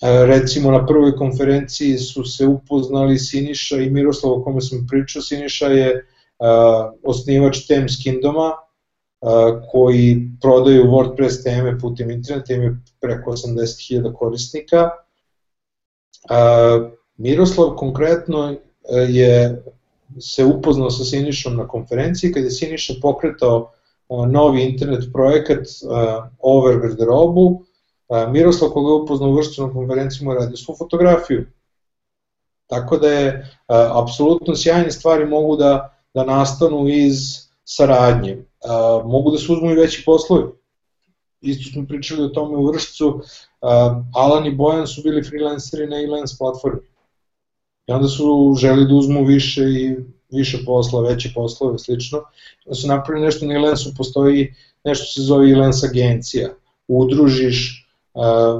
recimo 0.01 0.71
na 0.71 0.85
prvoj 0.85 1.15
konferenciji 1.15 1.97
su 1.97 2.23
se 2.23 2.45
upoznali 2.45 3.19
Siniša 3.19 3.77
i 3.77 3.89
Miroslav 3.89 4.33
o 4.33 4.43
kome 4.43 4.61
sam 4.61 4.87
pričao, 4.89 5.21
Siniša 5.21 5.67
je 5.67 6.05
osnivač 7.03 7.67
Tem 7.67 7.89
Skindoma, 7.89 8.51
koji 9.71 10.29
prodaju 10.41 10.83
WordPress 10.83 11.43
teme 11.43 11.79
putem 11.79 12.11
interneta, 12.11 12.53
ima 12.53 12.77
preko 13.01 13.31
80.000 13.31 14.13
korisnika. 14.13 14.89
Miroslav 17.17 17.75
konkretno 17.75 18.55
je 19.09 19.63
se 20.19 20.45
upoznao 20.45 20.89
sa 20.89 21.03
Sinišom 21.03 21.55
na 21.55 21.67
konferenciji, 21.67 22.33
kada 22.33 22.45
je 22.45 22.51
Siniša 22.51 22.93
pokretao 23.01 23.71
novi 24.27 24.63
internet 24.63 25.03
projekat 25.13 25.67
Over 26.39 26.79
garderobu, 26.79 27.63
Miroslav 28.29 28.71
koga 28.71 28.89
je 28.89 29.01
upoznao 29.01 29.29
u 29.29 29.35
vršćenom 29.35 29.73
konferenciju 29.73 30.27
mu 30.27 30.33
radio 30.33 30.57
svu 30.57 30.75
fotografiju. 30.77 31.45
Tako 32.67 32.97
da 32.97 33.09
je, 33.09 33.49
apsolutno 34.03 34.55
sjajne 34.55 34.91
stvari 34.91 35.25
mogu 35.25 35.55
da, 35.55 35.97
da 36.13 36.25
nastanu 36.25 36.87
iz 36.87 37.17
saradnje. 37.63 38.45
Mogu 39.05 39.31
da 39.31 39.37
se 39.37 39.51
uzmu 39.51 39.71
i 39.71 39.75
veći 39.75 40.03
poslovi. 40.05 40.43
Isto 41.41 41.73
smo 41.73 41.87
pričali 41.87 42.23
o 42.23 42.29
tome 42.29 42.57
u 42.57 42.67
vršcu, 42.67 43.21
Alan 44.15 44.45
i 44.45 44.55
Bojan 44.55 44.87
su 44.87 45.01
bili 45.01 45.23
freelanceri 45.23 45.87
na 45.87 46.01
e-lens 46.01 46.37
platformi. 46.37 46.87
I 47.87 47.91
onda 47.91 48.07
su 48.07 48.55
želi 48.57 48.87
da 48.87 48.95
uzmu 48.95 49.25
više 49.25 49.61
i 49.61 49.95
više 50.37 50.57
posla, 50.65 51.01
veće 51.01 51.31
poslove, 51.35 51.79
slično. 51.79 52.23
Da 52.65 52.73
su 52.73 52.87
napravili 52.87 53.25
nešto 53.25 53.45
na 53.45 53.53
e-lensu, 53.53 53.93
postoji 53.97 54.53
nešto 54.83 55.05
se 55.05 55.21
zove 55.21 55.51
e-lens 55.51 55.83
agencija. 55.83 56.49
Udružiš 56.87 57.83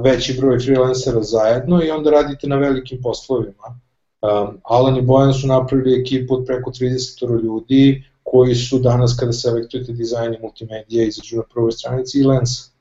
veći 0.02 0.34
broj 0.40 0.58
freelancera 0.58 1.22
zajedno 1.22 1.84
i 1.84 1.90
onda 1.90 2.10
radite 2.10 2.46
na 2.46 2.56
velikim 2.56 3.02
poslovima. 3.02 3.80
Alan 4.62 4.96
i 4.96 5.02
Bojan 5.02 5.34
su 5.34 5.46
napravili 5.46 6.00
ekipu 6.00 6.34
od 6.34 6.46
preko 6.46 6.70
30 6.70 7.42
ljudi 7.42 8.04
koji 8.22 8.54
su 8.54 8.78
danas 8.78 9.16
kada 9.20 9.32
selektujete 9.32 9.92
dizajn 9.92 10.34
i 10.34 10.38
multimedija 10.40 11.04
izađu 11.04 11.36
na 11.36 11.42
prvoj 11.42 11.72
stranici 11.72 12.20
i. 12.20 12.72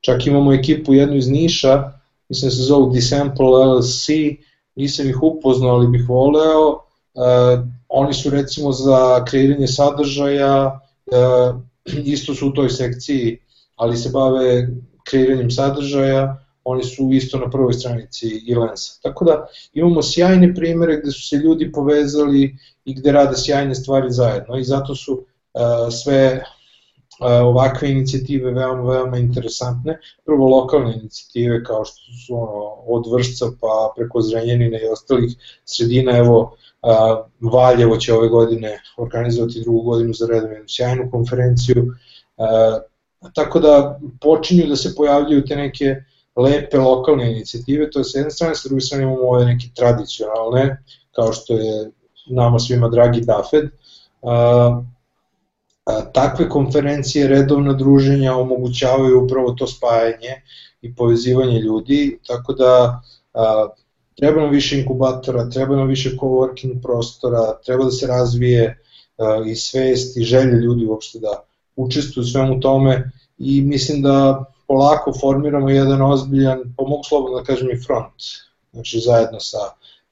Čak 0.00 0.26
imamo 0.26 0.52
ekipu 0.52 0.94
jednu 0.94 1.16
iz 1.16 1.28
Niša, 1.28 1.92
mislim 2.28 2.48
da 2.48 2.56
se 2.56 2.62
zove 2.62 2.94
Desample 2.94 3.46
LLC, 3.46 4.08
nisam 4.74 5.08
ih 5.08 5.22
upoznao, 5.22 5.70
ali 5.70 5.88
bih 5.88 6.08
voleo. 6.08 6.68
Uh, 7.14 7.64
oni 7.88 8.14
su 8.14 8.30
recimo 8.30 8.72
za 8.72 9.24
kreiranje 9.24 9.66
sadržaja, 9.66 10.80
uh, 11.06 11.60
isto 12.04 12.34
su 12.34 12.48
u 12.48 12.52
toj 12.52 12.70
sekciji, 12.70 13.38
ali 13.76 13.96
se 13.96 14.10
bave 14.10 14.68
kreiranjem 15.04 15.50
sadržaja, 15.50 16.44
oni 16.64 16.84
su 16.84 17.08
isto 17.12 17.38
na 17.38 17.50
prvoj 17.50 17.72
stranici 17.72 18.28
Ilensa. 18.46 19.00
Tako 19.02 19.24
da 19.24 19.46
imamo 19.74 20.02
sjajne 20.02 20.54
primere 20.54 21.00
gde 21.00 21.10
su 21.10 21.28
se 21.28 21.36
ljudi 21.36 21.72
povezali 21.72 22.56
i 22.84 22.94
gde 22.94 23.12
rade 23.12 23.36
sjajne 23.36 23.74
stvari 23.74 24.10
zajedno 24.10 24.58
i 24.58 24.64
zato 24.64 24.94
su 24.94 25.12
uh, 25.12 25.92
sve 26.02 26.42
uh, 27.20 27.26
ovakve 27.46 27.90
inicijative 27.90 28.52
veoma, 28.52 28.92
veoma 28.92 29.18
interesantne. 29.18 29.98
Prvo 30.24 30.48
lokalne 30.48 30.94
inicijative 30.94 31.64
kao 31.64 31.84
što 31.84 31.96
su 32.26 32.34
ono, 32.34 32.64
od 32.86 33.12
Vršca 33.12 33.46
pa 33.60 33.92
preko 33.96 34.20
Zrenjanina 34.20 34.78
i 34.78 34.92
ostalih 34.92 35.36
sredina, 35.64 36.16
evo 36.16 36.56
Valjevo 37.40 37.96
će 37.96 38.14
ove 38.14 38.28
godine 38.28 38.80
organizovati 38.96 39.60
drugu 39.60 39.82
godinu 39.82 40.12
za 40.12 40.26
redom 40.26 40.52
jednu 40.52 40.68
sjajnu 40.68 41.10
konferenciju, 41.10 41.86
uh, 42.36 42.82
tako 43.34 43.60
da 43.60 44.00
počinju 44.20 44.66
da 44.66 44.76
se 44.76 44.94
pojavljaju 44.94 45.44
te 45.44 45.56
neke 45.56 45.96
lepe 46.36 46.78
lokalne 46.78 47.30
inicijative, 47.30 47.90
to 47.90 47.98
je 47.98 48.04
s 48.04 48.14
jedne 48.14 48.30
strane, 48.30 48.54
s 48.54 48.64
druge 48.64 48.80
strane 48.80 49.04
imamo 49.04 49.28
ove 49.28 49.44
neke 49.44 49.66
tradicionalne, 49.74 50.82
kao 51.12 51.32
što 51.32 51.54
je 51.54 51.90
nama 52.30 52.58
svima 52.58 52.88
dragi 52.88 53.20
Dafed, 53.20 53.64
a, 54.22 54.82
takve 56.12 56.48
konferencije, 56.48 57.28
redovna 57.28 57.72
druženja 57.72 58.36
omogućavaju 58.36 59.24
upravo 59.24 59.52
to 59.52 59.66
spajanje 59.66 60.42
i 60.82 60.94
povezivanje 60.94 61.60
ljudi, 61.60 62.18
tako 62.26 62.52
da 62.52 63.02
a, 63.34 63.68
treba 64.18 64.40
nam 64.40 64.50
više 64.50 64.78
inkubatora, 64.78 65.50
treba 65.50 65.76
nam 65.76 65.88
više 65.88 66.10
coworking 66.20 66.82
prostora, 66.82 67.58
treba 67.66 67.84
da 67.84 67.90
se 67.90 68.06
razvije 68.06 68.78
a, 69.16 69.42
i 69.46 69.54
svest 69.56 70.16
i 70.16 70.22
želje 70.22 70.52
ljudi 70.52 70.86
uopšte 70.86 71.18
da 71.18 71.42
učestvuju 71.76 72.22
u 72.22 72.26
svemu 72.26 72.60
tome. 72.60 73.10
I 73.38 73.60
mislim 73.60 74.02
da 74.02 74.44
polako 74.66 75.12
formiramo 75.20 75.70
jedan 75.70 76.02
ozbiljan, 76.02 76.74
pa 76.76 76.84
mogu 76.84 77.02
slobodno 77.08 77.38
da 77.38 77.44
kažem 77.44 77.70
i 77.70 77.80
front, 77.86 78.22
znači 78.72 79.00
zajedno 79.00 79.40
sa 79.40 79.58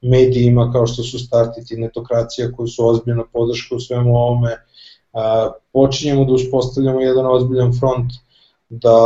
medijima 0.01 0.73
kao 0.73 0.87
što 0.87 1.03
su 1.03 1.19
Startit 1.19 1.71
i 1.71 1.77
Netokracija 1.77 2.53
koji 2.53 2.69
su 2.69 2.89
ozbiljna 2.89 3.25
podrška 3.33 3.75
u 3.75 3.81
svemu 3.81 4.17
ovome, 4.17 4.57
a, 5.13 5.51
počinjemo 5.73 6.25
da 6.25 6.33
uspostavljamo 6.33 7.01
jedan 7.01 7.27
ozbiljan 7.27 7.73
front 7.79 8.13
da 8.69 8.97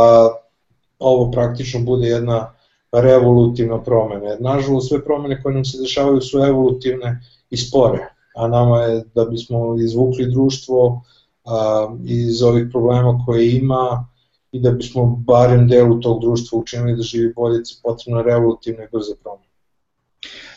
ovo 0.99 1.31
praktično 1.31 1.79
bude 1.79 2.07
jedna 2.07 2.53
revolutivna 2.91 3.83
promena. 3.83 4.25
Jer 4.25 4.41
nažalost 4.41 4.87
sve 4.87 5.03
promene 5.05 5.41
koje 5.43 5.55
nam 5.55 5.65
se 5.65 5.77
dešavaju 5.81 6.21
su 6.21 6.39
evolutivne 6.39 7.21
i 7.49 7.57
spore, 7.57 8.07
a 8.35 8.47
nama 8.47 8.79
je 8.79 9.03
da 9.15 9.25
bismo 9.25 9.75
izvukli 9.79 10.31
društvo 10.31 11.01
a, 11.45 11.87
iz 12.05 12.43
ovih 12.43 12.67
problema 12.71 13.23
koje 13.25 13.55
ima 13.55 14.07
i 14.51 14.59
da 14.59 14.71
bismo 14.71 15.05
barem 15.05 15.67
delu 15.67 15.99
tog 15.99 16.21
društva 16.21 16.59
učinili 16.59 16.95
da 16.95 17.03
živi 17.03 17.33
bolje, 17.33 17.61
potrebno 17.83 18.21
revolutivne 18.21 18.83
i 18.83 18.87
brze 18.91 19.15
promene. 19.23 19.51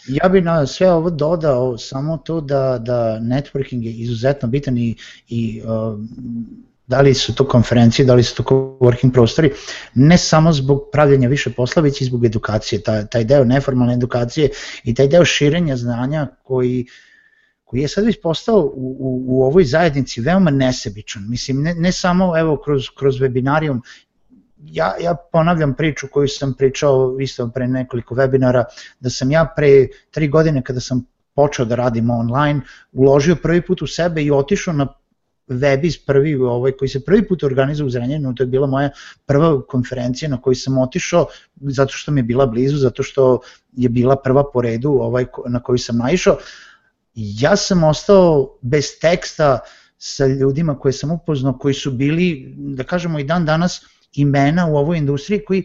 Ja 0.07 0.29
bih 0.29 0.45
na 0.45 0.67
sve 0.67 0.93
ovo 0.93 1.11
dodao 1.11 1.79
samo 1.79 2.17
to 2.17 2.41
da, 2.41 2.79
da 2.79 3.19
networking 3.21 3.83
je 3.83 3.93
izuzetno 3.93 4.49
bitan 4.49 4.79
i, 4.79 4.97
i 5.29 5.63
uh, 5.63 5.99
da 6.87 7.01
li 7.01 7.15
su 7.15 7.35
to 7.35 7.49
konferencije, 7.49 8.07
da 8.07 8.15
li 8.15 8.23
su 8.23 8.37
to 8.37 8.45
working 8.81 9.13
prostori, 9.13 9.53
ne 9.95 10.19
samo 10.19 10.53
zbog 10.53 10.89
pravljenja 10.93 11.29
više 11.29 11.51
posla, 11.51 11.83
već 11.83 12.01
i 12.01 12.05
zbog 12.05 12.25
edukacije, 12.25 12.83
taj, 12.83 13.07
taj 13.07 13.25
deo 13.25 13.45
neformalne 13.45 13.95
edukacije 13.95 14.49
i 14.85 14.95
taj 14.95 15.09
deo 15.09 15.25
širenja 15.25 15.77
znanja 15.77 16.27
koji 16.43 16.87
koji 17.75 17.81
je 17.81 17.89
sad 17.89 18.05
već 18.05 18.21
postao 18.23 18.59
u, 18.61 18.97
u, 19.01 19.25
u 19.27 19.43
ovoj 19.43 19.65
zajednici 19.65 20.21
veoma 20.21 20.51
nesebičan. 20.51 21.25
Mislim, 21.29 21.63
ne, 21.63 21.75
ne 21.75 21.93
samo 21.93 22.39
evo 22.39 22.57
kroz, 22.65 22.85
kroz 22.99 23.17
webinarijum, 23.21 23.81
ja, 24.57 24.95
ja 25.01 25.15
ponavljam 25.33 25.75
priču 25.75 26.09
koju 26.13 26.29
sam 26.29 26.55
pričao 26.55 27.17
isto 27.21 27.51
pre 27.55 27.67
nekoliko 27.69 28.15
webinara, 28.15 28.65
da 29.01 29.11
sam 29.11 29.31
ja 29.31 29.53
pre 29.57 29.89
tri 30.11 30.29
godine 30.29 30.63
kada 30.63 30.81
sam 30.81 31.03
počeo 31.35 31.65
da 31.65 31.75
radim 31.75 32.11
online, 32.11 32.61
uložio 32.93 33.37
prvi 33.37 33.63
put 33.63 33.83
u 33.83 33.87
sebe 33.87 34.23
i 34.23 34.31
otišao 34.31 34.75
na 34.75 34.87
Webiz 35.49 36.07
prvi 36.07 36.35
ovaj 36.35 36.73
koji 36.73 36.89
se 36.89 37.05
prvi 37.05 37.29
put 37.29 37.43
organizuje 37.43 37.87
u 37.87 37.91
Zrenjaninu, 37.91 38.35
to 38.35 38.43
je 38.43 38.47
bila 38.47 38.67
moja 38.67 38.91
prva 39.27 39.63
konferencija 39.63 40.29
na 40.29 40.41
kojoj 40.41 40.55
sam 40.55 40.79
otišao 40.79 41.27
zato 41.61 41.93
što 41.93 42.13
mi 42.13 42.21
je 42.21 42.25
bila 42.25 42.47
blizu, 42.47 42.77
zato 42.77 43.03
što 43.03 43.41
je 43.73 43.89
bila 43.89 44.17
prva 44.17 44.45
po 44.53 44.63
redu 44.63 44.91
ovaj 44.91 45.27
na 45.47 45.63
koju 45.63 45.79
sam 45.79 45.99
naišao. 45.99 46.39
Ja 47.15 47.57
sam 47.57 47.85
ostao 47.85 48.59
bez 48.63 48.85
teksta 49.01 49.59
sa 49.99 50.27
ljudima 50.27 50.79
koje 50.79 50.93
sam 50.93 51.11
upoznao, 51.11 51.59
koji 51.59 51.75
su 51.75 51.91
bili, 51.91 52.55
da 52.57 52.85
kažemo 52.85 53.19
i 53.19 53.25
dan 53.25 53.45
danas, 53.45 53.87
imena 54.15 54.67
u 54.67 54.77
ovoj 54.77 54.99
industriji 54.99 55.45
koji 55.45 55.65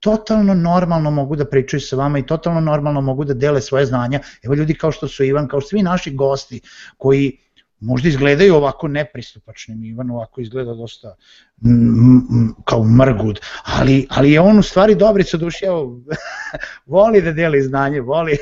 totalno 0.00 0.54
normalno 0.54 1.10
mogu 1.10 1.36
da 1.36 1.44
pričaju 1.44 1.80
sa 1.80 1.96
vama 1.96 2.18
i 2.18 2.26
totalno 2.26 2.60
normalno 2.60 3.00
mogu 3.00 3.24
da 3.24 3.34
dele 3.34 3.60
svoje 3.60 3.86
znanja. 3.86 4.20
Evo 4.42 4.54
ljudi 4.54 4.74
kao 4.74 4.92
što 4.92 5.08
su 5.08 5.24
Ivan, 5.24 5.48
kao 5.48 5.60
svi 5.60 5.82
naši 5.82 6.14
gosti 6.14 6.60
koji 6.96 7.38
možda 7.84 8.08
izgledaju 8.08 8.54
ovako 8.54 8.88
nepristupačnim, 8.88 9.84
Ivan 9.84 10.10
ovako 10.10 10.40
izgleda 10.40 10.74
dosta 10.74 11.16
kao 12.64 12.84
mrgud, 12.84 13.40
ali, 13.64 14.06
ali 14.10 14.32
je 14.32 14.40
on 14.40 14.58
u 14.58 14.62
stvari 14.62 14.94
dobrica 14.94 15.36
duši, 15.36 15.64
evo, 15.64 16.00
voli 16.86 17.22
da 17.22 17.32
deli 17.32 17.62
znanje, 17.62 18.00
voli, 18.00 18.38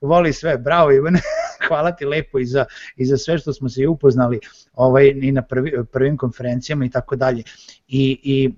voli 0.00 0.32
sve, 0.32 0.58
bravo 0.58 0.92
Ivan, 0.92 1.16
hvala 1.68 1.92
ti 1.92 2.04
lepo 2.04 2.38
i 2.38 2.46
za, 2.46 2.64
i 2.96 3.06
za 3.06 3.16
sve 3.16 3.38
što 3.38 3.52
smo 3.52 3.68
se 3.68 3.86
upoznali 3.86 4.40
ovaj, 4.72 5.08
i 5.08 5.32
na 5.32 5.42
prvi, 5.42 5.72
prvim 5.92 6.16
konferencijama 6.16 6.84
i 6.84 6.90
tako 6.90 7.16
dalje. 7.16 7.42
I, 7.88 8.20
i 8.22 8.50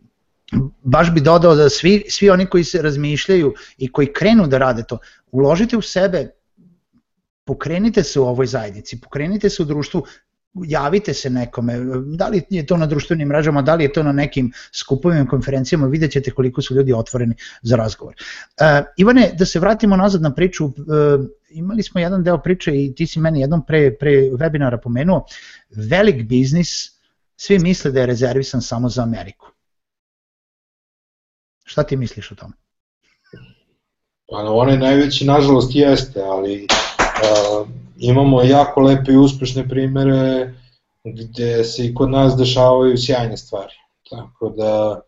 baš 0.83 1.12
bi 1.14 1.20
dodao 1.20 1.55
da 1.55 1.68
svi, 1.68 2.05
svi 2.09 2.31
oni 2.31 2.47
koji 2.47 2.64
se 2.64 2.83
razmišljaju 2.83 3.55
i 3.79 3.92
koji 3.92 4.12
krenu 4.12 4.47
da 4.47 4.59
rade 4.59 4.83
to, 4.88 4.99
uložite 5.31 5.77
u 5.77 5.83
sebe, 5.83 6.31
pokrenite 7.44 8.03
se 8.03 8.20
u 8.20 8.25
ovoj 8.25 8.47
zajednici, 8.47 9.01
pokrenite 9.01 9.51
se 9.51 9.62
u 9.62 9.64
društvu, 9.64 10.05
javite 10.54 11.14
se 11.14 11.30
nekome, 11.30 11.78
da 12.16 12.28
li 12.28 12.42
je 12.50 12.66
to 12.66 12.76
na 12.76 12.86
društvenim 12.86 13.28
mrežama, 13.28 13.62
da 13.62 13.74
li 13.74 13.84
je 13.84 13.92
to 13.92 14.02
na 14.02 14.12
nekim 14.12 14.52
skupovima, 14.72 15.26
konferencijama, 15.26 15.86
vidjet 15.86 16.12
ćete 16.12 16.30
koliko 16.30 16.62
su 16.62 16.74
ljudi 16.74 16.92
otvoreni 16.92 17.34
za 17.62 17.76
razgovor. 17.76 18.14
Uh, 18.14 18.86
Ivane, 18.96 19.32
da 19.38 19.46
se 19.46 19.60
vratimo 19.60 19.96
nazad 19.96 20.22
na 20.22 20.34
priču, 20.34 20.64
uh, 20.64 20.72
imali 21.50 21.82
smo 21.82 22.00
jedan 22.00 22.22
deo 22.24 22.38
priče 22.38 22.84
i 22.84 22.94
ti 22.94 23.06
si 23.06 23.20
meni 23.20 23.40
jednom 23.40 23.66
pre, 23.66 23.96
pre 24.00 24.10
webinara 24.10 24.78
pomenuo, 24.82 25.26
velik 25.70 26.22
biznis 26.22 26.94
svi 27.36 27.58
misle 27.58 27.90
da 27.90 28.00
je 28.00 28.06
rezervisan 28.06 28.62
samo 28.62 28.88
za 28.88 29.02
Ameriku. 29.02 29.46
Šta 31.64 31.82
ti 31.82 31.96
misliš 31.96 32.32
o 32.32 32.34
tome? 32.34 32.52
Pa 34.30 34.36
onaj 34.36 34.78
najveći 34.78 35.24
nažalost 35.24 35.70
jeste, 35.74 36.22
ali 36.22 36.66
uh, 36.66 37.68
imamo 38.06 38.42
jako 38.42 38.80
lepe 38.80 39.12
i 39.12 39.16
uspešne 39.16 39.68
primere 39.68 40.54
gde 41.04 41.64
se 41.64 41.86
i 41.86 41.94
kod 41.94 42.10
nas 42.10 42.36
dešavaju 42.36 42.96
sjajne 42.96 43.36
stvari. 43.36 43.74
Tako 44.10 44.48
da, 44.48 45.00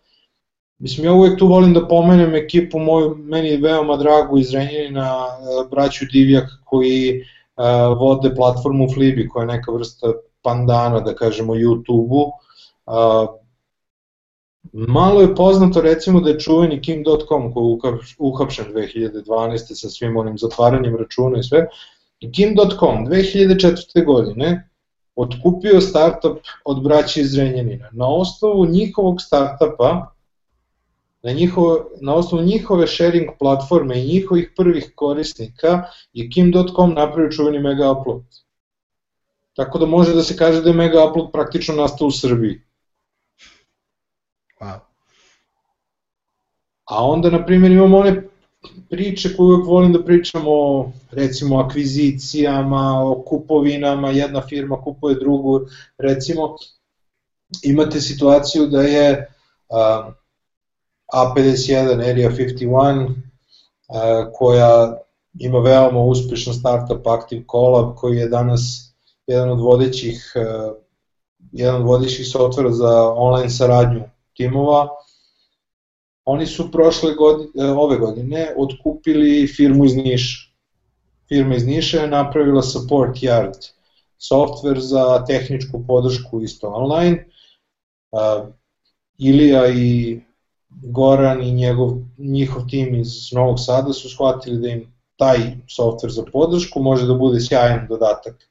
mislim, 0.78 1.06
ja 1.06 1.12
uvek 1.12 1.38
tu 1.38 1.46
volim 1.46 1.74
da 1.74 1.88
pomenem 1.88 2.34
ekipu 2.34 2.78
moju, 2.78 3.14
meni 3.16 3.48
je 3.48 3.60
veoma 3.60 3.96
drago 3.96 4.38
iz 4.38 4.54
Renjanina, 4.54 5.26
braću 5.70 6.04
Divjak 6.12 6.48
koji 6.64 7.20
uh, 7.20 7.98
vode 7.98 8.34
platformu 8.34 8.88
Flibi, 8.94 9.28
koja 9.28 9.42
je 9.42 9.46
neka 9.46 9.72
vrsta 9.72 10.12
pandana, 10.42 11.00
da 11.00 11.14
kažemo, 11.14 11.54
YouTube-u. 11.54 12.22
Uh, 12.86 13.28
malo 14.72 15.20
je 15.20 15.34
poznato 15.34 15.80
recimo 15.80 16.20
da 16.20 16.30
je 16.30 16.40
čuveni 16.40 16.82
Kim.com 16.82 17.52
koji 17.52 17.92
je 17.92 17.98
uhapšen 18.18 18.64
2012. 18.74 19.74
sa 19.74 19.88
svim 19.88 20.16
onim 20.16 20.38
zatvaranjem 20.38 20.96
računa 20.96 21.38
i 21.38 21.42
sve. 21.42 21.66
Kim.com 22.20 23.06
2004. 23.06 24.04
godine 24.04 24.68
otkupio 25.16 25.80
startup 25.80 26.38
od 26.64 26.82
braća 26.82 27.20
iz 27.20 27.38
Renjanina. 27.38 27.88
Na 27.92 28.08
osnovu 28.08 28.66
njihovog 28.66 29.22
startupa, 29.22 30.12
na, 31.22 31.32
njihovo, 31.32 31.90
na 32.00 32.14
osnovu 32.14 32.44
njihove 32.44 32.86
sharing 32.86 33.28
platforme 33.38 34.00
i 34.02 34.06
njihovih 34.06 34.52
prvih 34.56 34.92
korisnika 34.94 35.82
je 36.12 36.30
Kim.com 36.30 36.94
napravio 36.94 37.30
čuveni 37.30 37.58
Mega 37.58 37.90
Upload. 37.92 38.22
Tako 39.54 39.78
da 39.78 39.86
može 39.86 40.14
da 40.14 40.22
se 40.22 40.36
kaže 40.36 40.62
da 40.62 40.68
je 40.68 40.76
Mega 40.76 41.04
Upload 41.04 41.32
praktično 41.32 41.74
nastao 41.74 42.08
u 42.08 42.10
Srbiji. 42.10 42.60
Wow. 44.60 44.78
A 46.84 47.04
onda, 47.04 47.30
na 47.30 47.44
primjer, 47.44 47.72
imamo 47.72 47.98
one 47.98 48.22
priče 48.90 49.36
koje 49.36 49.46
uvek 49.46 49.66
volim 49.66 49.92
da 49.92 50.04
pričamo 50.04 50.52
recimo 51.10 51.56
o 51.56 51.60
akvizicijama, 51.60 53.02
o 53.04 53.22
kupovinama, 53.22 54.10
jedna 54.10 54.42
firma 54.48 54.80
kupuje 54.82 55.14
drugu, 55.14 55.60
recimo 55.98 56.56
imate 57.62 58.00
situaciju 58.00 58.66
da 58.66 58.82
je 58.82 59.28
uh, 59.68 60.12
A51 61.14 62.10
Area 62.10 62.30
51 62.30 63.08
uh, 63.08 63.14
koja 64.34 64.96
ima 65.38 65.58
veoma 65.58 66.00
uspešan 66.00 66.54
startup 66.54 67.06
Active 67.06 67.44
Collab 67.50 67.94
koji 67.96 68.16
je 68.16 68.28
danas 68.28 68.92
jedan 69.26 69.50
od 69.50 69.60
vodećih 69.60 70.32
uh, 70.36 70.76
jedan 71.52 71.76
od 71.76 71.82
vodećih 71.82 72.26
softvera 72.26 72.72
za 72.72 73.12
online 73.12 73.50
saradnju 73.50 74.02
timova 74.34 74.88
oni 76.26 76.46
su 76.46 76.70
prošle 76.72 77.14
godine, 77.14 77.70
ove 77.70 77.96
godine 77.96 78.54
otkupili 78.56 79.46
firmu 79.46 79.84
iz 79.84 79.96
Niša. 79.96 80.46
Firma 81.28 81.54
iz 81.54 81.66
Niša 81.66 82.00
je 82.00 82.08
napravila 82.10 82.62
Support 82.62 83.16
Yard, 83.16 83.70
software 84.18 84.78
za 84.78 85.24
tehničku 85.24 85.84
podršku 85.86 86.42
isto 86.42 86.68
online. 86.68 87.26
Ilija 89.18 89.68
i 89.68 90.20
Goran 90.68 91.42
i 91.42 91.52
njegov, 91.52 91.92
njihov 92.18 92.62
tim 92.68 92.94
iz 92.94 93.32
Novog 93.32 93.56
Sada 93.60 93.92
su 93.92 94.08
shvatili 94.08 94.60
da 94.60 94.68
im 94.68 94.92
taj 95.16 95.38
software 95.78 96.10
za 96.10 96.24
podršku 96.32 96.82
može 96.82 97.06
da 97.06 97.14
bude 97.14 97.40
sjajan 97.40 97.86
dodatak 97.88 98.48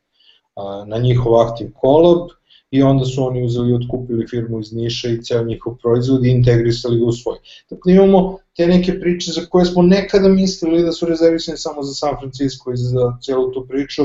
na 0.88 0.98
njihov 0.98 1.42
Active 1.42 1.72
Collab 1.82 2.30
i 2.72 2.84
onda 2.84 3.06
su 3.06 3.28
oni 3.28 3.44
uzeli 3.44 3.70
i 3.70 3.74
otkupili 3.74 4.28
firmu 4.28 4.60
iz 4.60 4.74
Niša 4.74 5.10
i 5.10 5.22
ceo 5.22 5.44
njihov 5.44 5.76
proizvod 5.76 6.26
i 6.26 6.30
integrisali 6.30 7.00
ga 7.00 7.06
u 7.06 7.12
svoj. 7.12 7.38
Dakle, 7.70 7.94
imamo 7.94 8.38
te 8.56 8.68
neke 8.68 9.00
priče 9.00 9.32
za 9.32 9.46
koje 9.50 9.66
smo 9.66 9.82
nekada 9.82 10.30
mislili 10.30 10.84
da 10.84 10.92
su 10.92 11.06
rezervisane 11.06 11.58
samo 11.58 11.84
za 11.84 11.94
San 11.94 12.16
Francisco 12.20 12.72
i 12.72 12.78
za 12.78 13.18
celu 13.22 13.52
tu 13.52 13.66
priču, 13.68 14.04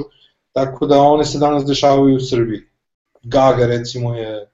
tako 0.52 0.86
da 0.86 1.00
one 1.00 1.24
se 1.24 1.38
danas 1.38 1.64
dešavaju 1.64 2.16
u 2.16 2.20
Srbiji. 2.20 2.60
Gaga 3.22 3.66
recimo 3.66 4.14
je 4.14 4.50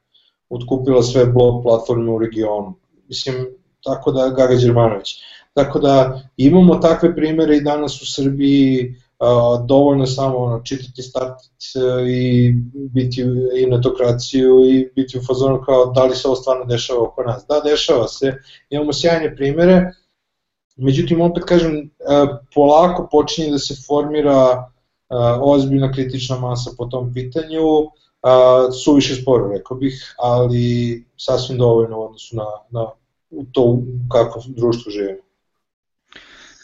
otkupila 0.48 1.02
sve 1.02 1.26
blog 1.26 1.62
platforme 1.62 2.10
u 2.10 2.18
regionu. 2.18 2.74
Mislim, 3.08 3.46
tako 3.84 4.12
da 4.12 4.28
Gaga 4.28 4.54
Đermanović. 4.54 5.14
Tako 5.54 5.78
da 5.78 6.20
imamo 6.36 6.74
takve 6.74 7.14
primere 7.14 7.56
i 7.56 7.60
danas 7.60 8.02
u 8.02 8.06
Srbiji, 8.06 8.94
Uh, 9.18 9.66
dovoljno 9.66 10.06
samo 10.06 10.38
ono, 10.38 10.60
čitati 10.60 11.02
start 11.02 11.40
i 12.08 12.52
biti 12.72 13.20
i 13.56 13.66
netokraciju 13.66 14.64
i 14.64 14.90
biti 14.96 15.18
u 15.18 15.22
fazonu 15.26 15.62
kao 15.66 15.86
da 15.86 16.04
li 16.04 16.16
se 16.16 16.28
ovo 16.28 16.36
stvarno 16.36 16.64
dešava 16.64 17.02
oko 17.02 17.22
nas. 17.22 17.44
Da, 17.48 17.60
dešava 17.70 18.08
se, 18.08 18.34
imamo 18.70 18.92
sjajne 18.92 19.36
primere, 19.36 19.92
međutim 20.76 21.20
opet 21.20 21.44
kažem, 21.44 21.76
uh, 21.76 22.38
polako 22.54 23.08
počinje 23.12 23.50
da 23.50 23.58
se 23.58 23.74
formira 23.86 24.50
uh, 24.58 25.16
ozbiljna 25.40 25.92
kritična 25.92 26.38
masa 26.38 26.70
po 26.78 26.86
tom 26.86 27.12
pitanju, 27.14 27.62
suviše 28.84 29.14
sporo 29.14 29.48
rekao 29.48 29.76
bih, 29.76 30.14
ali 30.18 31.04
sasvim 31.16 31.58
dovoljno 31.58 31.98
u 31.98 32.04
odnosu 32.04 32.36
na, 32.36 32.44
na 32.70 32.90
to 33.52 33.78
kako 34.12 34.42
društvo 34.46 34.90
živimo. 34.90 35.25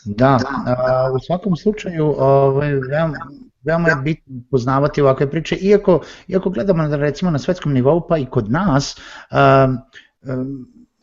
Da, 0.04 0.38
a, 0.66 1.12
u 1.14 1.18
svakom 1.18 1.56
slučaju 1.56 2.14
ovaj, 2.18 2.74
veoma, 2.74 3.18
veoma 3.62 3.88
je 3.88 3.96
bitno 3.96 4.40
poznavati 4.50 5.02
ovakve 5.02 5.30
priče, 5.30 5.56
iako, 5.56 6.00
iako 6.28 6.50
gledamo 6.50 6.88
da 6.88 6.96
recimo 6.96 7.30
na 7.30 7.38
svetskom 7.38 7.72
nivou 7.72 8.06
pa 8.08 8.18
i 8.18 8.26
kod 8.26 8.50
nas, 8.50 9.00
a, 9.30 9.68
a, 10.22 10.44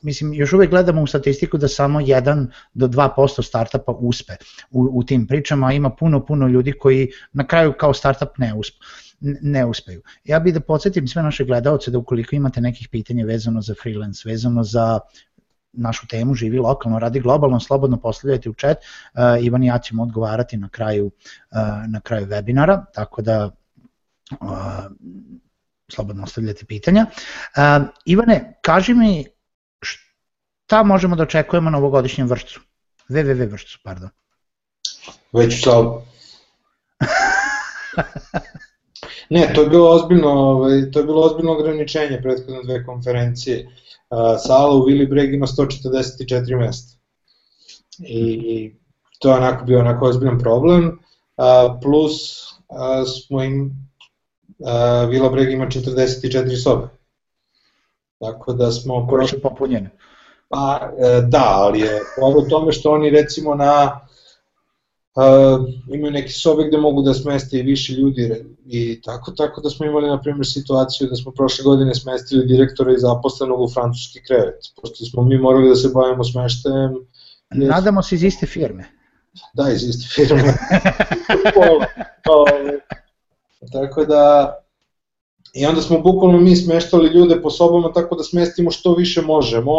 mislim, 0.01 0.33
još 0.33 0.53
uvek 0.53 0.69
gledamo 0.69 1.01
u 1.01 1.07
statistiku 1.07 1.57
da 1.57 1.67
samo 1.67 1.99
1 1.99 2.47
do 2.73 2.87
2% 2.87 3.43
startupa 3.43 3.91
uspe 3.91 4.33
u, 4.71 4.89
u 4.91 5.03
tim 5.03 5.27
pričama, 5.27 5.73
ima 5.73 5.89
puno, 5.89 6.25
puno 6.25 6.47
ljudi 6.47 6.71
koji 6.71 7.11
na 7.33 7.47
kraju 7.47 7.73
kao 7.79 7.93
startup 7.93 8.37
ne 8.37 8.53
uspe 8.53 8.85
ne 9.21 9.65
uspeju. 9.65 10.01
Ja 10.23 10.39
bih 10.39 10.53
da 10.53 10.59
podsjetim 10.59 11.07
sve 11.07 11.23
naše 11.23 11.45
gledalce 11.45 11.91
da 11.91 11.97
ukoliko 11.97 12.35
imate 12.35 12.61
nekih 12.61 12.87
pitanja 12.91 13.25
vezano 13.25 13.61
za 13.61 13.73
freelance, 13.81 14.29
vezano 14.29 14.63
za 14.63 14.99
našu 15.73 16.07
temu 16.07 16.35
živi 16.35 16.57
lokalno, 16.57 16.99
radi 16.99 17.19
globalno, 17.19 17.59
slobodno 17.59 17.97
postavljajte 17.97 18.49
u 18.49 18.53
chat, 18.53 18.77
uh, 18.77 19.45
Ivan 19.45 19.63
i 19.63 19.67
ja 19.67 19.79
ćemo 19.79 20.03
odgovarati 20.03 20.57
na 20.57 20.69
kraju, 20.69 21.05
uh, 21.05 21.57
na 21.87 22.01
kraju 22.01 22.27
webinara, 22.27 22.83
tako 22.93 23.21
da 23.21 23.49
uh, 24.31 24.47
slobodno 25.87 26.23
ostavljate 26.23 26.65
pitanja. 26.65 27.05
Ivane, 28.05 28.59
kaži 28.61 28.93
mi 28.93 29.25
šta 29.81 30.83
možemo 30.83 31.15
da 31.15 31.23
očekujemo 31.23 31.69
na 31.69 31.77
ovogodišnjem 31.77 32.27
vršcu? 32.27 32.59
www 33.09 33.51
vršcu, 33.51 33.79
pardon. 33.83 34.09
Već 35.33 35.67
u 35.67 35.69
Ne, 39.29 39.51
to 39.55 39.61
je 39.61 39.69
bilo 39.69 39.89
ozbiljno, 39.91 40.29
ovaj, 40.29 40.91
to 40.91 40.99
je 40.99 41.05
bilo 41.05 41.21
ozbiljno 41.21 41.51
ograničenje 41.51 42.19
prethodne 42.21 42.63
dve 42.63 42.85
konferencije. 42.85 43.69
Sala 44.47 44.75
u 44.75 44.81
Willy 44.81 45.09
Breg 45.09 45.33
ima 45.33 45.45
144 45.45 46.59
mesta. 46.59 46.97
I 47.99 48.75
to 49.19 49.29
je 49.29 49.35
onako 49.35 49.65
bio 49.65 49.79
onako 49.79 50.05
ozbiljan 50.05 50.39
problem. 50.39 50.99
Plus 51.81 52.45
smo 53.05 53.43
im 53.43 53.89
Vila 55.09 55.29
Breg 55.29 55.51
ima 55.51 55.65
44 55.65 56.63
sobe. 56.63 56.87
Tako 58.19 58.53
da 58.53 58.71
smo... 58.71 59.07
Koje 59.07 59.27
su 59.27 59.41
popunjene? 59.41 59.89
Pa, 60.49 60.91
e, 60.97 61.21
da, 61.21 61.43
ali 61.55 61.79
je 61.79 62.01
ovo 62.21 62.41
tome 62.41 62.71
što 62.71 62.91
oni 62.91 63.09
recimo 63.09 63.55
na 63.55 63.99
uh, 65.15 65.65
imaju 65.87 66.11
neke 66.11 66.31
sobe 66.33 66.67
gde 66.67 66.77
mogu 66.77 67.01
da 67.01 67.13
smeste 67.13 67.57
i 67.57 67.63
više 67.63 67.93
ljudi 67.93 68.45
i 68.65 69.01
tako, 69.01 69.31
tako 69.31 69.61
da 69.61 69.69
smo 69.69 69.85
imali 69.85 70.07
na 70.07 70.21
primjer 70.21 70.47
situaciju 70.47 71.07
da 71.09 71.15
smo 71.15 71.31
prošle 71.31 71.63
godine 71.63 71.95
smestili 71.95 72.45
direktora 72.45 72.93
i 72.93 72.99
zaposlenog 72.99 73.61
u 73.61 73.69
francuski 73.69 74.19
krevet, 74.27 74.73
pošto 74.81 75.05
smo 75.05 75.23
mi 75.23 75.37
morali 75.37 75.69
da 75.69 75.75
se 75.75 75.89
bavimo 75.93 76.23
smeštajem. 76.23 76.93
Nadamo 77.49 78.03
se 78.03 78.15
iz 78.15 78.23
iste 78.23 78.45
firme. 78.45 78.85
Da, 79.53 79.71
iz 79.71 79.83
iste 79.83 80.07
firme. 80.15 80.53
Pola. 81.55 81.85
tako 83.71 84.05
da, 84.05 84.55
i 85.53 85.65
onda 85.65 85.81
smo 85.81 85.99
bukvalno 85.99 86.39
mi 86.39 86.55
smeštali 86.55 87.09
ljude 87.09 87.41
po 87.41 87.49
sobama 87.49 87.93
tako 87.93 88.15
da 88.15 88.23
smestimo 88.23 88.71
što 88.71 88.95
više 88.95 89.21
možemo, 89.21 89.73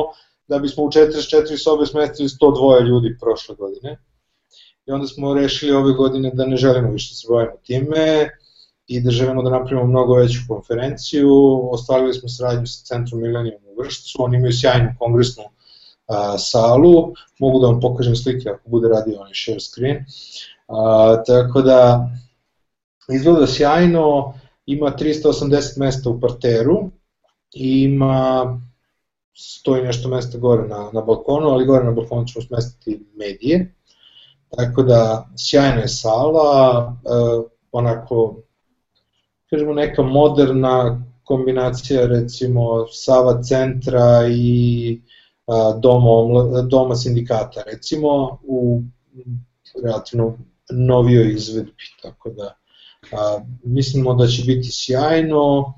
da 0.48 0.58
bismo 0.58 0.84
u 0.84 0.88
44 0.88 1.64
sobe 1.64 1.86
smestili 1.86 2.28
102 2.28 2.86
ljudi 2.86 3.16
prošle 3.20 3.54
godine 3.54 3.98
i 4.86 4.92
onda 4.92 5.06
smo 5.06 5.34
rešili 5.34 5.72
ove 5.72 5.92
godine 5.92 6.30
da 6.34 6.46
ne 6.46 6.56
želimo 6.56 6.90
više 6.92 7.12
da 7.12 7.16
se 7.16 7.26
bavimo 7.30 7.56
time 7.62 8.28
i 8.86 9.00
da 9.00 9.10
želimo 9.10 9.42
da 9.42 9.50
napravimo 9.50 9.86
mnogo 9.86 10.14
veću 10.14 10.38
konferenciju. 10.48 11.30
Ostvarili 11.72 12.14
smo 12.14 12.28
saradnju 12.28 12.66
sa 12.66 12.84
Centrom 12.84 13.20
Millennium 13.20 13.62
u 13.64 13.82
Vršcu, 13.82 14.24
oni 14.24 14.36
imaju 14.36 14.52
sjajnu 14.52 14.94
kongresnu 14.98 15.44
a, 16.06 16.38
salu, 16.38 17.12
mogu 17.38 17.60
da 17.60 17.66
vam 17.66 17.80
pokažem 17.80 18.16
slike 18.16 18.50
ako 18.50 18.70
bude 18.70 18.88
radio 18.88 19.20
onaj 19.20 19.34
share 19.34 19.60
screen. 19.60 20.04
A, 20.68 21.22
tako 21.26 21.62
da 21.62 22.10
izgleda 23.14 23.46
sjajno, 23.46 24.34
ima 24.66 24.92
380 24.98 25.78
mesta 25.78 26.10
u 26.10 26.20
parteru, 26.20 26.90
ima 27.54 28.44
stoji 29.34 29.82
nešto 29.82 30.08
mesta 30.08 30.38
gore 30.38 30.68
na, 30.68 30.90
na 30.92 31.00
balkonu, 31.00 31.48
ali 31.48 31.66
gore 31.66 31.84
na 31.84 31.92
balkonu 31.92 32.26
ćemo 32.26 32.42
smestiti 32.42 33.06
medije. 33.14 33.74
Tako 34.56 34.82
da, 34.82 35.28
sjajna 35.36 35.80
je 35.80 35.88
sala, 35.88 36.96
e, 37.04 37.08
onako, 37.72 38.36
kažemo 39.50 39.74
neka 39.74 40.02
moderna 40.02 41.04
kombinacija 41.24 42.06
recimo 42.06 42.86
Sava 42.92 43.42
centra 43.42 44.28
i 44.30 45.00
a, 45.46 45.78
doma, 45.82 46.10
doma 46.62 46.94
sindikata 46.94 47.62
recimo 47.62 48.38
u 48.42 48.82
relativno 49.84 50.38
novijoj 50.70 51.32
izvedbi, 51.32 51.84
tako 52.02 52.30
da 52.30 52.54
a, 53.12 53.40
mislimo 53.64 54.14
da 54.14 54.26
će 54.26 54.42
biti 54.46 54.68
sjajno 54.72 55.74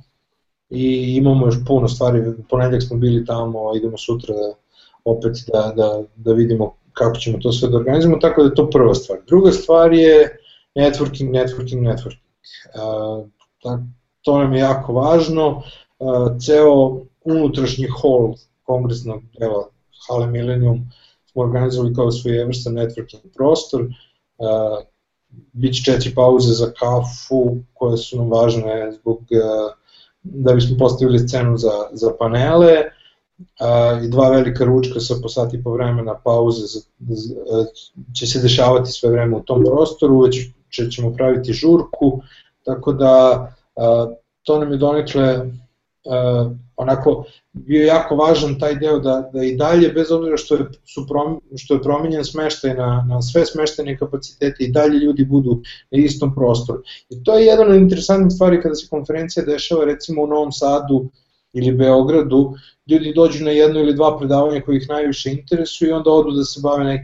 i 0.71 1.17
imamo 1.17 1.47
još 1.47 1.57
puno 1.67 1.89
stvari, 1.89 2.23
ponedljak 2.51 2.83
smo 2.83 2.97
bili 2.97 3.25
tamo, 3.25 3.77
idemo 3.77 3.99
sutra 3.99 4.35
da, 4.35 4.55
opet 5.05 5.33
da, 5.53 5.73
da, 5.77 6.03
da 6.17 6.33
vidimo 6.33 6.75
kako 6.93 7.17
ćemo 7.17 7.39
to 7.39 7.53
sve 7.53 7.69
da 7.69 7.77
organizujemo, 7.77 8.19
tako 8.19 8.43
da 8.43 8.49
je 8.49 8.55
to 8.55 8.71
prva 8.71 8.95
stvar. 8.95 9.19
Druga 9.27 9.53
stvar 9.53 9.93
je 9.93 10.39
networking, 10.75 11.31
networking, 11.31 11.81
networking. 11.81 12.23
Uh, 12.75 13.81
to 14.23 14.39
nam 14.39 14.55
je 14.55 14.61
jako 14.61 14.93
važno, 14.93 15.63
uh, 15.99 16.39
ceo 16.47 17.01
unutrašnji 17.25 17.87
hol 17.87 18.35
kongresnog 18.63 19.23
dela 19.39 19.69
Hale 20.09 20.27
Millennium 20.27 20.81
smo 21.33 21.43
organizovali 21.43 21.95
kao 21.95 22.11
svojevrstan 22.11 22.75
networking 22.75 23.35
prostor, 23.35 23.83
uh, 23.83 24.85
bit 25.53 25.85
četiri 25.85 26.15
pauze 26.15 26.53
za 26.53 26.73
kafu 26.73 27.57
koje 27.73 27.97
su 27.97 28.17
nam 28.17 28.31
važne 28.31 28.93
zbog 28.93 29.21
da 30.23 30.55
bismo 30.55 30.77
postavili 30.79 31.19
scenu 31.19 31.57
za, 31.57 31.71
za 31.93 32.13
panele 32.19 32.75
i 34.05 34.09
dva 34.09 34.29
velika 34.31 34.65
ručka 34.65 35.01
sa 35.01 35.15
po 35.23 35.29
sati 35.29 35.63
po 35.63 35.73
vremena 35.73 36.15
pauze 36.25 36.67
za, 36.67 36.81
će 38.15 38.27
se 38.27 38.41
dešavati 38.41 38.93
sve 38.93 39.11
vreme 39.11 39.37
u 39.37 39.43
tom 39.43 39.65
prostoru, 39.65 40.21
već 40.21 40.49
ćemo 40.95 41.13
praviti 41.13 41.53
žurku, 41.53 42.21
tako 42.65 42.93
da 42.93 43.47
to 44.43 44.59
nam 44.59 44.73
je 44.73 44.79
donekle 44.79 45.47
onako 46.77 47.25
bio 47.53 47.85
jako 47.85 48.17
važan 48.17 48.59
taj 48.59 48.75
deo 48.75 48.99
da, 48.99 49.31
da 49.33 49.45
i 49.45 49.57
dalje, 49.57 49.89
bez 49.89 50.13
obzira 50.13 50.37
što 50.37 50.55
je, 50.55 50.67
su 50.95 51.07
prom, 51.09 51.41
što 51.57 51.75
je 51.75 51.83
promenjen 51.83 52.25
smeštaj 52.25 52.75
na, 52.75 53.07
na 53.09 53.23
sve 53.23 53.47
smeštene 53.47 53.99
kapacitete 53.99 54.65
i 54.65 54.73
dalje 54.73 54.99
ljudi 54.99 55.25
budu 55.25 55.61
na 55.91 55.99
istom 55.99 56.35
prostoru. 56.35 56.83
I 57.11 57.25
to 57.25 57.39
je 57.39 57.47
jedan 57.47 57.71
od 57.71 57.77
interesantnih 57.77 58.33
stvari 58.33 58.63
kada 58.63 58.75
se 58.75 58.89
konferencija 58.91 59.45
dešava 59.45 59.85
recimo 59.85 60.23
u 60.23 60.27
Novom 60.27 60.53
Sadu 60.53 61.05
ili 61.53 61.73
Beogradu, 61.73 62.55
ljudi 62.87 63.13
dođu 63.17 63.45
na 63.45 63.51
jedno 63.51 63.81
ili 63.81 63.95
dva 63.95 64.19
predavanja 64.19 64.61
koji 64.61 64.77
ih 64.77 64.89
najviše 64.89 65.31
interesuju 65.31 65.91
i 65.91 65.93
onda 65.93 66.11
odu 66.11 66.31
da 66.31 66.45
se 66.45 66.61
bave 66.63 66.85
nek, 66.85 67.01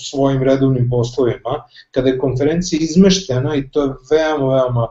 svojim 0.00 0.42
redovnim 0.42 0.90
poslovima. 0.90 1.64
Kada 1.90 2.08
je 2.08 2.18
konferencija 2.18 2.78
izmeštena 2.82 3.56
i 3.56 3.70
to 3.70 3.82
je 3.82 3.92
veoma, 4.10 4.46
veoma 4.46 4.88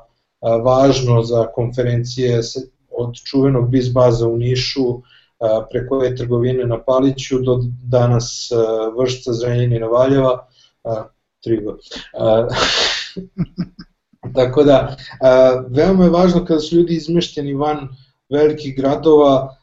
važno 0.64 1.24
za 1.24 1.48
konferencije 1.48 2.42
od 2.90 3.16
čuvenog 3.24 3.70
biz 3.70 3.94
baza 3.94 4.28
u 4.28 4.38
Nišu 4.38 5.02
preko 5.72 6.04
je 6.04 6.16
trgovine 6.16 6.66
na 6.66 6.84
Paliću 6.84 7.40
do 7.40 7.60
danas 7.84 8.50
vršca 9.00 9.34
Zrenjanina 9.34 9.88
Valjeva, 9.88 10.48
Trigo. 11.44 11.78
Tako 14.36 14.64
da, 14.64 14.96
veoma 15.70 16.04
je 16.04 16.10
važno 16.10 16.46
kada 16.46 16.60
su 16.60 16.76
ljudi 16.76 16.96
izmešteni 16.96 17.54
van 17.54 17.88
velikih 18.30 18.76
gradova, 18.78 19.56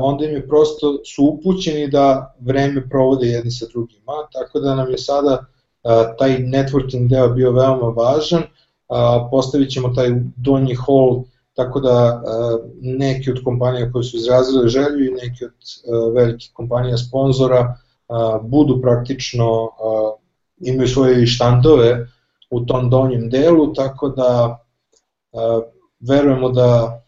onda 0.00 0.24
im 0.24 0.30
je 0.30 0.48
prosto 0.48 1.04
su 1.04 1.24
upućeni 1.24 1.88
da 1.88 2.34
vreme 2.40 2.88
provode 2.88 3.26
jedni 3.26 3.50
sa 3.50 3.66
drugima, 3.72 4.12
tako 4.32 4.60
da 4.60 4.74
nam 4.74 4.90
je 4.90 4.98
sada 4.98 5.44
taj 6.18 6.38
networking 6.38 7.08
deo 7.08 7.28
bio 7.28 7.52
veoma 7.52 7.86
važan, 7.86 8.42
postavit 9.30 9.70
ćemo 9.70 9.88
taj 9.88 10.08
donji 10.36 10.74
hall 10.74 11.24
tako 11.58 11.80
da 11.80 12.22
neki 12.80 13.30
od 13.30 13.40
kompanija 13.44 13.92
koje 13.92 14.04
su 14.04 14.16
izrazile 14.16 14.68
želju 14.68 15.04
i 15.04 15.14
neki 15.22 15.44
od 15.44 15.52
velikih 16.14 16.50
kompanija 16.52 16.96
sponzora 16.96 17.74
budu 18.42 18.80
praktično, 18.82 19.68
imaju 20.58 20.88
svoje 20.88 21.26
štandove 21.26 22.06
u 22.50 22.60
tom 22.60 22.90
donjem 22.90 23.30
delu, 23.30 23.72
tako 23.74 24.08
da 24.08 24.58
verujemo 26.00 26.48
da, 26.48 27.02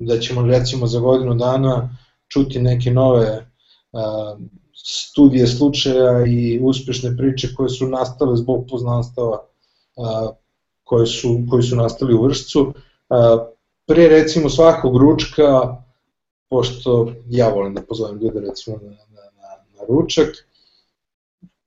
da 0.00 0.18
ćemo 0.18 0.46
recimo 0.46 0.86
za 0.86 1.00
godinu 1.00 1.34
dana 1.34 1.96
čuti 2.28 2.60
neke 2.60 2.90
nove 2.90 3.46
studije 4.74 5.46
slučaja 5.46 6.26
i 6.26 6.60
uspešne 6.62 7.16
priče 7.16 7.54
koje 7.56 7.68
su 7.68 7.88
nastale 7.88 8.36
zbog 8.36 8.66
poznanstava 8.70 9.38
koje 10.84 11.06
su, 11.06 11.38
koji 11.50 11.62
su 11.62 11.76
nastali 11.76 12.14
u 12.14 12.22
vršcu. 12.22 12.72
Pre 13.86 14.08
recimo 14.08 14.48
svakog 14.48 14.96
ručka, 14.96 15.76
pošto 16.48 17.12
ja 17.28 17.48
volim 17.48 17.74
da 17.74 17.82
pozovem 17.82 18.18
ljude 18.18 18.40
recimo 18.40 18.76
na, 18.76 18.90
na, 18.90 19.22
na, 19.36 19.48
na 19.76 19.86
ručak, 19.88 20.28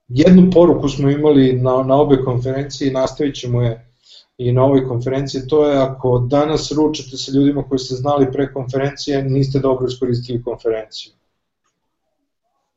jednu 0.08 0.52
poruku 0.52 0.90
smo 0.90 1.10
imali 1.10 1.54
na, 1.54 1.84
na 1.84 1.96
obe 1.96 2.18
konferencije 2.26 2.88
i 2.88 2.94
nastavit 2.94 3.36
ćemo 3.36 3.62
je 3.62 3.93
i 4.38 4.52
na 4.52 4.64
ovoj 4.64 4.88
konferenciji, 4.88 5.48
to 5.48 5.68
je 5.68 5.78
ako 5.78 6.20
danas 6.20 6.72
ručate 6.72 7.18
sa 7.18 7.32
ljudima 7.32 7.64
koji 7.64 7.80
ste 7.80 7.96
znali 7.96 8.32
pre 8.32 8.54
konferencije, 8.54 9.24
niste 9.24 9.60
dobro 9.60 9.88
iskoristili 9.88 10.44
konferenciju. 10.44 11.14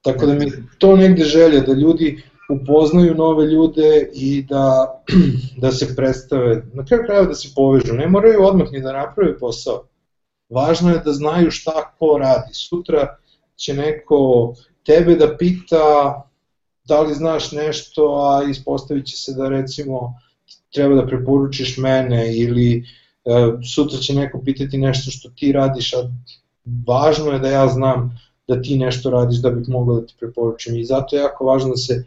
Tako 0.02 0.26
da 0.26 0.34
mi 0.34 0.52
to 0.78 0.96
negde 0.96 1.24
želja 1.24 1.60
da 1.60 1.72
ljudi 1.72 2.22
upoznaju 2.50 3.14
nove 3.14 3.46
ljude 3.46 4.08
i 4.12 4.42
da, 4.42 4.94
da 5.62 5.72
se 5.72 5.96
predstave, 5.96 6.62
na 6.74 6.84
kraju 6.84 7.02
krajeva 7.06 7.26
da 7.26 7.34
se 7.34 7.48
povežu, 7.56 7.94
ne 7.94 8.08
moraju 8.08 8.44
odmah 8.44 8.72
ni 8.72 8.80
da 8.80 8.92
naprave 8.92 9.38
posao. 9.38 9.84
Važno 10.48 10.90
je 10.90 10.98
da 11.04 11.12
znaju 11.12 11.50
šta 11.50 11.92
ko 11.98 12.18
radi. 12.18 12.54
Sutra 12.54 13.16
će 13.56 13.74
neko 13.74 14.54
tebe 14.84 15.14
da 15.14 15.36
pita 15.36 16.22
da 16.84 17.00
li 17.00 17.14
znaš 17.14 17.52
nešto, 17.52 18.02
a 18.04 18.50
ispostavit 18.50 19.06
će 19.06 19.16
se 19.16 19.34
da 19.34 19.48
recimo 19.48 20.14
treba 20.76 20.94
da 20.94 21.06
preporučiš 21.06 21.76
mene 21.76 22.36
ili 22.36 22.84
e, 23.24 23.30
sutra 23.74 23.98
će 23.98 24.14
neko 24.14 24.40
pitati 24.44 24.78
nešto 24.78 25.10
što 25.10 25.28
ti 25.28 25.52
radiš, 25.52 25.94
a 25.94 26.04
važno 26.86 27.32
je 27.32 27.38
da 27.38 27.48
ja 27.48 27.66
znam 27.68 28.10
da 28.48 28.60
ti 28.62 28.78
nešto 28.78 29.10
radiš 29.10 29.38
da 29.42 29.50
bih 29.50 29.68
mogao 29.68 30.00
da 30.00 30.06
ti 30.06 30.14
preporučim 30.20 30.76
i 30.76 30.84
zato 30.84 31.16
je 31.16 31.20
jako 31.20 31.44
važno 31.44 31.70
da 31.70 31.76
se 31.76 32.04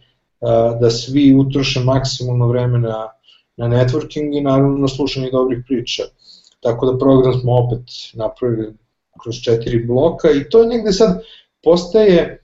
da 0.82 0.90
svi 0.90 1.36
utroše 1.36 1.80
maksimalno 1.80 2.48
vreme 2.48 2.80
na, 2.80 3.08
na 3.58 3.68
networking 3.68 4.38
i 4.38 4.42
naravno 4.42 4.78
na 4.78 4.88
slušanje 4.88 5.30
dobrih 5.32 5.64
priča. 5.68 6.04
Tako 6.60 6.86
da 6.86 6.98
program 6.98 7.34
smo 7.40 7.56
opet 7.56 7.84
napravili 8.14 8.74
kroz 9.24 9.36
četiri 9.36 9.86
bloka 9.86 10.32
i 10.32 10.50
to 10.50 10.62
je 10.62 10.68
negde 10.68 10.92
sad 10.92 11.22
postaje 11.64 12.39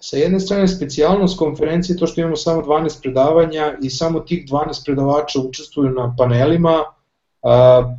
sa 0.00 0.16
jedne 0.16 0.40
strane 0.40 0.68
specijalnost 0.68 1.38
konferencije 1.38 1.96
to 1.96 2.06
što 2.06 2.20
imamo 2.20 2.36
samo 2.36 2.62
12 2.62 3.02
predavanja 3.02 3.78
i 3.82 3.90
samo 3.90 4.20
tih 4.20 4.46
12 4.48 4.84
predavača 4.84 5.40
učestvuju 5.40 5.90
na 5.90 6.14
panelima, 6.18 6.84
a, 7.42 7.94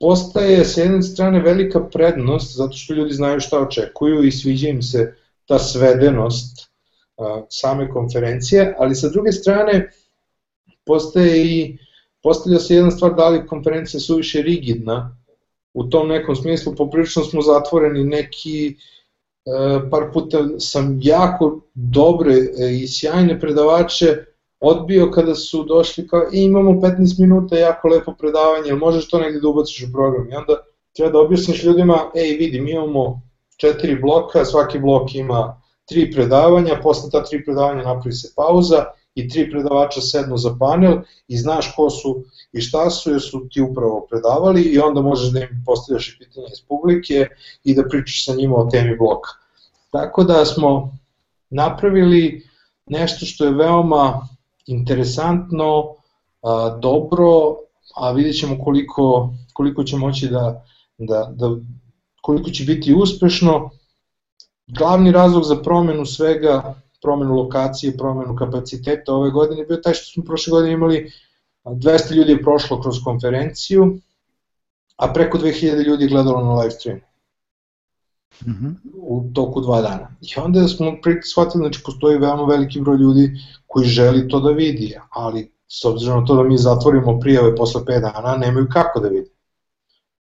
postaje 0.00 0.64
sa 0.64 0.80
jedne 0.80 1.02
strane 1.02 1.40
velika 1.40 1.80
prednost 1.80 2.56
zato 2.56 2.72
što 2.72 2.94
ljudi 2.94 3.14
znaju 3.14 3.40
šta 3.40 3.60
očekuju 3.60 4.24
i 4.24 4.32
sviđa 4.32 4.68
im 4.68 4.82
se 4.82 5.14
ta 5.46 5.58
svedenost 5.58 6.70
same 7.48 7.90
konferencije, 7.90 8.74
ali 8.78 8.94
sa 8.94 9.08
druge 9.08 9.32
strane 9.32 9.90
postaje 10.84 11.46
i 11.46 11.78
postavlja 12.22 12.58
se 12.58 12.74
jedna 12.74 12.90
stvar 12.90 13.14
da 13.14 13.28
li 13.28 13.46
konferencija 13.46 14.00
suviše 14.00 14.42
rigidna, 14.42 15.16
u 15.74 15.84
tom 15.84 16.08
nekom 16.08 16.36
smislu 16.36 16.74
poprilično 16.74 17.24
smo 17.24 17.42
zatvoreni 17.42 18.04
neki 18.04 18.68
e, 18.68 18.72
par 19.90 20.12
puta 20.12 20.38
sam 20.58 20.98
jako 21.02 21.60
dobre 21.74 22.34
e, 22.34 22.72
i 22.82 22.88
sjajne 22.88 23.40
predavače 23.40 24.24
odbio 24.60 25.10
kada 25.10 25.34
su 25.34 25.64
došli 25.64 26.08
kao 26.08 26.20
e, 26.20 26.28
imamo 26.32 26.70
15 26.70 27.20
minuta 27.20 27.56
jako 27.56 27.88
lepo 27.88 28.14
predavanje, 28.18 28.74
možeš 28.74 29.08
to 29.08 29.18
negde 29.18 29.40
da 29.40 29.48
ubaciš 29.48 29.88
u 29.88 29.92
program 29.92 30.30
i 30.30 30.34
onda 30.34 30.54
treba 30.96 31.12
da 31.12 31.18
objasniš 31.18 31.64
ljudima, 31.64 32.10
ej 32.14 32.36
vidi 32.36 32.60
mi 32.60 32.70
imamo 32.70 33.20
četiri 33.56 34.00
bloka, 34.00 34.44
svaki 34.44 34.78
blok 34.78 35.14
ima 35.14 35.62
tri 35.88 36.10
predavanja, 36.12 36.80
posle 36.82 37.10
ta 37.10 37.24
tri 37.24 37.44
predavanja 37.44 37.82
napravi 37.82 38.12
se 38.12 38.32
pauza 38.36 38.84
i 39.14 39.28
tri 39.28 39.50
predavača 39.50 40.00
sednu 40.00 40.36
za 40.36 40.56
panel 40.60 40.98
i 41.28 41.38
znaš 41.38 41.74
ko 41.76 41.90
su 41.90 42.24
i 42.52 42.60
šta 42.60 42.90
su 42.90 43.10
jer 43.10 43.20
su 43.20 43.48
ti 43.50 43.60
upravo 43.60 44.06
predavali 44.10 44.62
i 44.62 44.78
onda 44.78 45.00
možeš 45.00 45.32
da 45.32 45.40
im 45.40 45.62
postavljaš 45.66 46.08
i 46.08 46.18
pitanje 46.18 46.46
iz 46.52 46.62
publike 46.68 47.26
i 47.64 47.74
da 47.74 47.88
pričaš 47.88 48.24
sa 48.24 48.34
njima 48.34 48.56
o 48.56 48.68
temi 48.70 48.96
bloka. 48.96 49.39
Tako 49.90 50.24
da 50.24 50.44
smo 50.44 50.98
napravili 51.50 52.46
nešto 52.86 53.26
što 53.26 53.44
je 53.44 53.50
veoma 53.50 54.28
interesantno, 54.66 55.94
a, 56.42 56.78
dobro, 56.82 57.26
a 57.96 58.12
vidjet 58.12 58.38
ćemo 58.38 58.64
koliko, 58.64 59.34
koliko 59.52 59.84
će 59.84 59.96
moći 59.96 60.28
da, 60.28 60.64
da, 60.98 61.32
da 61.34 61.56
koliko 62.22 62.50
će 62.50 62.64
biti 62.64 62.94
uspešno. 62.94 63.70
Glavni 64.66 65.12
razlog 65.12 65.44
za 65.44 65.56
promenu 65.62 66.06
svega, 66.06 66.74
promenu 67.02 67.34
lokacije, 67.34 67.96
promenu 67.96 68.36
kapaciteta 68.36 69.14
ove 69.14 69.30
godine 69.30 69.64
bio 69.64 69.76
taj 69.76 69.94
što 69.94 70.12
smo 70.12 70.24
prošle 70.24 70.50
godine 70.50 70.72
imali 70.72 71.12
200 71.64 72.14
ljudi 72.14 72.32
je 72.32 72.42
prošlo 72.42 72.80
kroz 72.80 72.96
konferenciju, 73.04 73.98
a 74.96 75.12
preko 75.12 75.38
2000 75.38 75.86
ljudi 75.86 76.04
je 76.04 76.08
gledalo 76.08 76.44
na 76.44 76.54
live 76.54 76.70
streamu. 76.70 77.09
Mm 78.46 78.50
-hmm. 78.50 78.74
u 78.94 79.30
toku 79.34 79.60
dva 79.60 79.80
dana. 79.82 80.16
I 80.20 80.40
onda 80.40 80.68
smo 80.68 80.86
shvatili, 81.30 81.62
znači 81.62 81.82
postoji 81.84 82.18
veoma 82.18 82.44
veliki 82.44 82.80
broj 82.80 82.96
ljudi 82.96 83.30
koji 83.66 83.86
želi 83.86 84.28
to 84.28 84.40
da 84.40 84.50
vidi, 84.50 84.96
ali 85.10 85.52
s 85.68 85.84
obzirom 85.84 86.20
na 86.20 86.26
to 86.26 86.34
da 86.34 86.42
mi 86.42 86.58
zatvorimo 86.58 87.20
prijave 87.20 87.56
posle 87.56 87.80
5 87.80 88.00
dana, 88.00 88.36
nemaju 88.36 88.66
kako 88.72 89.00
da 89.00 89.08
vidi. 89.08 89.30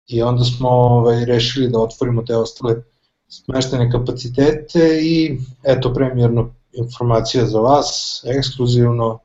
I 0.07 0.23
onda 0.23 0.45
smo 0.45 0.69
ovaj, 0.69 1.25
rešili 1.25 1.69
da 1.69 1.79
otvorimo 1.79 2.23
te 2.23 2.37
ostale 2.37 2.83
smeštene 3.29 3.91
kapacitete 3.91 5.01
i 5.03 5.39
eto 5.63 5.95
premijerno 5.95 6.55
informacija 6.73 7.47
za 7.47 7.61
vas, 7.61 8.23
ekskluzivno. 8.27 9.19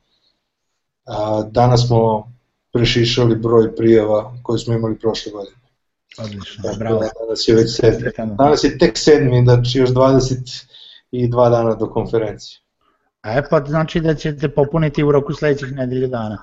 A, 1.06 1.44
danas 1.52 1.88
smo 1.88 2.32
prešišali 2.74 3.36
broj 3.36 3.76
prijava 3.76 4.34
koje 4.44 4.60
smo 4.60 4.74
imali 4.74 5.00
prošle 5.00 5.32
godine. 5.32 5.63
Odlično, 6.18 6.64
Tako, 6.64 6.76
bravo. 6.78 7.00
Danas 7.00 7.48
je 7.48 7.56
već 7.56 7.76
sedmi. 7.76 8.12
Danas 8.38 8.64
je 8.64 8.78
tek 8.78 8.98
sedmi, 8.98 9.42
znači 9.44 9.80
još 9.80 9.90
22 9.90 11.50
dana 11.50 11.76
do 11.76 11.90
konferencije. 11.90 12.60
E 13.24 13.42
pa 13.50 13.64
znači 13.68 14.00
da 14.00 14.16
ćete 14.16 14.50
popuniti 14.50 15.04
u 15.04 15.12
roku 15.12 15.34
sledećih 15.34 15.72
nedelju 15.72 16.08
dana. 16.08 16.38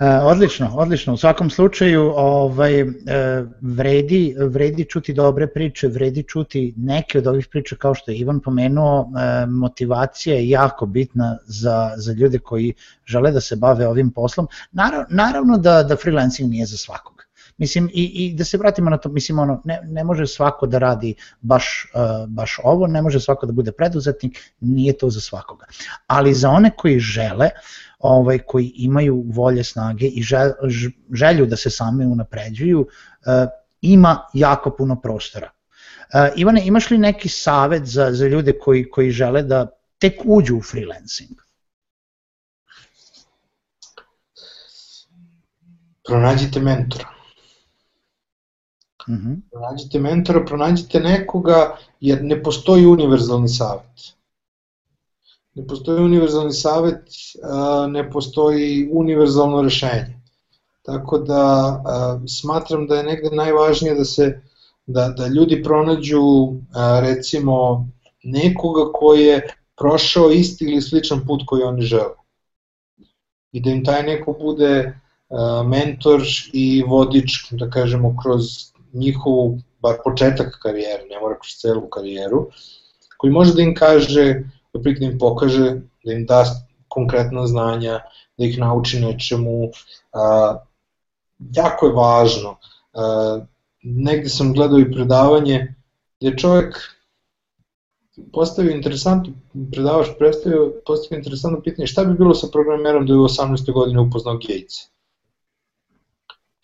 E, 0.00 0.06
odlično, 0.06 0.70
odlično. 0.74 1.14
U 1.14 1.16
svakom 1.16 1.50
slučaju 1.50 2.12
ovaj, 2.16 2.80
e, 2.80 2.86
vredi, 3.60 4.34
vredi 4.38 4.84
čuti 4.84 5.12
dobre 5.12 5.46
priče, 5.46 5.88
vredi 5.88 6.22
čuti 6.22 6.74
neke 6.76 7.18
od 7.18 7.26
ovih 7.26 7.46
priča 7.50 7.76
kao 7.76 7.94
što 7.94 8.10
je 8.10 8.18
Ivan 8.18 8.40
pomenuo, 8.40 9.00
e, 9.02 9.46
motivacija 9.46 10.36
je 10.36 10.48
jako 10.48 10.86
bitna 10.86 11.38
za, 11.44 11.92
za 11.96 12.12
ljude 12.12 12.38
koji 12.38 12.74
žele 13.06 13.30
da 13.30 13.40
se 13.40 13.56
bave 13.56 13.86
ovim 13.86 14.10
poslom. 14.10 14.48
Naravno, 14.72 15.06
naravno 15.10 15.58
da, 15.58 15.82
da 15.82 15.96
freelancing 15.96 16.50
nije 16.50 16.66
za 16.66 16.76
svakog. 16.76 17.19
Mislim, 17.60 17.90
i, 17.92 18.04
i 18.04 18.34
da 18.34 18.44
se 18.44 18.58
vratimo 18.58 18.90
na 18.90 18.96
to, 18.98 19.08
mislim, 19.08 19.38
ono, 19.38 19.62
ne, 19.64 19.80
ne 19.84 20.04
može 20.04 20.26
svako 20.26 20.66
da 20.66 20.78
radi 20.78 21.14
baš, 21.40 21.90
uh, 21.94 22.28
baš 22.28 22.58
ovo, 22.64 22.86
ne 22.86 23.02
može 23.02 23.20
svako 23.20 23.46
da 23.46 23.52
bude 23.52 23.72
preduzetnik, 23.72 24.38
nije 24.60 24.98
to 24.98 25.10
za 25.10 25.20
svakoga. 25.20 25.66
Ali 26.06 26.34
za 26.34 26.50
one 26.50 26.70
koji 26.76 26.98
žele, 27.00 27.50
ovaj, 27.98 28.38
koji 28.38 28.72
imaju 28.76 29.24
volje, 29.26 29.64
snage 29.64 30.06
i 30.06 30.22
žel, 30.22 30.52
želju 31.12 31.46
da 31.46 31.56
se 31.56 31.70
sami 31.70 32.06
unapređuju, 32.06 32.80
uh, 32.80 33.50
ima 33.80 34.16
jako 34.34 34.70
puno 34.70 35.00
prostora. 35.00 35.50
Uh, 35.50 36.40
Ivane, 36.40 36.66
imaš 36.66 36.90
li 36.90 36.98
neki 36.98 37.28
savet 37.28 37.84
za, 37.84 38.12
za 38.12 38.26
ljude 38.26 38.58
koji, 38.58 38.90
koji 38.90 39.10
žele 39.10 39.42
da 39.42 39.66
tek 39.98 40.24
uđu 40.24 40.56
u 40.56 40.62
freelancing? 40.62 41.36
Pronađite 46.04 46.60
mentora 46.60 47.19
-hmm. 49.10 49.42
Pronađite 49.50 49.98
mentora, 49.98 50.44
pronađite 50.44 51.00
nekoga, 51.00 51.76
jer 52.00 52.24
ne 52.24 52.42
postoji 52.42 52.86
univerzalni 52.86 53.48
savet. 53.48 54.14
Ne 55.54 55.66
postoji 55.66 56.04
univerzalni 56.04 56.52
savet, 56.52 57.02
ne 57.88 58.10
postoji 58.10 58.88
univerzalno 58.92 59.62
rešenje. 59.62 60.20
Tako 60.82 61.18
da 61.18 61.82
smatram 62.40 62.86
da 62.86 62.96
je 62.96 63.02
negde 63.02 63.30
najvažnije 63.30 63.94
da 63.94 64.04
se 64.04 64.42
da, 64.86 65.08
da 65.08 65.26
ljudi 65.26 65.62
pronađu 65.62 66.22
recimo 67.00 67.88
nekoga 68.22 68.92
ko 68.92 69.14
je 69.14 69.48
prošao 69.78 70.30
isti 70.30 70.64
ili 70.64 70.82
sličan 70.82 71.26
put 71.26 71.42
koji 71.46 71.62
oni 71.62 71.82
žele. 71.82 72.14
I 73.52 73.60
da 73.60 73.70
im 73.70 73.84
taj 73.84 74.02
neko 74.02 74.32
bude 74.40 75.00
mentor 75.66 76.22
i 76.52 76.82
vodič, 76.82 77.50
da 77.50 77.70
kažemo, 77.70 78.16
kroz 78.22 78.69
njihovu, 78.92 79.58
bar 79.82 79.96
početak 80.04 80.58
karijere, 80.62 81.04
ne 81.10 81.20
mora 81.20 81.34
kroz 81.34 81.56
celu 81.60 81.88
karijeru, 81.90 82.46
koji 83.16 83.32
može 83.32 83.54
da 83.54 83.62
im 83.62 83.74
kaže, 83.74 84.42
da 84.72 85.06
im 85.06 85.18
pokaže, 85.18 85.80
da 86.04 86.12
im 86.12 86.26
da 86.26 86.44
konkretna 86.88 87.46
znanja, 87.46 88.00
da 88.38 88.44
ih 88.44 88.58
nauči 88.58 89.00
nečemu. 89.00 89.70
A, 90.12 90.56
jako 91.54 91.86
je 91.86 91.92
važno. 91.92 92.56
A, 92.92 93.40
negde 93.82 94.28
sam 94.28 94.54
gledao 94.54 94.78
i 94.78 94.92
predavanje 94.92 95.74
gde 96.20 96.36
čovjek 96.36 96.80
postavio 98.32 98.74
interesantno, 98.76 99.32
predavač 99.72 100.08
predstavio, 100.18 100.72
postavio 100.86 101.18
interesantno 101.18 101.60
pitanje 101.60 101.86
šta 101.86 102.04
bi 102.04 102.14
bilo 102.14 102.34
sa 102.34 102.48
programerom 102.52 103.06
da 103.06 103.12
je 103.12 103.18
u 103.18 103.28
18. 103.28 103.72
godine 103.72 104.00
upoznao 104.00 104.34
Gatesa 104.34 104.88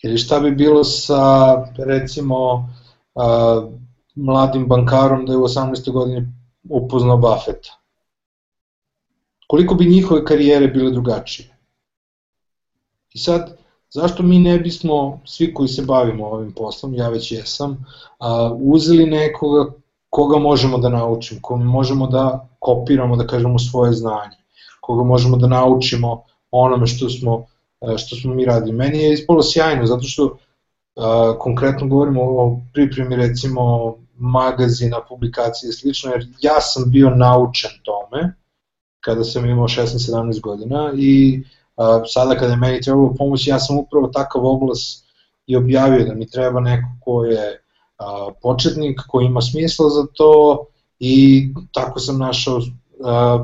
Ili 0.07 0.19
šta 0.19 0.41
bi 0.41 0.51
bilo 0.51 0.85
sa, 0.85 1.55
recimo, 1.77 2.69
a, 3.15 3.67
mladim 4.15 4.67
bankarom 4.67 5.27
da 5.27 5.33
je 5.33 5.39
u 5.39 5.43
18. 5.43 5.93
godini 5.93 6.33
upoznao 6.69 7.17
Buffetta? 7.17 7.81
Koliko 9.47 9.75
bi 9.75 9.87
njihove 9.87 10.25
karijere 10.25 10.69
bile 10.69 10.91
drugačije? 10.91 11.57
I 13.15 13.19
sad, 13.19 13.57
zašto 13.91 14.23
mi 14.23 14.39
ne 14.39 14.59
bismo, 14.59 15.21
svi 15.25 15.55
koji 15.55 15.69
se 15.69 15.83
bavimo 15.83 16.27
ovim 16.27 16.53
poslom, 16.53 16.95
ja 16.95 17.09
već 17.09 17.33
jesam, 17.33 17.85
a, 18.19 18.53
uzeli 18.61 19.07
nekoga 19.07 19.73
koga 20.11 20.39
možemo 20.39 20.79
da 20.79 20.89
naučimo, 20.89 21.41
koga 21.43 21.65
možemo 21.65 22.07
da 22.07 22.49
kopiramo, 22.59 23.17
da 23.17 23.27
kažemo, 23.27 23.59
svoje 23.59 23.93
znanje, 23.93 24.37
koga 24.81 25.05
možemo 25.05 25.37
da 25.37 25.47
naučimo 25.47 26.23
onome 26.51 26.87
što 26.87 27.09
smo 27.09 27.47
što 27.99 28.17
smo 28.17 28.35
mi 28.35 28.45
radili. 28.45 28.77
Meni 28.77 28.99
je 28.99 29.13
ispalo 29.13 29.43
sjajno, 29.43 29.87
zato 29.87 30.03
što 30.03 30.25
e, 30.27 31.01
konkretno 31.39 31.87
govorimo 31.87 32.23
o 32.23 32.61
pripremi 32.73 33.17
recimo 33.17 33.95
magazina, 34.19 35.01
publikacije 35.09 35.69
i 35.69 35.73
slično, 35.73 36.11
jer 36.11 36.27
ja 36.41 36.61
sam 36.61 36.91
bio 36.91 37.11
naučen 37.11 37.71
tome 37.83 38.35
kada 39.01 39.25
sam 39.25 39.47
imao 39.47 39.69
16-17 39.69 40.41
godina 40.41 40.93
i 40.97 41.43
a, 41.77 42.03
sada 42.07 42.35
kada 42.35 42.53
je 42.53 42.57
meni 42.57 42.81
trebalo 42.81 43.15
pomoć, 43.19 43.47
ja 43.47 43.59
sam 43.59 43.79
upravo 43.79 44.07
takav 44.09 44.47
oglas 44.47 45.05
i 45.47 45.57
objavio 45.57 46.05
da 46.05 46.15
mi 46.15 46.31
treba 46.31 46.61
neko 46.61 46.89
ko 47.01 47.25
je 47.25 47.63
početnik, 48.43 49.01
ko 49.09 49.21
ima 49.21 49.41
smisla 49.41 49.89
za 49.89 50.07
to 50.15 50.65
i 50.99 51.49
tako 51.73 52.01
sam 52.01 52.19
našao 52.19 52.61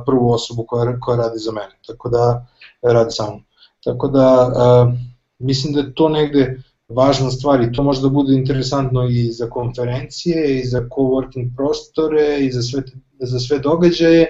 prvu 0.06 0.32
osobu 0.32 0.64
koja, 0.66 1.00
koja 1.00 1.16
radi 1.16 1.38
za 1.38 1.52
mene, 1.52 1.78
tako 1.86 2.08
da 2.08 2.46
radi 2.82 3.10
sa 3.10 3.26
mnom. 3.26 3.44
Tako 3.84 4.08
da 4.08 4.52
a, 4.56 4.92
mislim 5.38 5.74
da 5.74 5.80
je 5.80 5.94
to 5.94 6.08
negde 6.08 6.62
važna 6.88 7.30
stvar 7.30 7.62
i 7.62 7.72
to 7.72 7.82
može 7.82 8.02
da 8.02 8.08
bude 8.08 8.34
interesantno 8.34 9.08
i 9.08 9.32
za 9.32 9.50
konferencije 9.50 10.60
i 10.60 10.64
za 10.64 10.80
coworking 10.80 11.56
prostore 11.56 12.38
i 12.40 12.52
za 12.52 12.62
sve, 12.62 12.82
za 13.18 13.38
sve 13.38 13.58
događaje, 13.58 14.26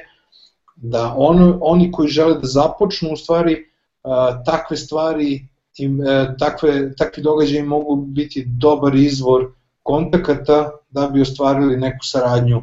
da 0.77 1.15
ono, 1.17 1.59
oni 1.61 1.93
koji 1.93 2.09
žele 2.09 2.35
da 2.35 2.47
započnu 2.47 3.13
u 3.13 3.17
stvari 3.17 3.57
a, 4.03 4.43
takve 4.45 4.77
stvari 4.77 5.49
a, 5.79 5.83
e, 6.11 6.37
takve, 6.39 6.97
takvi 6.97 7.23
događaji 7.23 7.63
mogu 7.63 7.97
biti 7.97 8.45
dobar 8.47 8.95
izvor 8.95 9.53
kontakata 9.83 10.71
da 10.91 11.09
bi 11.09 11.23
ostvarili 11.23 11.77
neku 11.77 12.05
saradnju, 12.05 12.63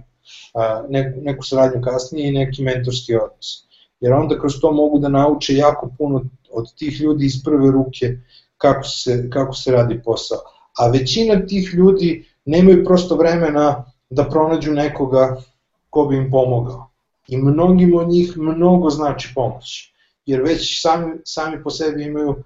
neku, 0.90 1.20
neku 1.22 1.44
saradnju 1.44 1.82
kasnije 1.82 2.30
i 2.30 2.32
neki 2.32 2.64
mentorski 2.64 3.16
odnos. 3.16 3.66
Jer 4.00 4.14
onda 4.14 4.40
kroz 4.40 4.54
to 4.62 4.72
mogu 4.72 5.00
da 5.00 5.10
nauče 5.10 5.56
jako 5.56 5.90
puno 5.98 6.22
od 6.52 6.76
tih 6.76 7.02
ljudi 7.02 7.26
iz 7.26 7.44
prve 7.44 7.72
ruke 7.72 8.18
kako 8.58 8.84
se, 8.84 9.30
kako 9.30 9.54
se 9.54 9.72
radi 9.72 10.02
posao. 10.04 10.38
A 10.78 10.88
većina 10.88 11.46
tih 11.46 11.74
ljudi 11.74 12.26
nemaju 12.46 12.86
prosto 12.86 13.16
vremena 13.16 13.86
da 14.10 14.30
pronađu 14.30 14.74
nekoga 14.74 15.42
ko 15.90 16.06
bi 16.06 16.18
im 16.18 16.32
pomogao. 16.32 16.90
I 17.28 17.38
mnogim 17.38 17.96
od 17.96 18.08
njih 18.10 18.38
mnogo 18.38 18.90
znači 18.90 19.32
pomoć, 19.36 19.94
jer 20.26 20.42
već 20.42 20.82
sami, 20.82 21.14
sami 21.26 21.64
po 21.64 21.70
sebi 21.70 22.04
imaju 22.04 22.30
uh, 22.30 22.38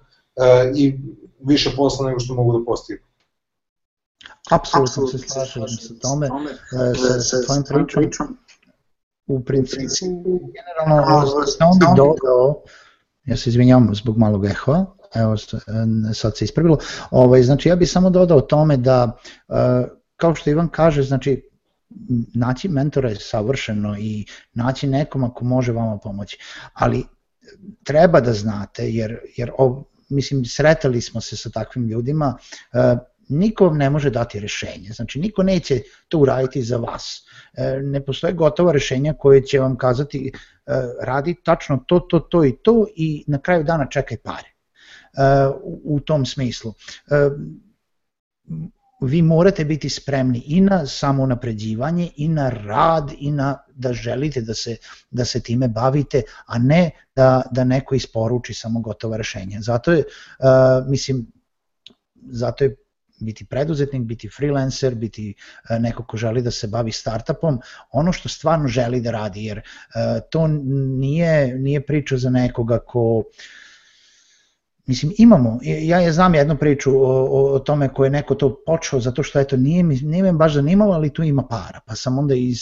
i 0.76 0.98
više 1.40 1.70
posla 1.76 2.06
nego 2.06 2.20
što 2.20 2.34
mogu 2.34 2.58
da 2.58 2.64
postignu. 2.64 3.06
Apsolutno 4.50 5.06
se 5.06 5.18
slažem 5.18 5.68
sa 5.68 5.94
tome, 6.02 6.28
sa, 6.70 7.20
sa 7.20 7.36
tvojim 7.46 7.86
pričom. 7.86 8.36
U 9.26 9.44
principu, 9.44 10.40
generalno, 10.54 11.46
samo 11.46 11.72
bih 11.80 11.88
dodao 11.96 12.62
Ja 13.24 13.36
se 13.36 13.50
izvinjavam 13.50 13.94
zbog 13.94 14.18
malog 14.18 14.46
ehoa, 14.46 14.86
evo 15.14 15.36
sad 16.14 16.36
se 16.36 16.44
ispravilo. 16.44 16.78
Ovaj, 17.10 17.42
znači 17.42 17.68
ja 17.68 17.76
bih 17.76 17.90
samo 17.90 18.10
dodao 18.10 18.40
tome 18.40 18.76
da, 18.76 19.18
e, 19.48 19.52
kao 20.16 20.34
što 20.34 20.50
Ivan 20.50 20.68
kaže, 20.68 21.02
znači 21.02 21.42
naći 22.34 22.68
mentora 22.68 23.08
je 23.08 23.16
savršeno 23.16 23.96
i 23.98 24.26
naći 24.52 24.86
nekom 24.86 25.24
ako 25.24 25.44
može 25.44 25.72
vama 25.72 25.98
pomoći, 25.98 26.38
ali 26.72 27.04
treba 27.84 28.20
da 28.20 28.32
znate, 28.32 28.90
jer, 28.90 29.18
jer 29.36 29.50
mislim, 30.08 30.44
sretali 30.44 31.00
smo 31.00 31.20
se 31.20 31.36
sa 31.36 31.50
takvim 31.50 31.88
ljudima, 31.88 32.38
e, 32.72 32.96
niko 33.34 33.66
vam 33.66 33.78
ne 33.78 33.90
može 33.90 34.10
dati 34.10 34.40
rešenje, 34.40 34.90
znači 34.90 35.20
niko 35.20 35.42
neće 35.42 35.80
to 36.08 36.18
uraditi 36.18 36.62
za 36.62 36.76
vas. 36.76 37.26
E, 37.54 37.80
ne 37.82 38.04
postoje 38.04 38.32
gotova 38.32 38.72
rešenja 38.72 39.14
koje 39.18 39.46
će 39.46 39.60
vam 39.60 39.76
kazati 39.76 40.32
e, 40.32 40.72
radi 41.00 41.34
tačno 41.44 41.84
to, 41.86 42.00
to, 42.00 42.18
to 42.18 42.44
i 42.44 42.56
to 42.62 42.86
i 42.96 43.24
na 43.26 43.38
kraju 43.38 43.64
dana 43.64 43.86
čekaj 43.86 44.16
pare. 44.16 44.48
E, 44.48 44.54
u 45.84 46.00
tom 46.00 46.26
smislu 46.26 46.74
vi 49.00 49.22
morate 49.22 49.64
biti 49.64 49.88
spremni 49.88 50.42
i 50.46 50.60
na 50.60 50.86
samonapređivanje 50.86 52.10
i 52.16 52.28
na 52.28 52.48
rad 52.48 53.12
i 53.18 53.30
na 53.30 53.58
da 53.74 53.92
želite 53.92 54.40
da 54.40 54.54
se, 54.54 54.76
da 55.10 55.24
se 55.24 55.40
time 55.40 55.68
bavite, 55.68 56.22
a 56.46 56.58
ne 56.58 56.90
da, 57.16 57.42
da 57.50 57.64
neko 57.64 57.94
isporuči 57.94 58.54
samo 58.54 58.80
gotova 58.80 59.16
rešenja. 59.16 59.60
Zato 59.60 59.92
je, 59.92 59.98
uh, 59.98 60.90
mislim, 60.90 61.26
zato 62.14 62.64
je 62.64 62.76
biti 63.20 63.44
preduzetnik, 63.44 64.02
biti 64.02 64.28
freelancer, 64.28 64.94
biti 64.94 65.34
uh, 65.70 65.82
neko 65.82 66.04
ko 66.04 66.16
želi 66.16 66.42
da 66.42 66.50
se 66.50 66.66
bavi 66.66 66.92
startupom, 66.92 67.60
ono 67.90 68.12
što 68.12 68.28
stvarno 68.28 68.68
želi 68.68 69.00
da 69.00 69.10
radi, 69.10 69.44
jer 69.44 69.58
uh, 69.58 70.22
to 70.30 70.46
nije, 70.98 71.58
nije 71.58 71.86
priča 71.86 72.16
za 72.16 72.30
nekoga 72.30 72.78
ko 72.78 73.22
Mislim, 74.86 75.12
imamo, 75.18 75.58
ja 75.62 76.00
je 76.00 76.12
znam 76.12 76.34
jednu 76.34 76.56
priču 76.56 76.90
o, 76.90 77.54
o 77.54 77.58
tome 77.58 77.88
ko 77.88 78.04
je 78.04 78.10
neko 78.10 78.34
to 78.34 78.62
počeo 78.66 79.00
zato 79.00 79.22
što 79.22 79.40
eto 79.40 79.56
nije, 79.56 79.82
nije 79.82 80.22
me 80.22 80.32
baš 80.32 80.54
zanimalo, 80.54 80.94
ali 80.94 81.12
tu 81.12 81.22
ima 81.22 81.42
para, 81.42 81.80
pa 81.86 81.94
sam 81.94 82.18
onda 82.18 82.34
iz, 82.34 82.60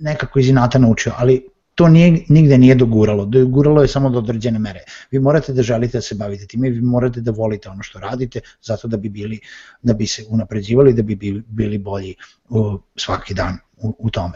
nekako 0.00 0.38
iz 0.38 0.48
inata 0.48 0.78
naučio, 0.78 1.12
ali 1.16 1.46
to 1.80 1.88
nije, 1.88 2.24
nigde 2.28 2.58
nije 2.58 2.74
doguralo, 2.74 3.24
doguralo 3.24 3.82
je 3.82 3.88
samo 3.88 4.10
do 4.10 4.18
određene 4.18 4.58
mere. 4.58 4.80
Vi 5.10 5.18
morate 5.18 5.52
da 5.52 5.62
želite 5.62 5.98
da 5.98 6.02
se 6.02 6.14
bavite 6.14 6.46
time, 6.46 6.68
vi 6.70 6.80
morate 6.80 7.20
da 7.20 7.30
volite 7.30 7.70
ono 7.70 7.82
što 7.82 8.00
radite, 8.00 8.40
zato 8.62 8.88
da 8.88 8.96
bi 8.96 9.08
bili, 9.08 9.38
da 9.82 9.94
bi 9.94 10.06
se 10.06 10.24
unapređivali, 10.28 10.92
da 10.92 11.02
bi 11.02 11.16
bili 11.46 11.78
bolji 11.78 12.14
uh, 12.48 12.80
svaki 12.96 13.34
dan 13.34 13.58
u, 13.82 13.96
u 13.98 14.10
tome. 14.10 14.34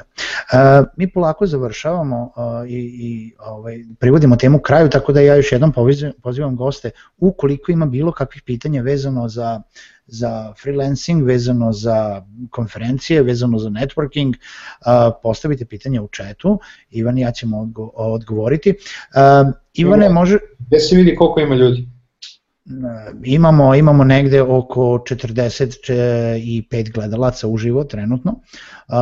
Uh, 0.53 0.86
mi 0.97 1.12
polako 1.12 1.47
završavamo 1.47 2.32
uh, 2.36 2.70
i, 2.70 2.78
i 2.78 3.34
ovaj, 3.38 3.84
privodimo 3.99 4.36
temu 4.36 4.59
kraju, 4.59 4.90
tako 4.90 5.12
da 5.12 5.20
ja 5.20 5.36
još 5.36 5.53
jednom 5.53 5.72
pozivam, 5.72 6.12
pozivam 6.22 6.57
goste, 6.57 6.90
ukoliko 7.18 7.72
ima 7.72 7.86
bilo 7.86 8.12
kakvih 8.12 8.42
pitanja 8.42 8.82
vezano 8.82 9.28
za, 9.28 9.62
za 10.07 10.55
freelancing, 10.62 11.22
vezano 11.22 11.72
za 11.72 12.22
konferencije, 12.51 13.22
vezano 13.22 13.59
za 13.59 13.68
networking, 13.68 14.28
uh, 14.28 15.14
postavite 15.22 15.64
pitanja 15.64 16.03
u 16.03 16.09
četu, 16.09 16.59
Ivan 16.90 17.18
i 17.18 17.20
ja 17.20 17.32
ćemo 17.32 17.61
odgo 17.61 17.90
odgovoriti. 17.95 18.70
Uh, 18.70 19.53
Ivane, 19.74 20.09
može... 20.09 20.38
Gde 20.59 20.78
se 20.78 20.97
vidi 20.97 21.16
koliko 21.16 21.40
ima 21.40 21.55
ljudi? 21.55 21.93
Imamo 23.24 23.74
imamo 23.74 24.04
negde 24.04 24.42
oko 24.42 24.80
45 24.80 26.92
gledalaca 26.92 27.48
uživo 27.48 27.84
trenutno. 27.84 28.40
Uh, 28.88 28.94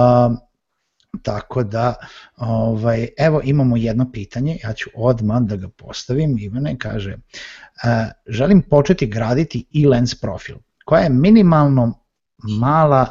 tako 1.22 1.62
da 1.62 1.94
ovaj 2.36 3.08
evo 3.18 3.40
imamo 3.44 3.76
jedno 3.76 4.12
pitanje, 4.12 4.58
ja 4.64 4.72
ću 4.72 4.90
odmah 4.94 5.42
da 5.42 5.56
ga 5.56 5.68
postavim. 5.68 6.38
Ivane 6.38 6.78
kaže 6.78 7.14
uh, 7.14 7.20
želim 8.26 8.62
početi 8.62 9.06
graditi 9.06 9.66
e-lens 9.84 10.20
profil. 10.20 10.56
Koja 10.84 11.02
je 11.02 11.08
minimalno 11.08 11.98
mala 12.60 13.06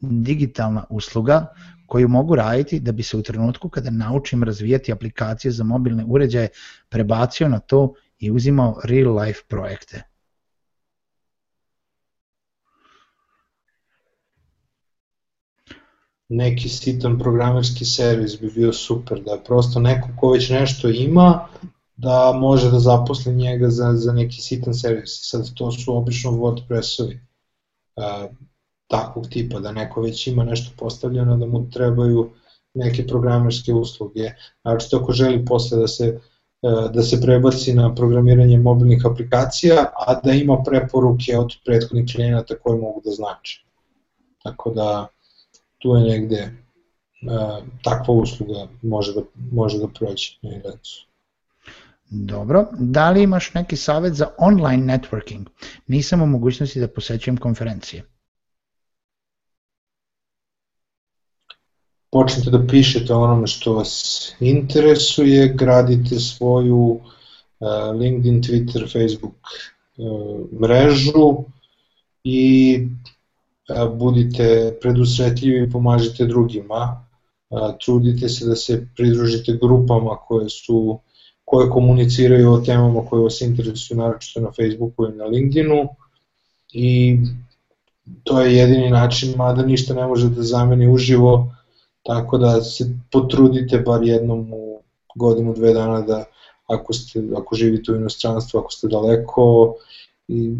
digitalna 0.00 0.84
usluga 0.90 1.46
koju 1.86 2.08
mogu 2.08 2.34
raditi 2.34 2.80
da 2.80 2.92
bi 2.92 3.02
se 3.02 3.16
u 3.16 3.22
trenutku 3.22 3.68
kada 3.68 3.90
naučim 3.90 4.42
razvijati 4.42 4.92
aplikacije 4.92 5.52
za 5.52 5.64
mobilne 5.64 6.04
uređaje 6.04 6.48
prebacio 6.88 7.48
na 7.48 7.58
to 7.58 7.94
i 8.18 8.30
uzimao 8.30 8.80
real 8.84 9.18
life 9.18 9.40
projekte. 9.48 10.02
Neki 16.28 16.68
sitan 16.68 17.18
programerski 17.18 17.84
servis 17.84 18.40
bi 18.40 18.50
bio 18.50 18.72
super, 18.72 19.22
da 19.22 19.42
prosto 19.46 19.80
neko 19.80 20.08
ko 20.20 20.30
već 20.30 20.50
nešto 20.50 20.88
ima, 20.88 21.48
da 21.96 22.32
može 22.32 22.70
da 22.70 22.78
zaposli 22.78 23.34
njega 23.34 23.70
za, 23.70 23.92
za 23.92 24.12
neki 24.12 24.42
sitan 24.42 24.74
servis. 24.74 25.10
Sad 25.30 25.54
to 25.54 25.72
su 25.72 25.96
obično 25.96 26.30
WordPressovi 26.30 27.18
uh, 27.96 28.34
takvog 28.86 29.28
tipa, 29.28 29.60
da 29.60 29.72
neko 29.72 30.00
već 30.00 30.26
ima 30.26 30.44
nešto 30.44 30.70
postavljeno, 30.78 31.36
da 31.36 31.46
mu 31.46 31.70
trebaju 31.70 32.30
neke 32.74 33.06
programerske 33.06 33.72
usluge. 33.72 34.30
Znači, 34.62 34.96
ako 34.96 35.12
želi 35.12 35.44
posle 35.44 35.78
da 35.78 35.88
se 35.88 36.20
da 36.62 37.02
se 37.02 37.20
prebaci 37.20 37.74
na 37.74 37.94
programiranje 37.94 38.58
mobilnih 38.58 39.06
aplikacija, 39.06 39.84
a 40.06 40.20
da 40.24 40.32
ima 40.32 40.62
preporuke 40.66 41.38
od 41.38 41.52
prethodnih 41.64 42.14
klijenata 42.14 42.54
koje 42.58 42.80
mogu 42.80 43.02
da 43.04 43.10
znače. 43.10 43.64
Tako 44.42 44.70
da 44.70 45.08
tu 45.78 45.96
je 45.96 46.02
negde 46.02 46.36
e, 46.36 46.50
takva 47.82 48.14
usluga 48.14 48.68
može 48.82 49.14
da, 49.14 49.20
može 49.52 49.78
da 49.78 49.88
proći 49.88 50.38
na 50.42 50.50
Ilencu. 50.50 51.06
Dobro, 52.10 52.66
da 52.72 53.10
li 53.10 53.22
imaš 53.22 53.54
neki 53.54 53.76
savet 53.76 54.14
za 54.14 54.26
online 54.38 54.98
networking? 54.98 55.44
Nisam 55.86 56.22
u 56.22 56.26
mogućnosti 56.26 56.80
da 56.80 56.88
posećujem 56.88 57.36
konferencije. 57.36 58.04
Počnete 62.12 62.50
da 62.50 62.66
pišete 62.66 63.14
onome 63.14 63.46
što 63.46 63.72
vas 63.72 63.92
interesuje, 64.40 65.48
gradite 65.54 66.20
svoju 66.20 66.76
uh, 66.78 67.00
LinkedIn, 68.00 68.42
Twitter, 68.42 68.92
Facebook 68.92 69.36
uh, 69.96 70.60
mrežu 70.60 71.44
i 72.24 72.78
uh, 73.68 73.98
budite 73.98 74.78
predusretljivi 74.80 75.64
i 75.64 75.70
pomažite 75.70 76.26
drugima. 76.26 77.04
Trudite 77.84 78.28
se 78.28 78.46
da 78.46 78.56
se 78.56 78.86
pridružite 78.96 79.52
grupama 79.62 80.16
koje 80.16 80.48
su 80.48 80.98
koje 81.44 81.70
komuniciraju 81.70 82.52
o 82.52 82.60
temama 82.60 83.00
koje 83.06 83.22
vas 83.22 83.40
interesuju, 83.40 83.98
naročito 83.98 84.40
na 84.40 84.50
Facebooku 84.52 85.06
i 85.06 85.16
na 85.16 85.24
LinkedInu 85.24 85.88
i 86.72 87.18
to 88.24 88.40
je 88.40 88.56
jedini 88.56 88.90
način, 88.90 89.34
mada 89.36 89.62
ništa 89.62 89.94
ne 89.94 90.06
može 90.06 90.28
da 90.28 90.42
zameni 90.42 90.88
uživo, 90.88 91.54
Tako 92.08 92.38
da 92.38 92.60
se 92.62 92.84
potrudite 93.12 93.78
bar 93.78 94.02
jednom 94.02 94.52
u 94.52 94.80
godinu, 95.14 95.54
dve 95.54 95.72
dana 95.74 96.00
da 96.00 96.24
ako, 96.66 96.92
ste, 96.92 97.22
ako 97.36 97.56
živite 97.56 97.92
u 97.92 97.96
inostranstvu, 97.96 98.60
ako 98.60 98.72
ste 98.72 98.88
daleko, 98.88 99.74
i 100.28 100.54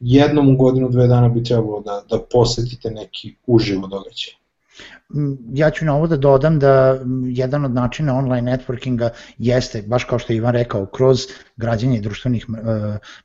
jednom 0.00 0.48
u 0.48 0.56
godinu, 0.56 0.88
dve 0.88 1.06
dana 1.06 1.28
bi 1.28 1.44
trebalo 1.44 1.80
da, 1.80 2.02
da 2.10 2.18
posetite 2.32 2.90
neki 2.90 3.34
uživo 3.46 3.86
događaj. 3.86 4.34
Mm, 5.14 5.34
ja 5.54 5.70
ću 5.70 5.84
na 5.84 5.94
ovo 5.96 6.06
da 6.06 6.16
dodam 6.16 6.58
da 6.58 7.00
jedan 7.26 7.64
od 7.64 7.74
načina 7.74 8.18
online 8.18 8.56
networkinga 8.56 9.10
jeste, 9.38 9.82
baš 9.82 10.04
kao 10.04 10.18
što 10.18 10.32
je 10.32 10.36
Ivan 10.36 10.52
rekao, 10.52 10.86
kroz 10.86 11.26
građanje 11.56 12.00
društvenih 12.00 12.46
uh, 12.48 12.56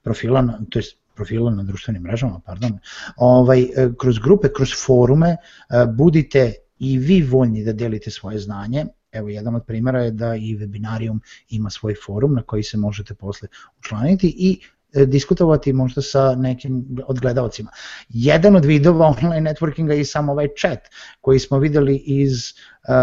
profila, 0.04 0.44
to 0.70 0.80
je 0.80 0.86
profila 1.16 1.52
na 1.52 1.64
društvenim 1.64 2.02
mrežama, 2.02 2.40
pardon, 2.46 2.78
ovaj, 3.18 3.62
e, 3.62 3.90
kroz 4.00 4.20
grupe, 4.20 4.54
kroz 4.54 4.70
forume, 4.86 5.38
uh, 5.38 5.96
budite 5.96 6.54
i 6.84 6.98
vi 6.98 7.22
voljni 7.22 7.64
da 7.64 7.74
delite 7.74 8.12
svoje 8.12 8.40
znanje. 8.40 8.86
Evo, 9.12 9.30
jedan 9.30 9.56
od 9.56 9.66
primjera 9.66 10.04
je 10.04 10.12
da 10.12 10.36
i 10.36 10.58
Webinarium 10.58 11.20
ima 11.50 11.70
svoj 11.70 11.96
forum 12.06 12.34
na 12.36 12.42
koji 12.42 12.64
se 12.64 12.78
možete 12.78 13.14
posle 13.14 13.48
učlaniti 13.80 14.34
i 14.38 14.60
e, 14.94 15.06
diskutovati 15.06 15.74
možda 15.74 16.02
sa 16.02 16.36
nekim 16.36 16.86
od 17.08 17.20
gledalcima. 17.20 17.72
Jedan 18.10 18.56
od 18.56 18.66
vidova 18.66 19.08
online 19.18 19.54
networkinga 19.54 19.94
je 19.94 20.06
sam 20.06 20.30
ovaj 20.30 20.48
chat 20.60 20.80
koji 21.22 21.40
smo 21.40 21.60
videli 21.60 21.96
iz 21.96 22.34
uh, 22.34 22.94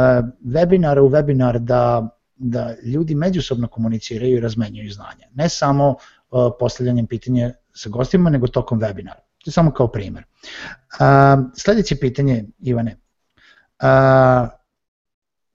webinara 0.44 1.00
u 1.00 1.08
webinar 1.08 1.58
da, 1.58 2.08
da 2.36 2.74
ljudi 2.84 3.14
međusobno 3.14 3.68
komuniciraju 3.68 4.36
i 4.36 4.40
razmenjuju 4.40 4.92
znanje. 4.92 5.26
Ne 5.34 5.48
samo 5.48 5.88
uh, 5.88 6.52
postavljanjem 6.58 7.06
pitanja 7.06 7.52
sa 7.72 7.88
gostima, 7.88 8.30
nego 8.30 8.46
tokom 8.46 8.80
webinara. 8.80 9.20
To 9.44 9.48
je 9.48 9.52
samo 9.52 9.70
kao 9.70 9.88
primer. 9.88 10.24
Uh, 10.24 11.50
sledeće 11.56 11.96
pitanje, 11.96 12.44
Ivane, 12.58 12.96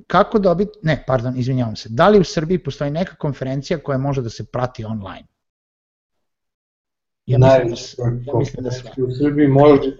kako 0.07 0.39
dobiti, 0.39 0.79
ne, 0.81 1.03
pardon, 1.07 1.37
izvinjavam 1.37 1.75
se, 1.75 1.89
da 1.89 2.09
li 2.09 2.19
u 2.19 2.23
Srbiji 2.23 2.63
postoji 2.63 2.91
neka 2.91 3.15
konferencija 3.15 3.79
koja 3.79 3.97
može 3.97 4.21
da 4.21 4.29
se 4.29 4.45
prati 4.45 4.85
online? 4.85 5.27
Ja 7.25 7.37
mislim, 7.37 8.23
da, 8.25 8.31
ja 8.31 8.37
mislim 8.39 8.63
da 8.63 8.71
sve. 8.71 8.91
U 9.03 9.11
Srbiji 9.11 9.47
može... 9.47 9.97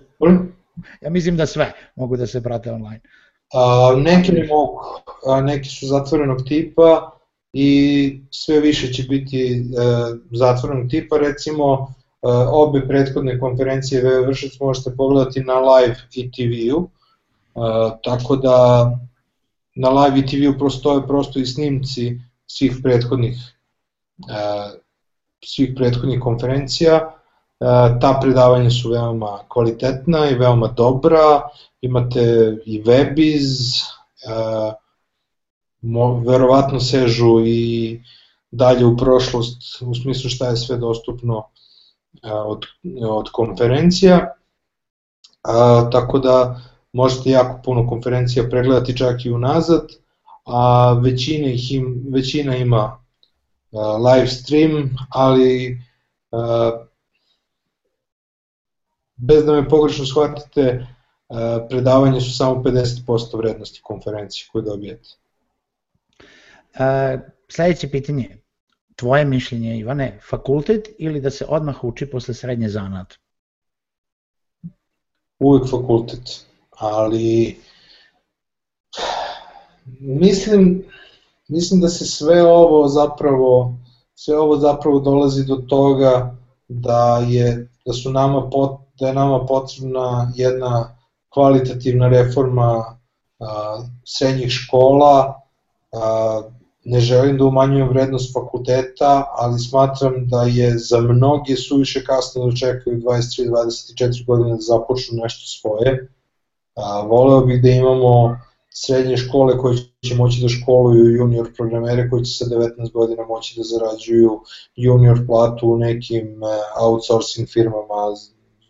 Ja 1.02 1.10
mislim 1.10 1.38
da 1.38 1.46
sve 1.46 1.72
mogu 1.96 2.18
da 2.18 2.28
se 2.28 2.44
prate 2.44 2.72
online. 2.72 3.00
A, 3.54 3.94
neki 3.98 4.32
ne 4.32 4.48
mogu, 4.48 4.80
a, 5.28 5.42
neki 5.42 5.70
su 5.70 5.88
zatvorenog 5.88 6.44
tipa 6.48 7.12
i 7.54 8.22
sve 8.32 8.60
više 8.60 8.94
će 8.94 9.04
biti 9.04 9.54
e, 9.54 9.62
zatvorenog 10.32 10.90
tipa, 10.90 11.18
recimo 11.18 11.74
e, 11.74 12.28
obe 12.52 12.88
prethodne 12.88 13.40
konferencije 13.40 14.22
Vršac 14.28 14.60
možete 14.60 14.96
pogledati 14.98 15.40
na 15.40 15.54
live 15.60 15.96
i 16.16 16.32
TV-u, 16.32 16.90
tako 18.04 18.36
da 18.36 18.90
na 19.76 19.90
live 19.90 20.28
TV-u 20.28 20.58
prostoje 20.60 21.08
prosto 21.08 21.40
i 21.40 21.46
snimci 21.46 22.20
svih 22.48 22.80
prethodnih 22.84 23.38
uh, 24.30 24.80
svih 25.46 25.74
prethodnih 25.76 26.20
konferencija, 26.20 27.12
ta 28.02 28.20
predavanja 28.22 28.70
su 28.70 28.90
veoma 28.90 29.40
kvalitetna 29.48 30.30
i 30.30 30.36
veoma 30.36 30.68
dobra, 30.68 31.42
imate 31.82 32.22
i 32.66 32.82
webiz, 32.84 33.84
verovatno 36.26 36.80
sežu 36.80 37.40
i 37.46 38.02
dalje 38.52 38.86
u 38.86 38.98
prošlost 38.98 39.82
u 39.82 39.96
smislu 39.96 40.30
šta 40.30 40.48
je 40.48 40.58
sve 40.58 40.78
dostupno 40.78 41.48
od, 42.24 42.66
od 43.10 43.30
konferencija, 43.32 44.34
a, 45.44 45.90
tako 45.92 46.20
da 46.20 46.62
možete 46.96 47.30
jako 47.30 47.62
puno 47.64 47.88
konferencija 47.90 48.50
pregledati 48.50 48.98
čak 48.98 49.26
i 49.26 49.32
unazad, 49.32 49.88
a 50.46 50.94
većina, 51.04 51.48
ih 51.48 51.72
im, 51.72 52.06
većina 52.10 52.56
ima 52.56 53.04
a, 53.72 53.98
live 53.98 54.28
stream, 54.28 54.90
ali 55.10 55.82
a, 56.32 56.86
bez 59.16 59.46
da 59.46 59.54
me 59.54 59.70
pogrešno 59.70 60.06
shvatite, 60.06 60.88
predavanje 61.70 62.22
su 62.22 62.38
samo 62.38 62.64
50% 62.64 63.38
vrednosti 63.38 63.82
konferencije 63.84 64.48
koje 64.52 64.64
dobijete. 64.64 65.10
A, 66.80 67.18
sledeće 67.48 67.90
pitanje, 67.90 68.38
tvoje 68.96 69.26
mišljenje 69.26 69.78
Ivane, 69.78 70.20
fakultet 70.30 70.88
ili 70.98 71.22
da 71.22 71.30
se 71.30 71.46
odmah 71.50 71.84
uči 71.84 72.06
posle 72.06 72.34
srednje 72.34 72.70
zanat? 72.70 73.14
Uvijek 75.40 75.70
fakultet, 75.70 76.46
ali 76.78 77.60
mislim, 80.00 80.84
mislim 81.48 81.82
da 81.82 81.90
se 81.90 82.06
sve 82.06 82.44
ovo 82.44 82.88
zapravo 82.88 83.78
sve 84.16 84.40
ovo 84.40 84.58
zapravo 84.58 85.00
dolazi 85.00 85.46
do 85.46 85.56
toga 85.56 86.36
da 86.68 87.26
je 87.28 87.70
da 87.86 87.94
su 87.94 88.12
nama 88.12 88.50
pot, 88.50 88.80
da 89.00 89.08
je 89.08 89.14
nama 89.14 89.46
potrebna 89.46 90.32
jedna 90.36 90.98
kvalitativna 91.34 92.08
reforma 92.08 92.98
a, 93.40 93.84
srednjih 94.06 94.52
škola 94.52 95.42
a, 95.94 96.42
ne 96.84 97.00
želim 97.00 97.38
da 97.38 97.46
umanjujem 97.46 97.90
vrednost 97.90 98.34
fakulteta, 98.34 99.26
ali 99.36 99.60
smatram 99.60 100.28
da 100.28 100.44
je 100.44 100.78
za 100.78 101.02
mnoge 101.02 101.56
suviše 101.56 102.04
kasno 102.06 102.46
da 102.46 102.56
čekaju 102.56 103.02
23-24 103.02 104.26
godine 104.26 104.50
da 104.50 104.62
započnu 104.62 105.18
nešto 105.24 105.46
svoje. 105.46 106.10
A, 106.76 107.02
voleo 107.02 107.42
bih 107.46 107.62
da 107.64 107.70
imamo 107.70 108.38
srednje 108.70 109.18
škole 109.18 109.58
koje 109.58 109.78
će 109.78 110.16
moći 110.16 110.42
da 110.42 110.50
školuju 110.50 111.16
junior 111.16 111.54
programere 111.56 112.10
koji 112.10 112.26
će 112.26 112.34
sa 112.34 112.46
19 112.46 112.92
godina 112.92 113.26
moći 113.26 113.54
da 113.58 113.64
zarađuju 113.64 114.40
junior 114.76 115.26
platu 115.28 115.70
u 115.70 115.78
nekim 115.78 116.44
e, 116.44 116.48
outsourcing 116.82 117.48
firmama 117.50 118.16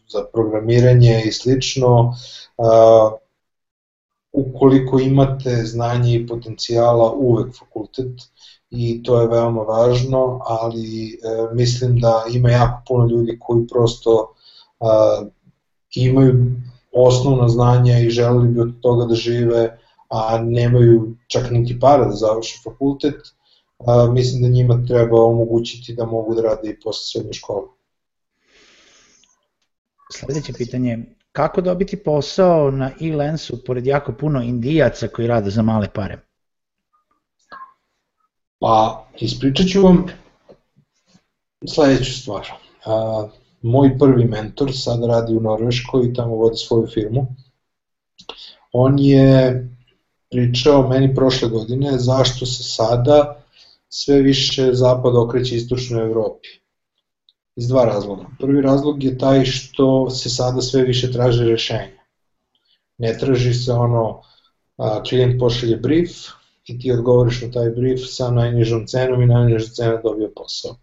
za 0.07 0.25
programiranje 0.33 1.23
i 1.25 1.31
slično. 1.31 2.13
Ukoliko 4.31 4.99
imate 4.99 5.49
znanje 5.49 6.15
i 6.15 6.27
potencijala 6.27 7.11
uvek 7.11 7.57
fakultet 7.59 8.21
i 8.69 9.03
to 9.03 9.21
je 9.21 9.27
veoma 9.27 9.61
važno, 9.61 10.39
ali 10.45 11.07
e, 11.07 11.17
mislim 11.53 11.99
da 11.99 12.23
ima 12.33 12.49
jako 12.49 12.81
puno 12.87 13.07
ljudi 13.07 13.39
koji 13.39 13.67
prosto 13.67 14.33
e, 14.79 14.85
imaju 15.95 16.51
osnovna 16.95 17.47
znanja 17.49 17.99
i 17.99 18.09
želeli 18.09 18.47
bi 18.47 18.61
od 18.61 18.73
toga 18.81 19.05
da 19.05 19.15
žive, 19.15 19.79
a 20.09 20.39
nemaju 20.43 21.15
čak 21.27 21.51
niti 21.51 21.79
para 21.79 22.05
da 22.05 22.15
završi 22.15 22.61
fakultet, 22.63 23.21
a, 23.85 24.07
mislim 24.11 24.41
da 24.41 24.47
njima 24.47 24.85
treba 24.87 25.25
omogućiti 25.25 25.93
da 25.93 26.05
mogu 26.05 26.35
da 26.35 26.41
rade 26.41 26.69
i 26.69 26.79
posle 26.79 27.03
srednje 27.05 27.33
škole. 27.33 27.67
Sledeće 30.11 30.53
pitanje, 30.53 31.05
Kako 31.35 31.61
dobiti 31.61 31.97
posao 32.03 32.71
na 32.71 32.91
e-lensu 33.01 33.63
pored 33.65 33.87
jako 33.87 34.13
puno 34.13 34.41
indijaca 34.41 35.07
koji 35.07 35.27
rade 35.27 35.49
za 35.49 35.61
male 35.61 35.87
pare? 35.93 36.19
Pa, 38.59 39.07
ispričat 39.19 39.67
ću 39.67 39.81
vam 39.81 40.05
sledeću 41.67 42.21
stvar. 42.21 42.47
A, 42.85 43.27
moj 43.65 43.97
prvi 43.99 44.25
mentor 44.25 44.71
sad 44.73 45.03
radi 45.03 45.35
u 45.35 45.41
Norveškoj 45.41 46.05
i 46.05 46.13
tamo 46.13 46.35
vodi 46.35 46.57
svoju 46.57 46.87
firmu. 46.87 47.27
On 48.71 48.99
je 48.99 49.67
pričao 50.31 50.87
meni 50.87 51.15
prošle 51.15 51.49
godine 51.49 51.97
zašto 51.99 52.45
se 52.45 52.63
sada 52.63 53.41
sve 53.89 54.21
više 54.21 54.69
zapad 54.73 55.15
okreće 55.15 55.55
istočnoj 55.55 56.03
Evropi 56.03 56.47
iz 57.55 57.67
dva 57.67 57.85
razloga. 57.85 58.25
Prvi 58.39 58.61
razlog 58.61 59.03
je 59.03 59.17
taj 59.17 59.45
što 59.45 60.09
se 60.09 60.29
sada 60.29 60.61
sve 60.61 60.83
više 60.83 61.11
traže 61.11 61.45
rešenja. 61.45 62.03
Ne 62.97 63.17
traži 63.17 63.53
se 63.53 63.71
ono, 63.71 64.21
a, 64.77 65.03
klijent 65.03 65.39
pošalje 65.39 65.77
brief 65.77 66.11
i 66.65 66.79
ti 66.79 66.91
odgovoriš 66.91 67.41
na 67.41 67.51
taj 67.51 67.69
brief 67.69 68.01
sa 68.05 68.31
najnižom 68.31 68.85
cenom 68.87 69.21
i 69.21 69.25
najniža 69.25 69.67
cena 69.67 70.01
dobio 70.03 70.31
posao. 70.35 70.75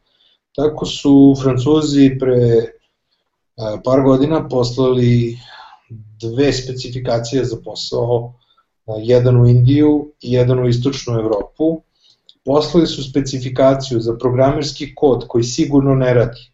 Tako 0.57 0.87
su 0.87 1.35
Francuzi 1.43 2.19
pre 2.21 2.39
a, 3.57 3.79
par 3.85 4.03
godina 4.03 4.49
poslali 4.49 5.39
dve 6.21 6.53
specifikacije 6.53 7.45
za 7.45 7.57
posao, 7.65 8.35
a, 8.87 8.93
jedan 9.03 9.41
u 9.41 9.47
Indiju 9.47 10.13
i 10.21 10.33
jedan 10.33 10.59
u 10.59 10.69
istočnu 10.69 11.15
Evropu. 11.15 11.83
Poslali 12.45 12.87
su 12.87 13.11
specifikaciju 13.11 14.01
za 14.01 14.17
programerski 14.19 14.95
kod 14.95 15.27
koji 15.29 15.45
sigurno 15.45 15.95
ne 15.95 16.15
radi 16.15 16.53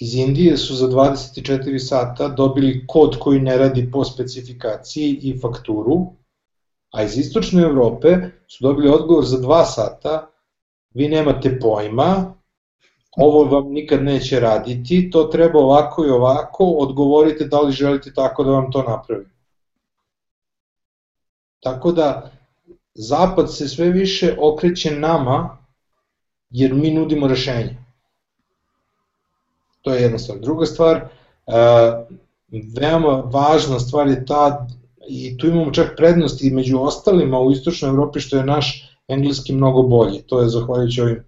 iz 0.00 0.14
Indije 0.14 0.56
su 0.56 0.74
za 0.74 0.88
24 0.88 1.78
sata 1.78 2.28
dobili 2.28 2.84
kod 2.86 3.18
koji 3.18 3.40
ne 3.40 3.58
radi 3.58 3.90
po 3.90 4.04
specifikaciji 4.04 5.18
i 5.22 5.38
fakturu, 5.40 6.06
a 6.90 7.02
iz 7.02 7.18
istočne 7.18 7.62
Evrope 7.62 8.16
su 8.48 8.64
dobili 8.64 8.88
odgovor 8.88 9.24
za 9.24 9.38
2 9.38 9.64
sata, 9.74 10.30
vi 10.94 11.08
nemate 11.08 11.58
pojma, 11.58 12.34
ovo 13.16 13.44
vam 13.44 13.72
nikad 13.72 14.02
neće 14.02 14.40
raditi, 14.40 15.10
to 15.10 15.24
treba 15.24 15.58
ovako 15.58 16.06
i 16.06 16.10
ovako, 16.10 16.64
odgovorite 16.64 17.44
da 17.44 17.60
li 17.60 17.72
želite 17.72 18.14
tako 18.14 18.44
da 18.44 18.50
vam 18.50 18.70
to 18.72 18.82
napravim. 18.82 19.30
Tako 21.60 21.92
da, 21.92 22.30
Zapad 22.94 23.54
se 23.54 23.68
sve 23.68 23.90
više 23.90 24.36
okreće 24.40 24.90
nama, 24.90 25.58
jer 26.50 26.74
mi 26.74 26.90
nudimo 26.90 27.26
rešenje. 27.26 27.76
To 29.82 29.94
je 29.94 30.02
jedna 30.02 30.18
stvar. 30.18 30.38
Druga 30.38 30.66
stvar, 30.66 31.08
veoma 32.80 33.10
važna 33.10 33.78
stvar 33.78 34.08
je 34.08 34.26
ta, 34.26 34.66
i 35.08 35.38
tu 35.38 35.46
imamo 35.46 35.72
čak 35.72 35.94
prednost 35.96 36.42
i 36.42 36.50
među 36.50 36.80
ostalima 36.80 37.40
u 37.40 37.50
Istočnoj 37.50 37.88
Evropi 37.88 38.20
što 38.20 38.36
je 38.36 38.44
naš 38.44 38.93
engleski 39.08 39.52
mnogo 39.52 39.82
bolji. 39.82 40.22
To 40.26 40.40
je 40.40 40.48
zahvaljujući 40.48 41.00
ovim 41.00 41.24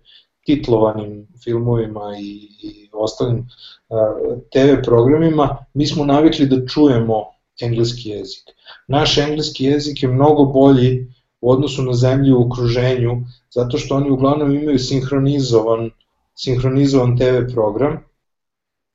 titlovanim 0.47 1.27
filmovima 1.45 2.16
i, 2.20 2.49
i 2.62 2.89
ostalim 2.93 3.39
uh, 3.39 4.39
TV 4.53 4.83
programima, 4.85 5.57
mi 5.74 5.87
smo 5.87 6.05
navikli 6.05 6.47
da 6.47 6.66
čujemo 6.66 7.24
engleski 7.61 8.09
jezik. 8.09 8.45
Naš 8.89 9.18
engleski 9.18 9.64
jezik 9.64 10.03
je 10.03 10.09
mnogo 10.09 10.45
bolji 10.45 11.07
u 11.41 11.51
odnosu 11.51 11.83
na 11.83 11.93
zemlje 11.95 12.35
u 12.35 12.47
okruženju, 12.47 13.24
zato 13.55 13.79
što 13.79 13.97
oni 13.97 14.11
uglavnom 14.11 14.55
imaju 14.55 14.79
sinhronizovan, 14.79 15.91
sinhronizovan 16.35 17.18
TV 17.18 17.53
program, 17.55 17.99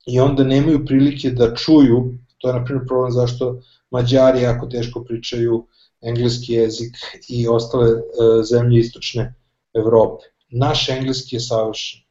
i 0.07 0.19
onda 0.19 0.43
nemaju 0.43 0.85
prilike 0.85 1.29
da 1.29 1.55
čuju, 1.55 2.13
to 2.37 2.47
je 2.47 2.53
na 2.53 2.65
primjer 2.65 2.87
problem 2.87 3.11
zašto 3.11 3.61
Mađari 3.91 4.41
jako 4.41 4.65
teško 4.65 5.03
pričaju 5.03 5.65
engleski 6.01 6.53
jezik 6.53 6.95
i 7.29 7.47
ostale 7.47 7.89
e, 7.89 7.99
zemlje 8.43 8.79
istočne 8.79 9.33
Evrope. 9.73 10.25
Naš 10.49 10.89
engleski 10.89 11.35
je 11.35 11.39
savršen. 11.39 12.01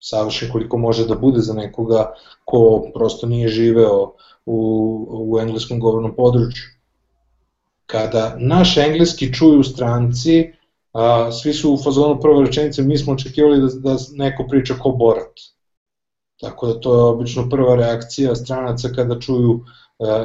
Savršen 0.00 0.52
koliko 0.52 0.78
može 0.78 1.06
da 1.06 1.14
bude 1.14 1.40
za 1.40 1.54
nekoga 1.54 2.14
ko 2.44 2.90
prosto 2.94 3.26
nije 3.26 3.48
živeo 3.48 4.12
u, 4.46 4.58
u 5.10 5.38
engleskom 5.40 5.80
govornom 5.80 6.16
području. 6.16 6.64
Kada 7.86 8.36
naš 8.38 8.76
engleski 8.76 9.32
čuju 9.34 9.62
stranci, 9.62 10.52
a, 10.92 11.32
svi 11.32 11.52
su 11.52 11.72
u 11.72 11.82
fazonu 11.84 12.20
prve 12.20 12.46
rečenice, 12.46 12.82
mi 12.82 12.98
smo 12.98 13.12
očekivali 13.12 13.60
da, 13.60 13.68
da 13.90 13.96
neko 14.12 14.46
priča 14.50 14.74
ko 14.74 14.90
Borat 14.90 15.52
Tako 16.42 16.66
da 16.66 16.80
to 16.80 16.94
je 16.94 17.02
obično 17.02 17.48
prva 17.48 17.74
reakcija 17.76 18.34
stranaca 18.34 18.88
kada 18.94 19.20
čuju 19.20 19.60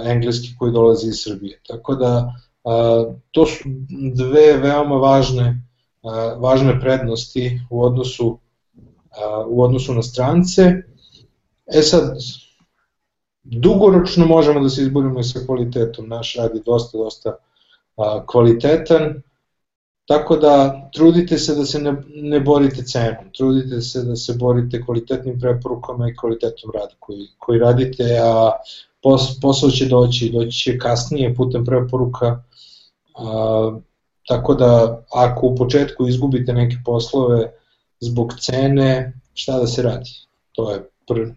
engleski 0.06 0.56
koji 0.60 0.72
dolazi 0.72 1.08
iz 1.08 1.24
Srbije. 1.24 1.60
Tako 1.68 1.96
da 1.96 2.34
uh, 2.64 3.16
to 3.32 3.46
su 3.46 3.64
dve 4.16 4.58
veoma 4.58 4.96
važne 4.96 5.48
uh, 5.50 6.42
važne 6.42 6.80
prednosti 6.80 7.60
u 7.70 7.84
odnosu 7.84 8.40
u 9.48 9.64
odnosu 9.64 9.94
na 9.94 10.04
strance. 10.04 10.62
E 11.74 11.82
sad 11.82 12.18
dugoročno 13.44 14.26
možemo 14.26 14.60
da 14.60 14.70
se 14.70 14.82
izborimo 14.82 15.24
sa 15.24 15.40
kvalitetom. 15.46 16.10
Naš 16.10 16.36
rad 16.36 16.56
je 16.56 16.62
dosta 16.66 16.98
dosta 16.98 17.36
kvalitetan. 18.26 19.22
Tako 20.06 20.38
da 20.38 20.90
trudite 20.94 21.38
se 21.38 21.56
da 21.56 21.66
se 21.66 21.80
ne, 21.80 21.96
ne 22.16 22.40
borite 22.40 22.84
cenom, 22.84 23.32
trudite 23.38 23.82
se 23.82 24.04
da 24.04 24.16
se 24.16 24.34
borite 24.34 24.86
kvalitetnim 24.86 25.40
preporukama 25.40 26.10
i 26.10 26.16
kvalitetom 26.16 26.72
rada 26.74 26.94
koji, 27.00 27.28
koji 27.38 27.60
radite, 27.60 28.04
a 28.24 28.52
pos, 29.08 29.40
posao 29.42 29.70
će 29.70 29.86
doći, 29.86 30.30
doći 30.30 30.58
će 30.58 30.78
kasnije 30.78 31.36
putem 31.36 31.66
preporuka, 31.66 32.44
a, 33.16 33.80
tako 34.28 34.54
da 34.54 35.02
ako 35.14 35.48
u 35.48 35.56
početku 35.56 36.08
izgubite 36.08 36.54
neke 36.54 36.76
poslove 36.86 37.52
zbog 38.00 38.34
cene, 38.40 39.14
šta 39.34 39.60
da 39.60 39.68
se 39.68 39.82
radi? 39.82 40.10
To 40.52 40.72
je 40.72 40.90
prvi, 41.08 41.34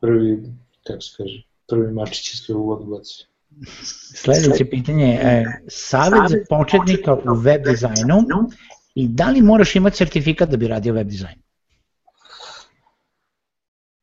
prvi 0.00 0.42
kako 0.86 1.00
se 1.00 1.14
kaže, 1.16 1.42
prvi 1.68 1.92
mačić 1.92 2.34
iz 2.34 2.50
uvod 2.50 2.86
baci. 2.86 3.26
Sledeće 4.14 4.64
pitanje 4.64 5.06
je 5.06 5.62
savjet 5.68 6.30
za 6.30 6.36
početnika 6.48 7.14
u 7.14 7.34
web 7.34 7.62
dizajnu 7.64 8.22
i 8.94 9.08
da 9.08 9.30
li 9.30 9.42
moraš 9.42 9.76
imati 9.76 9.96
sertifikat 9.96 10.48
da 10.48 10.56
bi 10.56 10.68
radio 10.68 10.94
web 10.94 11.08
dizajn? 11.08 11.47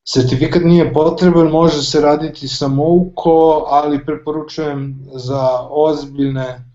Sertifikat 0.08 0.64
nije 0.64 0.94
potreban, 0.94 1.48
može 1.48 1.84
se 1.84 2.02
raditi 2.02 2.48
samouko, 2.48 3.66
ali 3.68 4.06
preporučujem 4.06 5.00
za 5.14 5.68
ozbiljne 5.70 6.66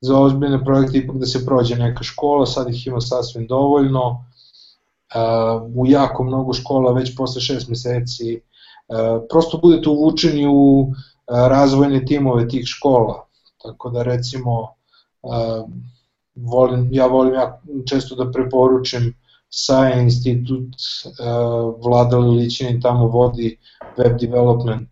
za 0.00 0.18
ozbiljne 0.18 0.64
projekte 0.64 0.98
ipak 0.98 1.16
da 1.16 1.26
se 1.26 1.46
prođe 1.46 1.76
neka 1.76 2.02
škola, 2.02 2.46
sad 2.46 2.70
ih 2.70 2.86
ima 2.86 3.00
sasvim 3.00 3.46
dovoljno. 3.46 4.24
u 5.74 5.86
jako 5.86 6.24
mnogo 6.24 6.52
škola 6.52 6.92
već 6.92 7.16
posle 7.16 7.40
šest 7.40 7.68
meseci 7.68 8.40
prosto 9.30 9.58
budete 9.58 9.88
uvučeni 9.88 10.46
u 10.46 10.92
razvojne 11.28 12.04
timove 12.04 12.48
tih 12.48 12.66
škola. 12.66 13.26
Tako 13.62 13.90
da 13.90 14.02
recimo 14.02 14.68
volim, 16.34 16.88
ja 16.92 17.06
volim 17.06 17.34
ja 17.34 17.60
često 17.88 18.14
da 18.14 18.30
preporučim 18.30 19.14
SAE 19.50 20.02
institut 20.02 20.74
Vlada 21.84 22.18
Lilićinin 22.18 22.80
tamo 22.80 23.06
vodi 23.06 23.58
web 23.98 24.18
development 24.20 24.88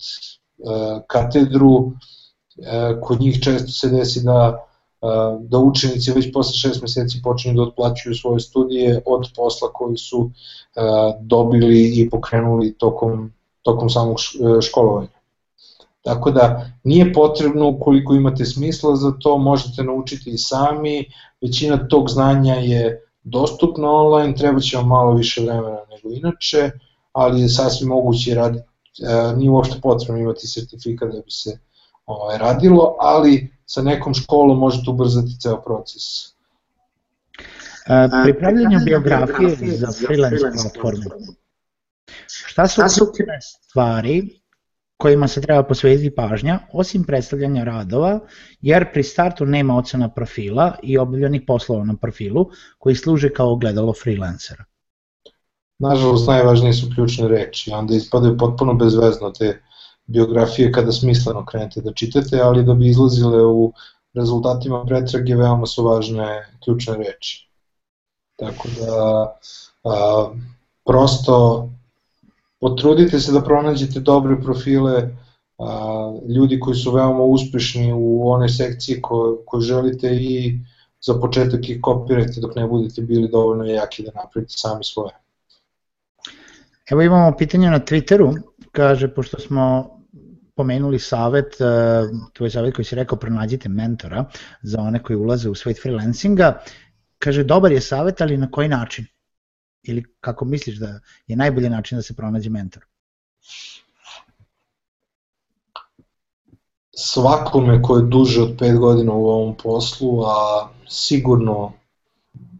katedru, 1.07 1.93
kod 3.03 3.21
njih 3.21 3.43
često 3.43 3.73
se 3.73 3.89
desi 3.89 4.21
da 4.25 4.65
da 5.41 5.59
učenici 5.59 6.13
već 6.13 6.33
posle 6.33 6.55
šest 6.55 6.83
meseci 6.83 7.21
počinju 7.23 7.55
da 7.55 7.63
otplaćuju 7.63 8.15
svoje 8.15 8.41
studije 8.41 9.03
od 9.07 9.29
posla 9.37 9.69
koji 9.73 9.97
su 9.97 10.31
dobili 11.21 12.01
i 12.01 12.11
pokrenuli 12.11 12.75
tokom, 12.79 13.33
tokom 13.63 13.91
samog 13.91 14.17
školovanja. 14.63 15.09
Tako 16.03 16.31
da 16.31 16.71
nije 16.85 17.13
potrebno 17.13 17.69
ukoliko 17.69 18.15
imate 18.15 18.45
smisla 18.45 18.97
za 18.97 19.13
to, 19.21 19.39
možete 19.39 19.83
naučiti 19.83 20.31
i 20.31 20.39
sami, 20.39 21.05
većina 21.41 21.89
tog 21.89 22.11
znanja 22.11 22.55
je 22.55 23.08
dostupna 23.29 23.91
online, 23.91 24.35
treba 24.35 24.61
će 24.61 24.77
vam 24.77 24.89
malo 24.89 25.15
više 25.15 25.41
vremena 25.41 25.79
nego 25.91 26.15
inače, 26.15 26.71
ali 27.13 27.41
je 27.41 27.49
sasvim 27.49 27.89
moguće 27.89 28.35
raditi, 28.35 28.65
e, 29.03 29.37
nije 29.37 29.51
uopšte 29.51 29.81
potrebno 29.83 30.23
imati 30.23 30.47
sertifikat 30.47 31.13
da 31.13 31.21
bi 31.21 31.31
se 31.31 31.59
ovaj, 32.07 32.39
radilo, 32.39 32.97
ali 32.99 33.55
sa 33.67 33.83
nekom 33.83 34.15
školom 34.15 34.59
možete 34.59 34.91
ubrzati 34.91 35.41
ceo 35.41 35.63
proces. 35.63 36.03
A, 37.87 38.09
pripravljanje 38.25 38.79
biografije 38.85 39.77
za 39.77 39.93
freelance 40.07 40.47
platforme. 40.49 41.27
Šta 42.27 42.69
su 42.69 43.05
ključne 43.17 43.41
stvari 43.41 44.41
kojima 44.99 45.29
se 45.29 45.41
treba 45.41 45.63
posvetiti 45.63 46.15
pažnja, 46.15 46.59
osim 46.73 47.05
predstavljanja 47.05 47.65
radova, 47.65 48.21
jer 48.61 48.93
pri 48.93 49.03
startu 49.03 49.47
nema 49.47 49.77
ocena 49.77 50.09
profila 50.11 50.75
i 50.83 50.99
objavljenih 50.99 51.43
poslova 51.47 51.85
na 51.85 51.95
profilu 51.97 52.49
koji 52.79 52.95
služe 52.95 53.31
kao 53.33 53.53
ogledalo 53.53 53.95
freelancera. 54.03 54.65
Nažalost, 55.79 56.27
najvažnije 56.27 56.73
su 56.73 56.91
ključne 56.95 57.29
reči, 57.29 57.71
onda 57.71 57.95
ispadaju 57.95 58.39
potpuno 58.39 58.75
bezvezno 58.75 59.31
te 59.31 59.61
biografije 60.07 60.73
kada 60.73 60.93
smisleno 60.93 61.45
krenete 61.47 61.81
da 61.81 61.93
čitate, 61.93 62.41
ali 62.41 62.65
da 62.65 62.75
bi 62.75 62.89
izlazile 62.89 63.45
u 63.47 63.73
rezultatima 64.15 64.85
pretrage 64.85 65.37
veoma 65.37 65.67
su 65.67 65.85
važne 65.85 66.47
ključne 66.65 66.97
reči. 66.97 67.49
Tako 68.37 68.69
da 68.81 69.27
a, 69.85 70.31
prosto 70.85 71.69
potrudite 72.61 73.21
se 73.21 73.33
da 73.33 73.43
pronađete 73.43 74.01
dobre 74.01 74.41
profile 74.41 75.11
a, 75.59 76.19
ljudi 76.29 76.61
koji 76.61 76.77
su 76.77 76.93
veoma 76.93 77.23
uspešni 77.23 77.93
u 77.93 78.29
one 78.29 78.49
sekciji 78.49 79.03
ko, 79.03 79.43
koje 79.47 79.63
želite 79.63 80.09
i 80.15 80.59
za 81.01 81.15
početak 81.21 81.69
ih 81.69 81.79
kopirajte 81.83 82.41
dok 82.41 82.57
ne 82.57 82.67
budete 82.67 83.03
bili 83.03 83.29
dovoljno 83.29 83.65
jaki 83.65 84.03
da 84.03 84.11
napravite 84.23 84.55
sami 84.57 84.85
svoje. 84.85 85.13
Evo 86.91 87.03
imamo 87.03 87.37
pitanje 87.37 87.71
na 87.71 87.81
Twitteru, 87.81 88.35
kaže, 88.73 89.09
pošto 89.15 89.41
smo 89.41 89.91
pomenuli 90.57 90.99
savet, 90.99 91.57
tvoj 92.33 92.51
savet 92.51 92.75
koji 92.75 92.85
si 92.85 92.95
rekao 92.95 93.19
pronađite 93.19 93.69
mentora 93.69 94.25
za 94.63 94.81
one 94.81 95.03
koji 95.03 95.17
ulaze 95.17 95.51
u 95.51 95.55
svet 95.55 95.79
freelancinga, 95.83 96.63
kaže 97.19 97.45
dobar 97.45 97.73
je 97.73 97.81
savet, 97.81 98.21
ali 98.21 98.37
na 98.37 98.51
koji 98.51 98.69
način? 98.69 99.07
Ili 99.83 100.05
kako 100.21 100.45
misliš 100.45 100.77
da 100.77 101.01
je 101.27 101.37
najbolji 101.37 101.69
način 101.69 101.99
da 101.99 102.03
se 102.03 102.15
pronađe 102.15 102.51
mentor? 102.51 102.85
Svakome 106.97 107.83
ko 107.83 107.97
je 107.97 108.07
duže 108.07 108.43
od 108.43 108.57
5 108.57 108.79
godina 108.79 109.13
u 109.13 109.27
ovom 109.27 109.57
poslu, 109.57 110.23
a 110.23 110.69
sigurno 110.89 111.73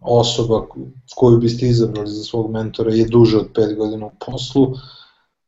osoba 0.01 0.67
koju 1.17 1.39
biste 1.39 1.67
izabrali 1.67 2.11
za 2.11 2.25
svog 2.25 2.51
mentora 2.51 2.95
je 2.95 3.09
duže 3.09 3.37
od 3.37 3.53
5 3.53 3.77
godina 3.77 4.07
u 4.07 4.13
poslu, 4.27 4.75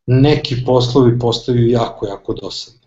neki 0.07 0.65
poslovi 0.67 1.19
postaju 1.19 1.69
jako, 1.69 2.07
jako 2.07 2.35
dosadni. 2.35 2.81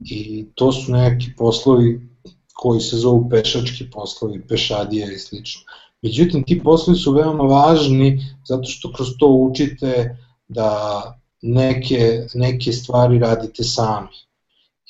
I 0.00 0.46
to 0.54 0.72
su 0.72 0.92
neki 0.92 1.34
poslovi 1.36 2.08
koji 2.54 2.80
se 2.80 2.96
zovu 2.96 3.28
pešački 3.30 3.90
poslovi, 3.90 4.46
pešadije 4.48 5.14
i 5.14 5.18
slično. 5.18 5.62
Međutim, 6.02 6.44
ti 6.44 6.60
poslovi 6.64 6.98
su 6.98 7.12
veoma 7.12 7.44
važni 7.44 8.36
zato 8.44 8.64
što 8.64 8.92
kroz 8.92 9.08
to 9.18 9.28
učite 9.28 10.16
da 10.48 11.02
neke, 11.42 12.26
neke 12.34 12.72
stvari 12.72 13.18
radite 13.18 13.64
sami. 13.64 14.08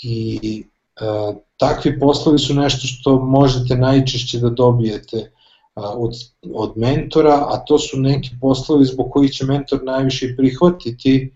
I 0.02 0.64
e, 1.00 1.34
takvi 1.56 1.98
poslovi 2.00 2.38
su 2.38 2.54
nešto 2.54 2.86
što 2.86 3.18
možete 3.18 3.76
najčešće 3.76 4.38
da 4.38 4.50
dobijete 4.50 5.30
od, 5.74 6.12
od 6.54 6.72
mentora, 6.76 7.46
a 7.48 7.64
to 7.66 7.78
su 7.78 8.00
neki 8.00 8.30
poslovi 8.40 8.84
zbog 8.84 9.10
kojih 9.10 9.30
će 9.30 9.44
mentor 9.44 9.84
najviše 9.84 10.34
prihvatiti 10.36 11.32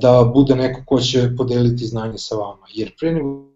da 0.00 0.30
bude 0.34 0.56
neko 0.56 0.82
ko 0.86 1.00
će 1.00 1.30
podeliti 1.36 1.86
znanje 1.86 2.18
sa 2.18 2.36
vama. 2.36 2.66
Jer 2.74 2.92
pre 3.00 3.12
nego 3.12 3.48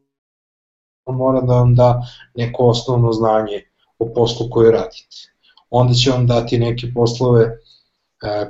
mora 1.06 1.40
da 1.40 1.54
vam 1.54 1.74
da 1.74 2.06
neko 2.34 2.66
osnovno 2.66 3.12
znanje 3.12 3.71
o 4.02 4.12
poslu 4.14 4.50
koje 4.50 4.72
radite. 4.72 5.16
Onda 5.70 5.94
će 5.94 6.10
vam 6.10 6.26
dati 6.26 6.58
neke 6.58 6.86
poslove 6.94 7.58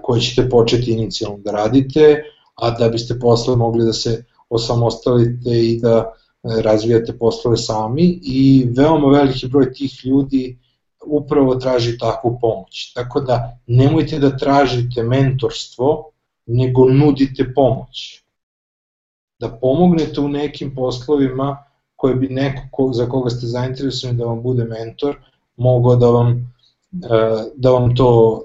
koje 0.03 0.21
ćete 0.21 0.51
početi 0.51 0.93
inicijalno 0.93 1.39
da 1.39 1.51
radite, 1.51 2.23
a 2.55 2.71
da 2.71 2.89
biste 2.89 3.19
posle 3.19 3.57
mogli 3.57 3.85
da 3.85 3.93
se 3.93 4.25
osamostalite 4.49 5.51
i 5.51 5.81
da 5.81 6.13
razvijate 6.43 7.19
poslove 7.19 7.57
sami 7.57 8.21
i 8.23 8.67
veoma 8.77 9.09
veliki 9.09 9.47
broj 9.47 9.73
tih 9.73 10.01
ljudi 10.05 10.59
upravo 11.07 11.55
traži 11.55 11.99
takvu 11.99 12.39
pomoć. 12.41 12.93
Tako 12.95 13.21
da 13.21 13.59
nemojte 13.67 14.19
da 14.19 14.37
tražite 14.37 15.03
mentorstvo, 15.03 16.11
nego 16.47 16.89
nudite 16.89 17.55
pomoć. 17.55 18.23
Da 19.41 19.49
pomognete 19.49 20.21
u 20.21 20.29
nekim 20.29 20.75
poslovima 20.75 21.65
koje 21.97 22.15
bi 22.15 22.29
neko 22.29 22.63
ko, 22.71 22.93
za 22.93 23.07
koga 23.07 23.31
ste 23.31 23.47
zainteresovani 23.47 24.19
da 24.19 24.25
vam 24.25 24.43
bude 24.43 24.65
mentor, 24.65 25.17
mogao 25.63 25.97
da 25.97 26.11
vam, 26.11 26.31
e, 26.93 27.09
da 27.55 27.71
vam 27.71 27.97
to 27.97 28.43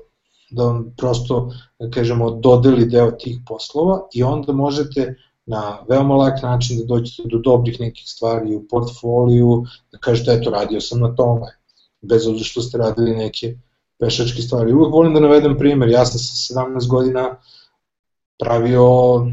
da 0.49 0.63
vam 0.63 0.93
prosto, 0.97 1.51
da 1.79 1.89
kažemo, 1.89 2.31
dodeli 2.31 2.85
deo 2.85 3.11
tih 3.11 3.39
poslova 3.47 4.07
i 4.13 4.23
onda 4.23 4.53
možete 4.53 5.15
na 5.45 5.79
veoma 5.89 6.15
lak 6.15 6.41
način 6.43 6.77
da 6.77 6.85
dođete 6.85 7.23
do 7.25 7.37
dobrih 7.37 7.79
nekih 7.79 8.03
stvari 8.07 8.55
u 8.55 8.67
portfoliju, 8.67 9.63
da 9.91 9.97
kažete, 9.97 10.33
eto, 10.33 10.49
radio 10.49 10.81
sam 10.81 10.99
na 10.99 11.15
tome, 11.15 11.47
bez 12.01 12.27
obzira 12.27 12.45
što 12.45 12.61
ste 12.61 12.77
radili 12.77 13.15
neke 13.15 13.55
pešačke 13.99 14.41
stvari. 14.41 14.73
Uvek 14.73 14.93
volim 14.93 15.13
da 15.13 15.19
navedem 15.19 15.57
primer, 15.57 15.89
ja 15.89 16.05
sam 16.05 16.19
sa 16.19 16.61
17 16.61 16.87
godina 16.87 17.35
pravio 18.39 18.87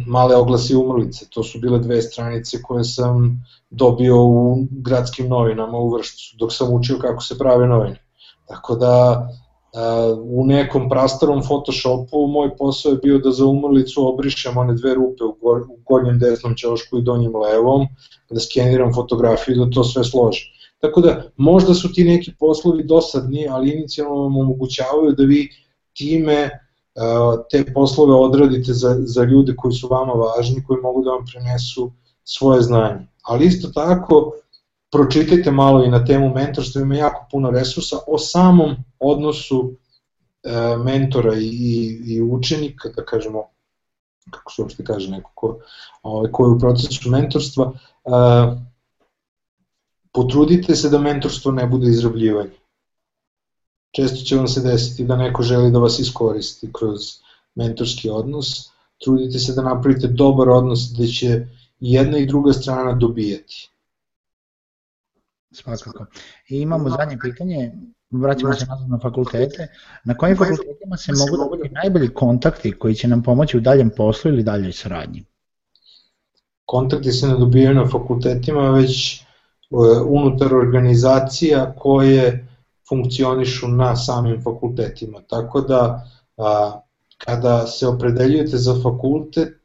male 0.07 0.37
oglasi 0.37 0.77
umrlice, 0.77 1.27
to 1.31 1.43
su 1.43 1.59
bile 1.61 1.79
dve 1.79 2.03
stranice 2.03 2.63
koje 2.63 2.85
sam 2.85 3.45
dobio 3.71 4.25
u 4.25 4.67
gradskim 4.71 5.29
novinama 5.29 5.79
u 5.79 5.91
Vršcu, 5.91 6.37
dok 6.39 6.53
sam 6.53 6.73
učio 6.73 6.99
kako 6.99 7.23
se 7.23 7.39
prave 7.39 7.67
novine. 7.67 8.05
Tako 8.47 8.77
da 8.77 9.29
u 10.25 10.47
nekom 10.47 10.89
prastarom 10.89 11.43
Photoshopu 11.43 12.27
moj 12.27 12.57
posao 12.57 12.91
je 12.91 12.99
bio 13.03 13.19
da 13.19 13.31
za 13.31 13.47
umrlicu 13.47 14.07
obrišem 14.09 14.57
one 14.57 14.75
dve 14.75 14.95
rupe 14.95 15.25
u 15.25 15.37
gornjem 15.89 16.19
desnom 16.19 16.55
ćošku 16.55 16.99
i 16.99 17.03
donjem 17.03 17.37
levom, 17.37 17.87
da 18.31 18.41
skeniram 18.41 18.95
fotografiju 18.95 19.55
i 19.55 19.59
da 19.59 19.71
to 19.71 19.85
sve 19.85 20.05
složim 20.05 20.47
Tako 20.81 21.01
da 21.01 21.23
možda 21.37 21.75
su 21.75 21.93
ti 21.93 22.05
neki 22.05 22.33
poslovi 22.39 22.85
dosadni, 22.85 23.49
ali 23.51 23.73
inicijalno 23.73 24.23
vam 24.23 24.37
omogućavaju 24.37 25.13
da 25.13 25.23
vi 25.23 25.49
time 25.97 26.51
te 27.51 27.73
poslove 27.75 28.15
odradite 28.15 28.73
za, 28.73 28.97
za 29.01 29.25
ljude 29.25 29.57
koji 29.57 29.75
su 29.75 29.89
vama 29.89 30.13
važni, 30.13 30.65
koji 30.65 30.81
mogu 30.81 31.03
da 31.03 31.11
vam 31.11 31.25
prenesu 31.33 31.93
svoje 32.25 32.63
znanje. 32.63 33.07
Ali 33.23 33.47
isto 33.47 33.69
tako, 33.69 34.33
pročitajte 34.93 35.51
malo 35.51 35.85
i 35.85 35.91
na 35.91 36.05
temu 36.05 36.35
mentorstva, 36.35 36.83
ima 36.83 36.95
jako 36.95 37.27
puno 37.31 37.51
resursa 37.51 37.97
o 38.07 38.19
samom 38.19 38.77
odnosu 38.99 39.73
e, 40.43 40.77
mentora 40.77 41.35
i, 41.35 42.01
i 42.07 42.23
učenika, 42.23 42.89
da 42.97 43.05
kažemo, 43.05 43.43
kako 44.31 44.53
se 44.53 44.63
uopšte 44.63 44.85
kaže 44.85 45.11
neko 45.11 45.31
ko, 45.35 45.59
ovaj, 46.03 46.31
ko 46.31 46.47
je 46.47 46.51
u 46.51 46.59
procesu 46.59 47.11
mentorstva, 47.11 47.73
e, 48.05 48.11
potrudite 50.13 50.77
se 50.77 50.91
da 50.91 50.99
mentorstvo 50.99 51.53
ne 51.53 51.67
bude 51.67 51.91
izrabljivanje 51.91 52.64
često 53.97 54.25
će 54.25 54.37
vam 54.37 54.49
se 54.49 54.61
desiti 54.61 55.05
da 55.05 55.17
neko 55.17 55.43
želi 55.43 55.71
da 55.71 55.79
vas 55.79 55.99
iskoristi 55.99 56.71
kroz 56.73 57.01
mentorski 57.55 58.11
odnos, 58.11 58.71
trudite 59.05 59.39
se 59.39 59.53
da 59.53 59.63
napravite 59.63 60.09
dobar 60.09 60.49
odnos 60.49 60.93
gde 60.95 61.07
će 61.07 61.47
jedna 61.81 62.19
i 62.19 62.27
druga 62.27 62.53
strana 62.53 62.93
dobijati. 62.93 63.71
Svakako. 65.53 66.07
I 66.49 66.61
imamo 66.61 66.91
zadnje 66.91 67.19
pitanje, 67.23 67.73
vraćamo 68.11 68.53
se 68.53 68.67
nazad 68.67 68.89
na 68.89 68.99
fakultete. 68.99 69.69
Na 70.05 70.17
kojim 70.17 70.37
fakultetima 70.37 70.97
se 70.97 71.13
mogu 71.13 71.37
dobiti 71.37 71.75
najbolji 71.75 72.09
kontakti 72.09 72.73
koji 72.79 72.95
će 72.95 73.09
nam 73.09 73.23
pomoći 73.23 73.57
u 73.57 73.61
daljem 73.61 73.91
poslu 73.97 74.31
ili 74.31 74.43
daljoj 74.43 74.73
saradnji? 74.73 75.25
Kontakti 76.65 77.13
se 77.13 77.29
ne 77.29 77.39
dobijaju 77.39 77.75
na 77.75 77.89
fakultetima, 77.89 78.71
već 78.71 79.21
e, 79.21 79.23
unutar 80.07 80.55
organizacija 80.55 81.75
koje 81.79 82.49
funkcionišu 82.89 83.69
na 83.69 83.97
samim 83.97 84.43
fakultetima. 84.43 85.21
Tako 85.29 85.61
da 85.61 86.05
a, 86.37 86.81
kada 87.19 87.67
se 87.67 87.87
opredeljujete 87.87 88.57
za 88.57 88.75
fakultet, 88.83 89.57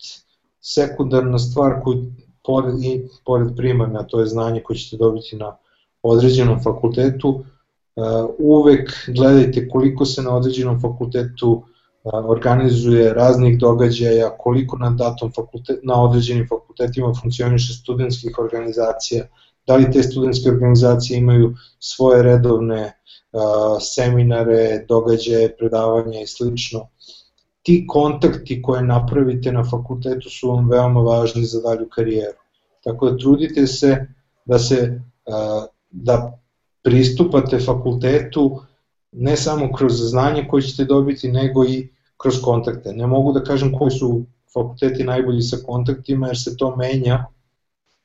sekundarna 0.61 1.39
stvar 1.39 1.81
koju 1.83 2.11
pored, 2.43 2.83
i 2.83 3.07
pored 3.25 3.47
primarna, 3.57 4.03
to 4.03 4.19
je 4.19 4.25
znanje 4.25 4.61
koje 4.63 4.77
ćete 4.77 4.97
dobiti 4.97 5.35
na 5.35 5.55
određenom 6.03 6.63
fakultetu, 6.63 7.43
uvek 8.37 8.91
gledajte 9.07 9.69
koliko 9.69 10.05
se 10.05 10.21
na 10.21 10.35
određenom 10.35 10.81
fakultetu 10.81 11.63
organizuje 12.03 13.13
raznih 13.13 13.59
događaja, 13.59 14.37
koliko 14.37 14.77
na 14.77 14.89
datom 14.89 15.31
fakultet, 15.31 15.79
na 15.83 16.03
određenim 16.03 16.47
fakultetima 16.49 17.13
funkcioniše 17.21 17.73
studentskih 17.73 18.39
organizacija, 18.39 19.25
da 19.67 19.75
li 19.75 19.91
te 19.91 20.03
studentske 20.03 20.49
organizacije 20.49 21.17
imaju 21.17 21.55
svoje 21.79 22.23
redovne 22.23 22.98
seminare, 23.81 24.85
događaje, 24.87 25.55
predavanja 25.57 26.21
i 26.21 26.27
slično. 26.27 26.87
Ti 27.61 27.85
kontakti 27.87 28.61
koje 28.61 28.81
napravite 28.81 29.51
na 29.51 29.63
fakultetu 29.63 30.29
su 30.29 30.49
vam 30.49 30.69
veoma 30.69 31.01
važni 31.01 31.45
za 31.45 31.61
dalju 31.61 31.89
karijeru. 31.89 32.37
Tako 32.83 33.09
da 33.09 33.17
trudite 33.17 33.67
se 33.67 34.07
da 34.45 34.59
se 34.59 35.01
da 35.91 36.39
pristupate 36.83 37.59
fakultetu 37.59 38.59
ne 39.11 39.37
samo 39.37 39.73
kroz 39.73 39.93
znanje 40.09 40.47
koje 40.49 40.61
ćete 40.61 40.85
dobiti, 40.85 41.31
nego 41.31 41.65
i 41.65 41.89
kroz 42.17 42.41
kontakte. 42.41 42.93
Ne 42.93 43.07
mogu 43.07 43.31
da 43.31 43.43
kažem 43.43 43.77
koji 43.77 43.91
su 43.91 44.23
fakulteti 44.53 45.03
najbolji 45.03 45.41
sa 45.41 45.57
kontaktima, 45.65 46.27
jer 46.27 46.39
se 46.39 46.57
to 46.57 46.75
menja, 46.75 47.25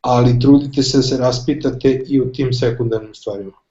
ali 0.01 0.39
trudite 0.41 0.83
se 0.83 0.97
da 0.97 1.03
se 1.03 1.17
raspitate 1.17 2.03
i 2.07 2.21
u 2.21 2.33
tim 2.33 2.53
sekundarnim 2.53 3.15
stvarima 3.15 3.64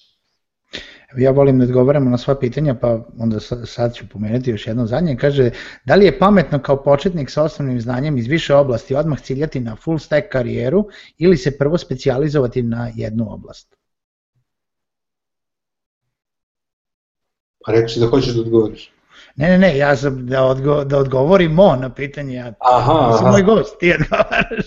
ja 1.18 1.32
volim 1.32 1.60
da 1.60 1.64
odgovaramo 1.64 2.10
na 2.10 2.18
sva 2.18 2.36
pitanja, 2.40 2.76
pa 2.76 3.00
onda 3.20 3.40
sad 3.66 3.96
ću 3.96 4.06
pomenuti 4.10 4.50
još 4.50 4.68
jedno 4.68 4.86
zadnje. 4.86 5.18
Kaže, 5.18 5.50
da 5.86 5.96
li 5.96 6.06
je 6.06 6.20
pametno 6.20 6.60
kao 6.60 6.84
početnik 6.84 7.30
sa 7.30 7.44
osnovnim 7.44 7.82
znanjem 7.82 8.18
iz 8.18 8.28
više 8.28 8.56
oblasti 8.56 8.96
odmah 8.96 9.20
ciljati 9.20 9.60
na 9.60 9.76
full 9.76 10.00
stack 10.00 10.28
karijeru 10.32 10.86
ili 11.18 11.38
se 11.38 11.58
prvo 11.58 11.78
specijalizovati 11.78 12.64
na 12.64 12.92
jednu 12.96 13.34
oblast? 13.34 13.76
Pa 17.66 17.88
si 17.88 18.00
da 18.00 18.08
hoćeš 18.08 18.34
da 18.34 18.42
odgovoriš. 18.42 18.92
Ne, 19.36 19.50
ne, 19.50 19.58
ne, 19.58 19.78
ja 19.78 19.96
sam 19.96 20.28
da, 20.28 20.44
odgo, 20.44 20.84
da 20.84 20.98
odgovorimo 20.98 21.76
na 21.76 21.94
pitanje, 21.94 22.36
ja 22.36 22.54
aha, 22.60 23.00
aha. 23.00 23.18
sam 23.18 23.32
moj 23.32 23.44
gost, 23.44 23.80
ti 23.80 23.94
odgovaraš. 23.94 24.66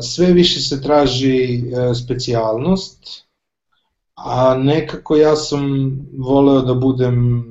Sve 0.00 0.32
više 0.32 0.60
se 0.60 0.82
traži 0.82 1.54
e, 1.54 1.94
specijalnost, 1.94 3.24
a 4.14 4.54
nekako 4.54 5.16
ja 5.16 5.36
sam 5.36 5.62
voleo 6.18 6.60
da 6.62 6.74
budem 6.74 7.44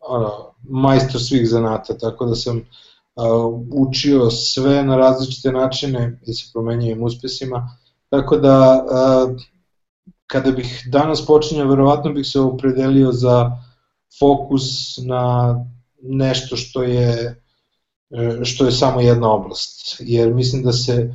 ono, 0.00 0.30
majstor 0.62 1.20
svih 1.20 1.48
zanata, 1.48 1.98
tako 1.98 2.26
da 2.26 2.34
sam 2.34 2.56
uh, 2.56 2.64
učio 3.72 4.30
sve 4.30 4.82
na 4.82 4.96
različite 4.96 5.52
načine 5.52 6.20
i 6.26 6.34
sa 6.34 6.50
promenjivim 6.52 7.02
uspesima, 7.02 7.78
tako 8.08 8.36
da 8.36 8.84
uh, 8.84 9.36
kada 10.26 10.50
bih 10.50 10.82
danas 10.92 11.26
počinjao, 11.26 11.68
verovatno 11.68 12.12
bih 12.12 12.26
se 12.26 12.40
opredelio 12.40 13.12
za 13.12 13.50
fokus 14.18 14.98
na 15.06 15.54
nešto 16.02 16.56
što 16.56 16.82
je 16.82 17.42
što 18.44 18.64
je 18.64 18.72
samo 18.72 19.00
jedna 19.00 19.32
oblast, 19.32 19.96
jer 19.98 20.34
mislim 20.34 20.62
da 20.62 20.72
se 20.72 21.14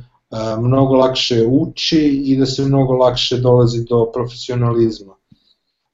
mnogo 0.60 0.94
lakše 0.94 1.46
uči 1.46 2.22
i 2.26 2.36
da 2.36 2.46
se 2.46 2.64
mnogo 2.64 2.92
lakše 2.92 3.36
dolazi 3.36 3.84
do 3.84 4.10
profesionalizma 4.14 5.14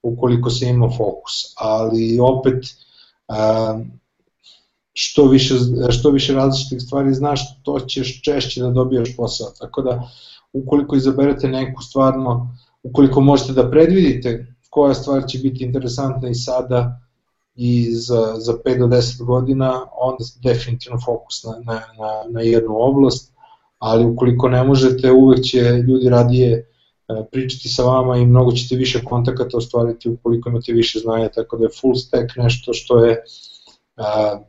ukoliko 0.03 0.49
se 0.49 0.69
ima 0.69 0.89
fokus, 0.97 1.33
ali 1.57 2.19
opet 2.19 2.65
što 4.93 5.27
više, 5.27 5.55
što 5.89 6.09
više 6.09 6.33
različitih 6.33 6.81
stvari 6.81 7.13
znaš, 7.13 7.61
to 7.63 7.79
ćeš 7.79 8.21
češće 8.21 8.61
da 8.61 8.69
dobijaš 8.69 9.15
posao, 9.17 9.51
tako 9.59 9.81
da 9.81 10.09
ukoliko 10.53 10.95
izaberete 10.95 11.47
neku 11.47 11.83
stvarno, 11.83 12.57
ukoliko 12.83 13.21
možete 13.21 13.53
da 13.53 13.71
predvidite 13.71 14.55
koja 14.69 14.93
stvar 14.93 15.23
će 15.27 15.39
biti 15.39 15.63
interesantna 15.63 16.29
i 16.29 16.35
sada 16.35 16.99
i 17.55 17.91
za, 17.91 18.35
za 18.37 18.53
5 18.65 18.79
do 18.79 18.87
10 18.87 19.25
godina, 19.25 19.85
onda 20.01 20.23
definitivno 20.43 20.99
fokus 21.05 21.43
na, 21.43 21.51
na, 21.51 21.73
na, 21.73 22.23
na 22.29 22.41
jednu 22.41 22.75
oblast, 22.77 23.33
ali 23.81 24.05
ukoliko 24.05 24.49
ne 24.49 24.63
možete, 24.63 25.11
uvek 25.11 25.41
će 25.43 25.59
ljudi 25.59 26.09
radije 26.09 26.51
e, 26.53 26.63
pričati 27.31 27.69
sa 27.69 27.83
vama 27.83 28.17
i 28.17 28.25
mnogo 28.25 28.51
ćete 28.51 28.75
više 28.75 29.03
kontakata 29.03 29.57
ostvariti 29.57 30.09
ukoliko 30.09 30.49
imate 30.49 30.73
više 30.73 30.99
znanja, 30.99 31.29
tako 31.29 31.57
da 31.57 31.65
je 31.65 31.77
full 31.81 31.95
stack 31.95 32.35
nešto 32.35 32.73
što 32.73 33.05
je 33.05 33.11
e, 33.11 33.21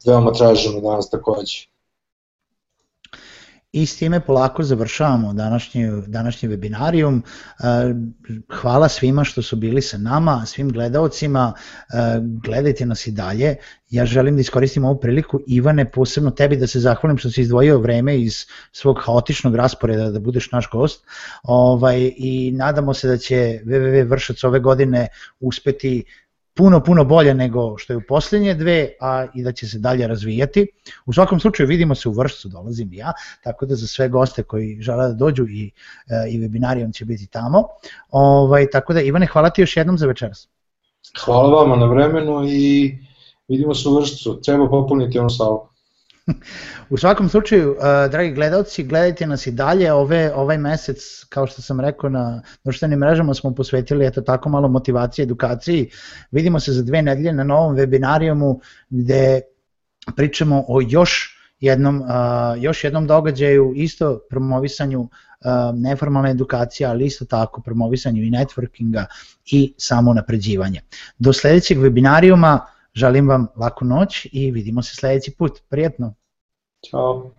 veoma 0.06 0.32
traženo 0.32 0.80
danas 0.80 1.10
takođe. 1.10 1.71
I 3.72 3.86
s 3.86 3.96
time 3.96 4.20
polako 4.20 4.62
završavamo 4.62 5.32
današnji, 5.32 5.88
današnji 6.06 6.48
webinarijum. 6.48 7.20
E, 7.20 7.24
hvala 8.60 8.88
svima 8.88 9.24
što 9.24 9.42
su 9.42 9.56
bili 9.56 9.82
sa 9.82 9.98
nama, 9.98 10.46
svim 10.46 10.72
gledalcima, 10.72 11.52
e, 11.54 11.94
gledajte 12.22 12.86
nas 12.86 13.06
i 13.06 13.10
dalje. 13.10 13.56
Ja 13.90 14.06
želim 14.06 14.34
da 14.34 14.40
iskoristim 14.40 14.84
ovu 14.84 15.00
priliku, 15.00 15.40
Ivane, 15.46 15.90
posebno 15.90 16.30
tebi 16.30 16.56
da 16.56 16.66
se 16.66 16.80
zahvalim 16.80 17.18
što 17.18 17.30
si 17.30 17.40
izdvojio 17.40 17.78
vreme 17.78 18.20
iz 18.20 18.46
svog 18.72 19.00
haotičnog 19.04 19.56
rasporeda 19.56 20.10
da 20.10 20.20
budeš 20.20 20.50
naš 20.52 20.68
gost. 20.72 21.04
Ovaj, 21.42 22.12
I 22.16 22.52
nadamo 22.52 22.94
se 22.94 23.08
da 23.08 23.16
će 23.18 23.60
www 23.64 24.08
vršac 24.08 24.44
ove 24.44 24.60
godine 24.60 25.08
uspeti 25.40 26.04
puno, 26.54 26.80
puno 26.84 27.04
bolje 27.04 27.34
nego 27.34 27.78
što 27.78 27.92
je 27.92 27.96
u 27.96 28.02
posljednje 28.08 28.54
dve, 28.54 28.88
a 29.00 29.26
i 29.34 29.42
da 29.42 29.52
će 29.52 29.68
se 29.68 29.78
dalje 29.78 30.06
razvijati. 30.06 30.66
U 31.06 31.12
svakom 31.12 31.40
slučaju 31.40 31.68
vidimo 31.68 31.94
se 31.94 32.08
u 32.08 32.12
vršcu, 32.12 32.48
dolazim 32.48 32.92
i 32.92 32.96
ja, 32.96 33.12
tako 33.44 33.66
da 33.66 33.74
za 33.74 33.86
sve 33.86 34.08
goste 34.08 34.42
koji 34.42 34.78
žele 34.80 35.08
da 35.08 35.14
dođu 35.14 35.46
i, 35.48 35.70
e, 36.08 36.30
i 36.30 36.38
webinarijom 36.38 36.94
će 36.94 37.04
biti 37.04 37.26
tamo. 37.26 37.64
Ovaj, 38.10 38.70
tako 38.70 38.92
da 38.92 39.00
Ivane, 39.00 39.26
hvala 39.26 39.50
ti 39.50 39.62
još 39.62 39.76
jednom 39.76 39.98
za 39.98 40.06
večeras. 40.06 40.48
Hvala 41.24 41.62
vama 41.62 41.76
na 41.76 41.86
vremenu 41.86 42.44
i 42.48 42.98
vidimo 43.48 43.74
se 43.74 43.88
u 43.88 43.96
vršcu. 43.96 44.40
Treba 44.44 44.68
popuniti 44.68 45.18
onu 45.18 45.30
salu. 45.30 45.71
U 46.90 46.96
svakom 46.96 47.28
slučaju, 47.28 47.70
uh, 47.70 48.10
dragi 48.10 48.32
gledalci, 48.32 48.84
gledajte 48.84 49.26
nas 49.26 49.46
i 49.46 49.50
dalje. 49.50 49.92
Ove, 49.92 50.32
ovaj 50.34 50.58
mesec, 50.58 51.24
kao 51.28 51.46
što 51.46 51.62
sam 51.62 51.80
rekao, 51.80 52.10
na 52.10 52.42
društvenim 52.64 52.98
mrežama 52.98 53.34
smo 53.34 53.54
posvetili 53.54 54.06
eto 54.06 54.20
tako 54.20 54.48
malo 54.48 54.68
motivacije, 54.68 55.22
edukaciji. 55.22 55.90
Vidimo 56.30 56.60
se 56.60 56.72
za 56.72 56.82
dve 56.82 57.02
nedelje 57.02 57.32
na 57.32 57.44
novom 57.44 57.76
webinarijumu 57.76 58.60
gde 58.90 59.40
pričamo 60.16 60.64
o 60.68 60.80
još 60.88 61.38
jednom, 61.60 62.00
uh, 62.00 62.08
još 62.62 62.84
jednom 62.84 63.06
događaju, 63.06 63.72
isto 63.76 64.20
promovisanju 64.30 65.00
uh, 65.00 65.08
neformalne 65.74 66.30
edukacije, 66.30 66.86
ali 66.86 67.06
isto 67.06 67.24
tako 67.24 67.62
promovisanju 67.62 68.22
i 68.22 68.30
networkinga 68.30 69.04
i 69.46 69.74
samo 69.78 70.14
napređivanja. 70.14 70.80
Do 71.18 71.32
sledećeg 71.32 71.78
webinarijuma 71.78 72.58
Želim 72.94 73.28
vam 73.28 73.46
laku 73.56 73.84
noć 73.84 74.26
i 74.32 74.50
vidimo 74.50 74.82
se 74.82 74.96
sledeći 74.96 75.34
put. 75.38 75.60
Prijetno! 75.68 76.14
Ćao! 76.90 77.30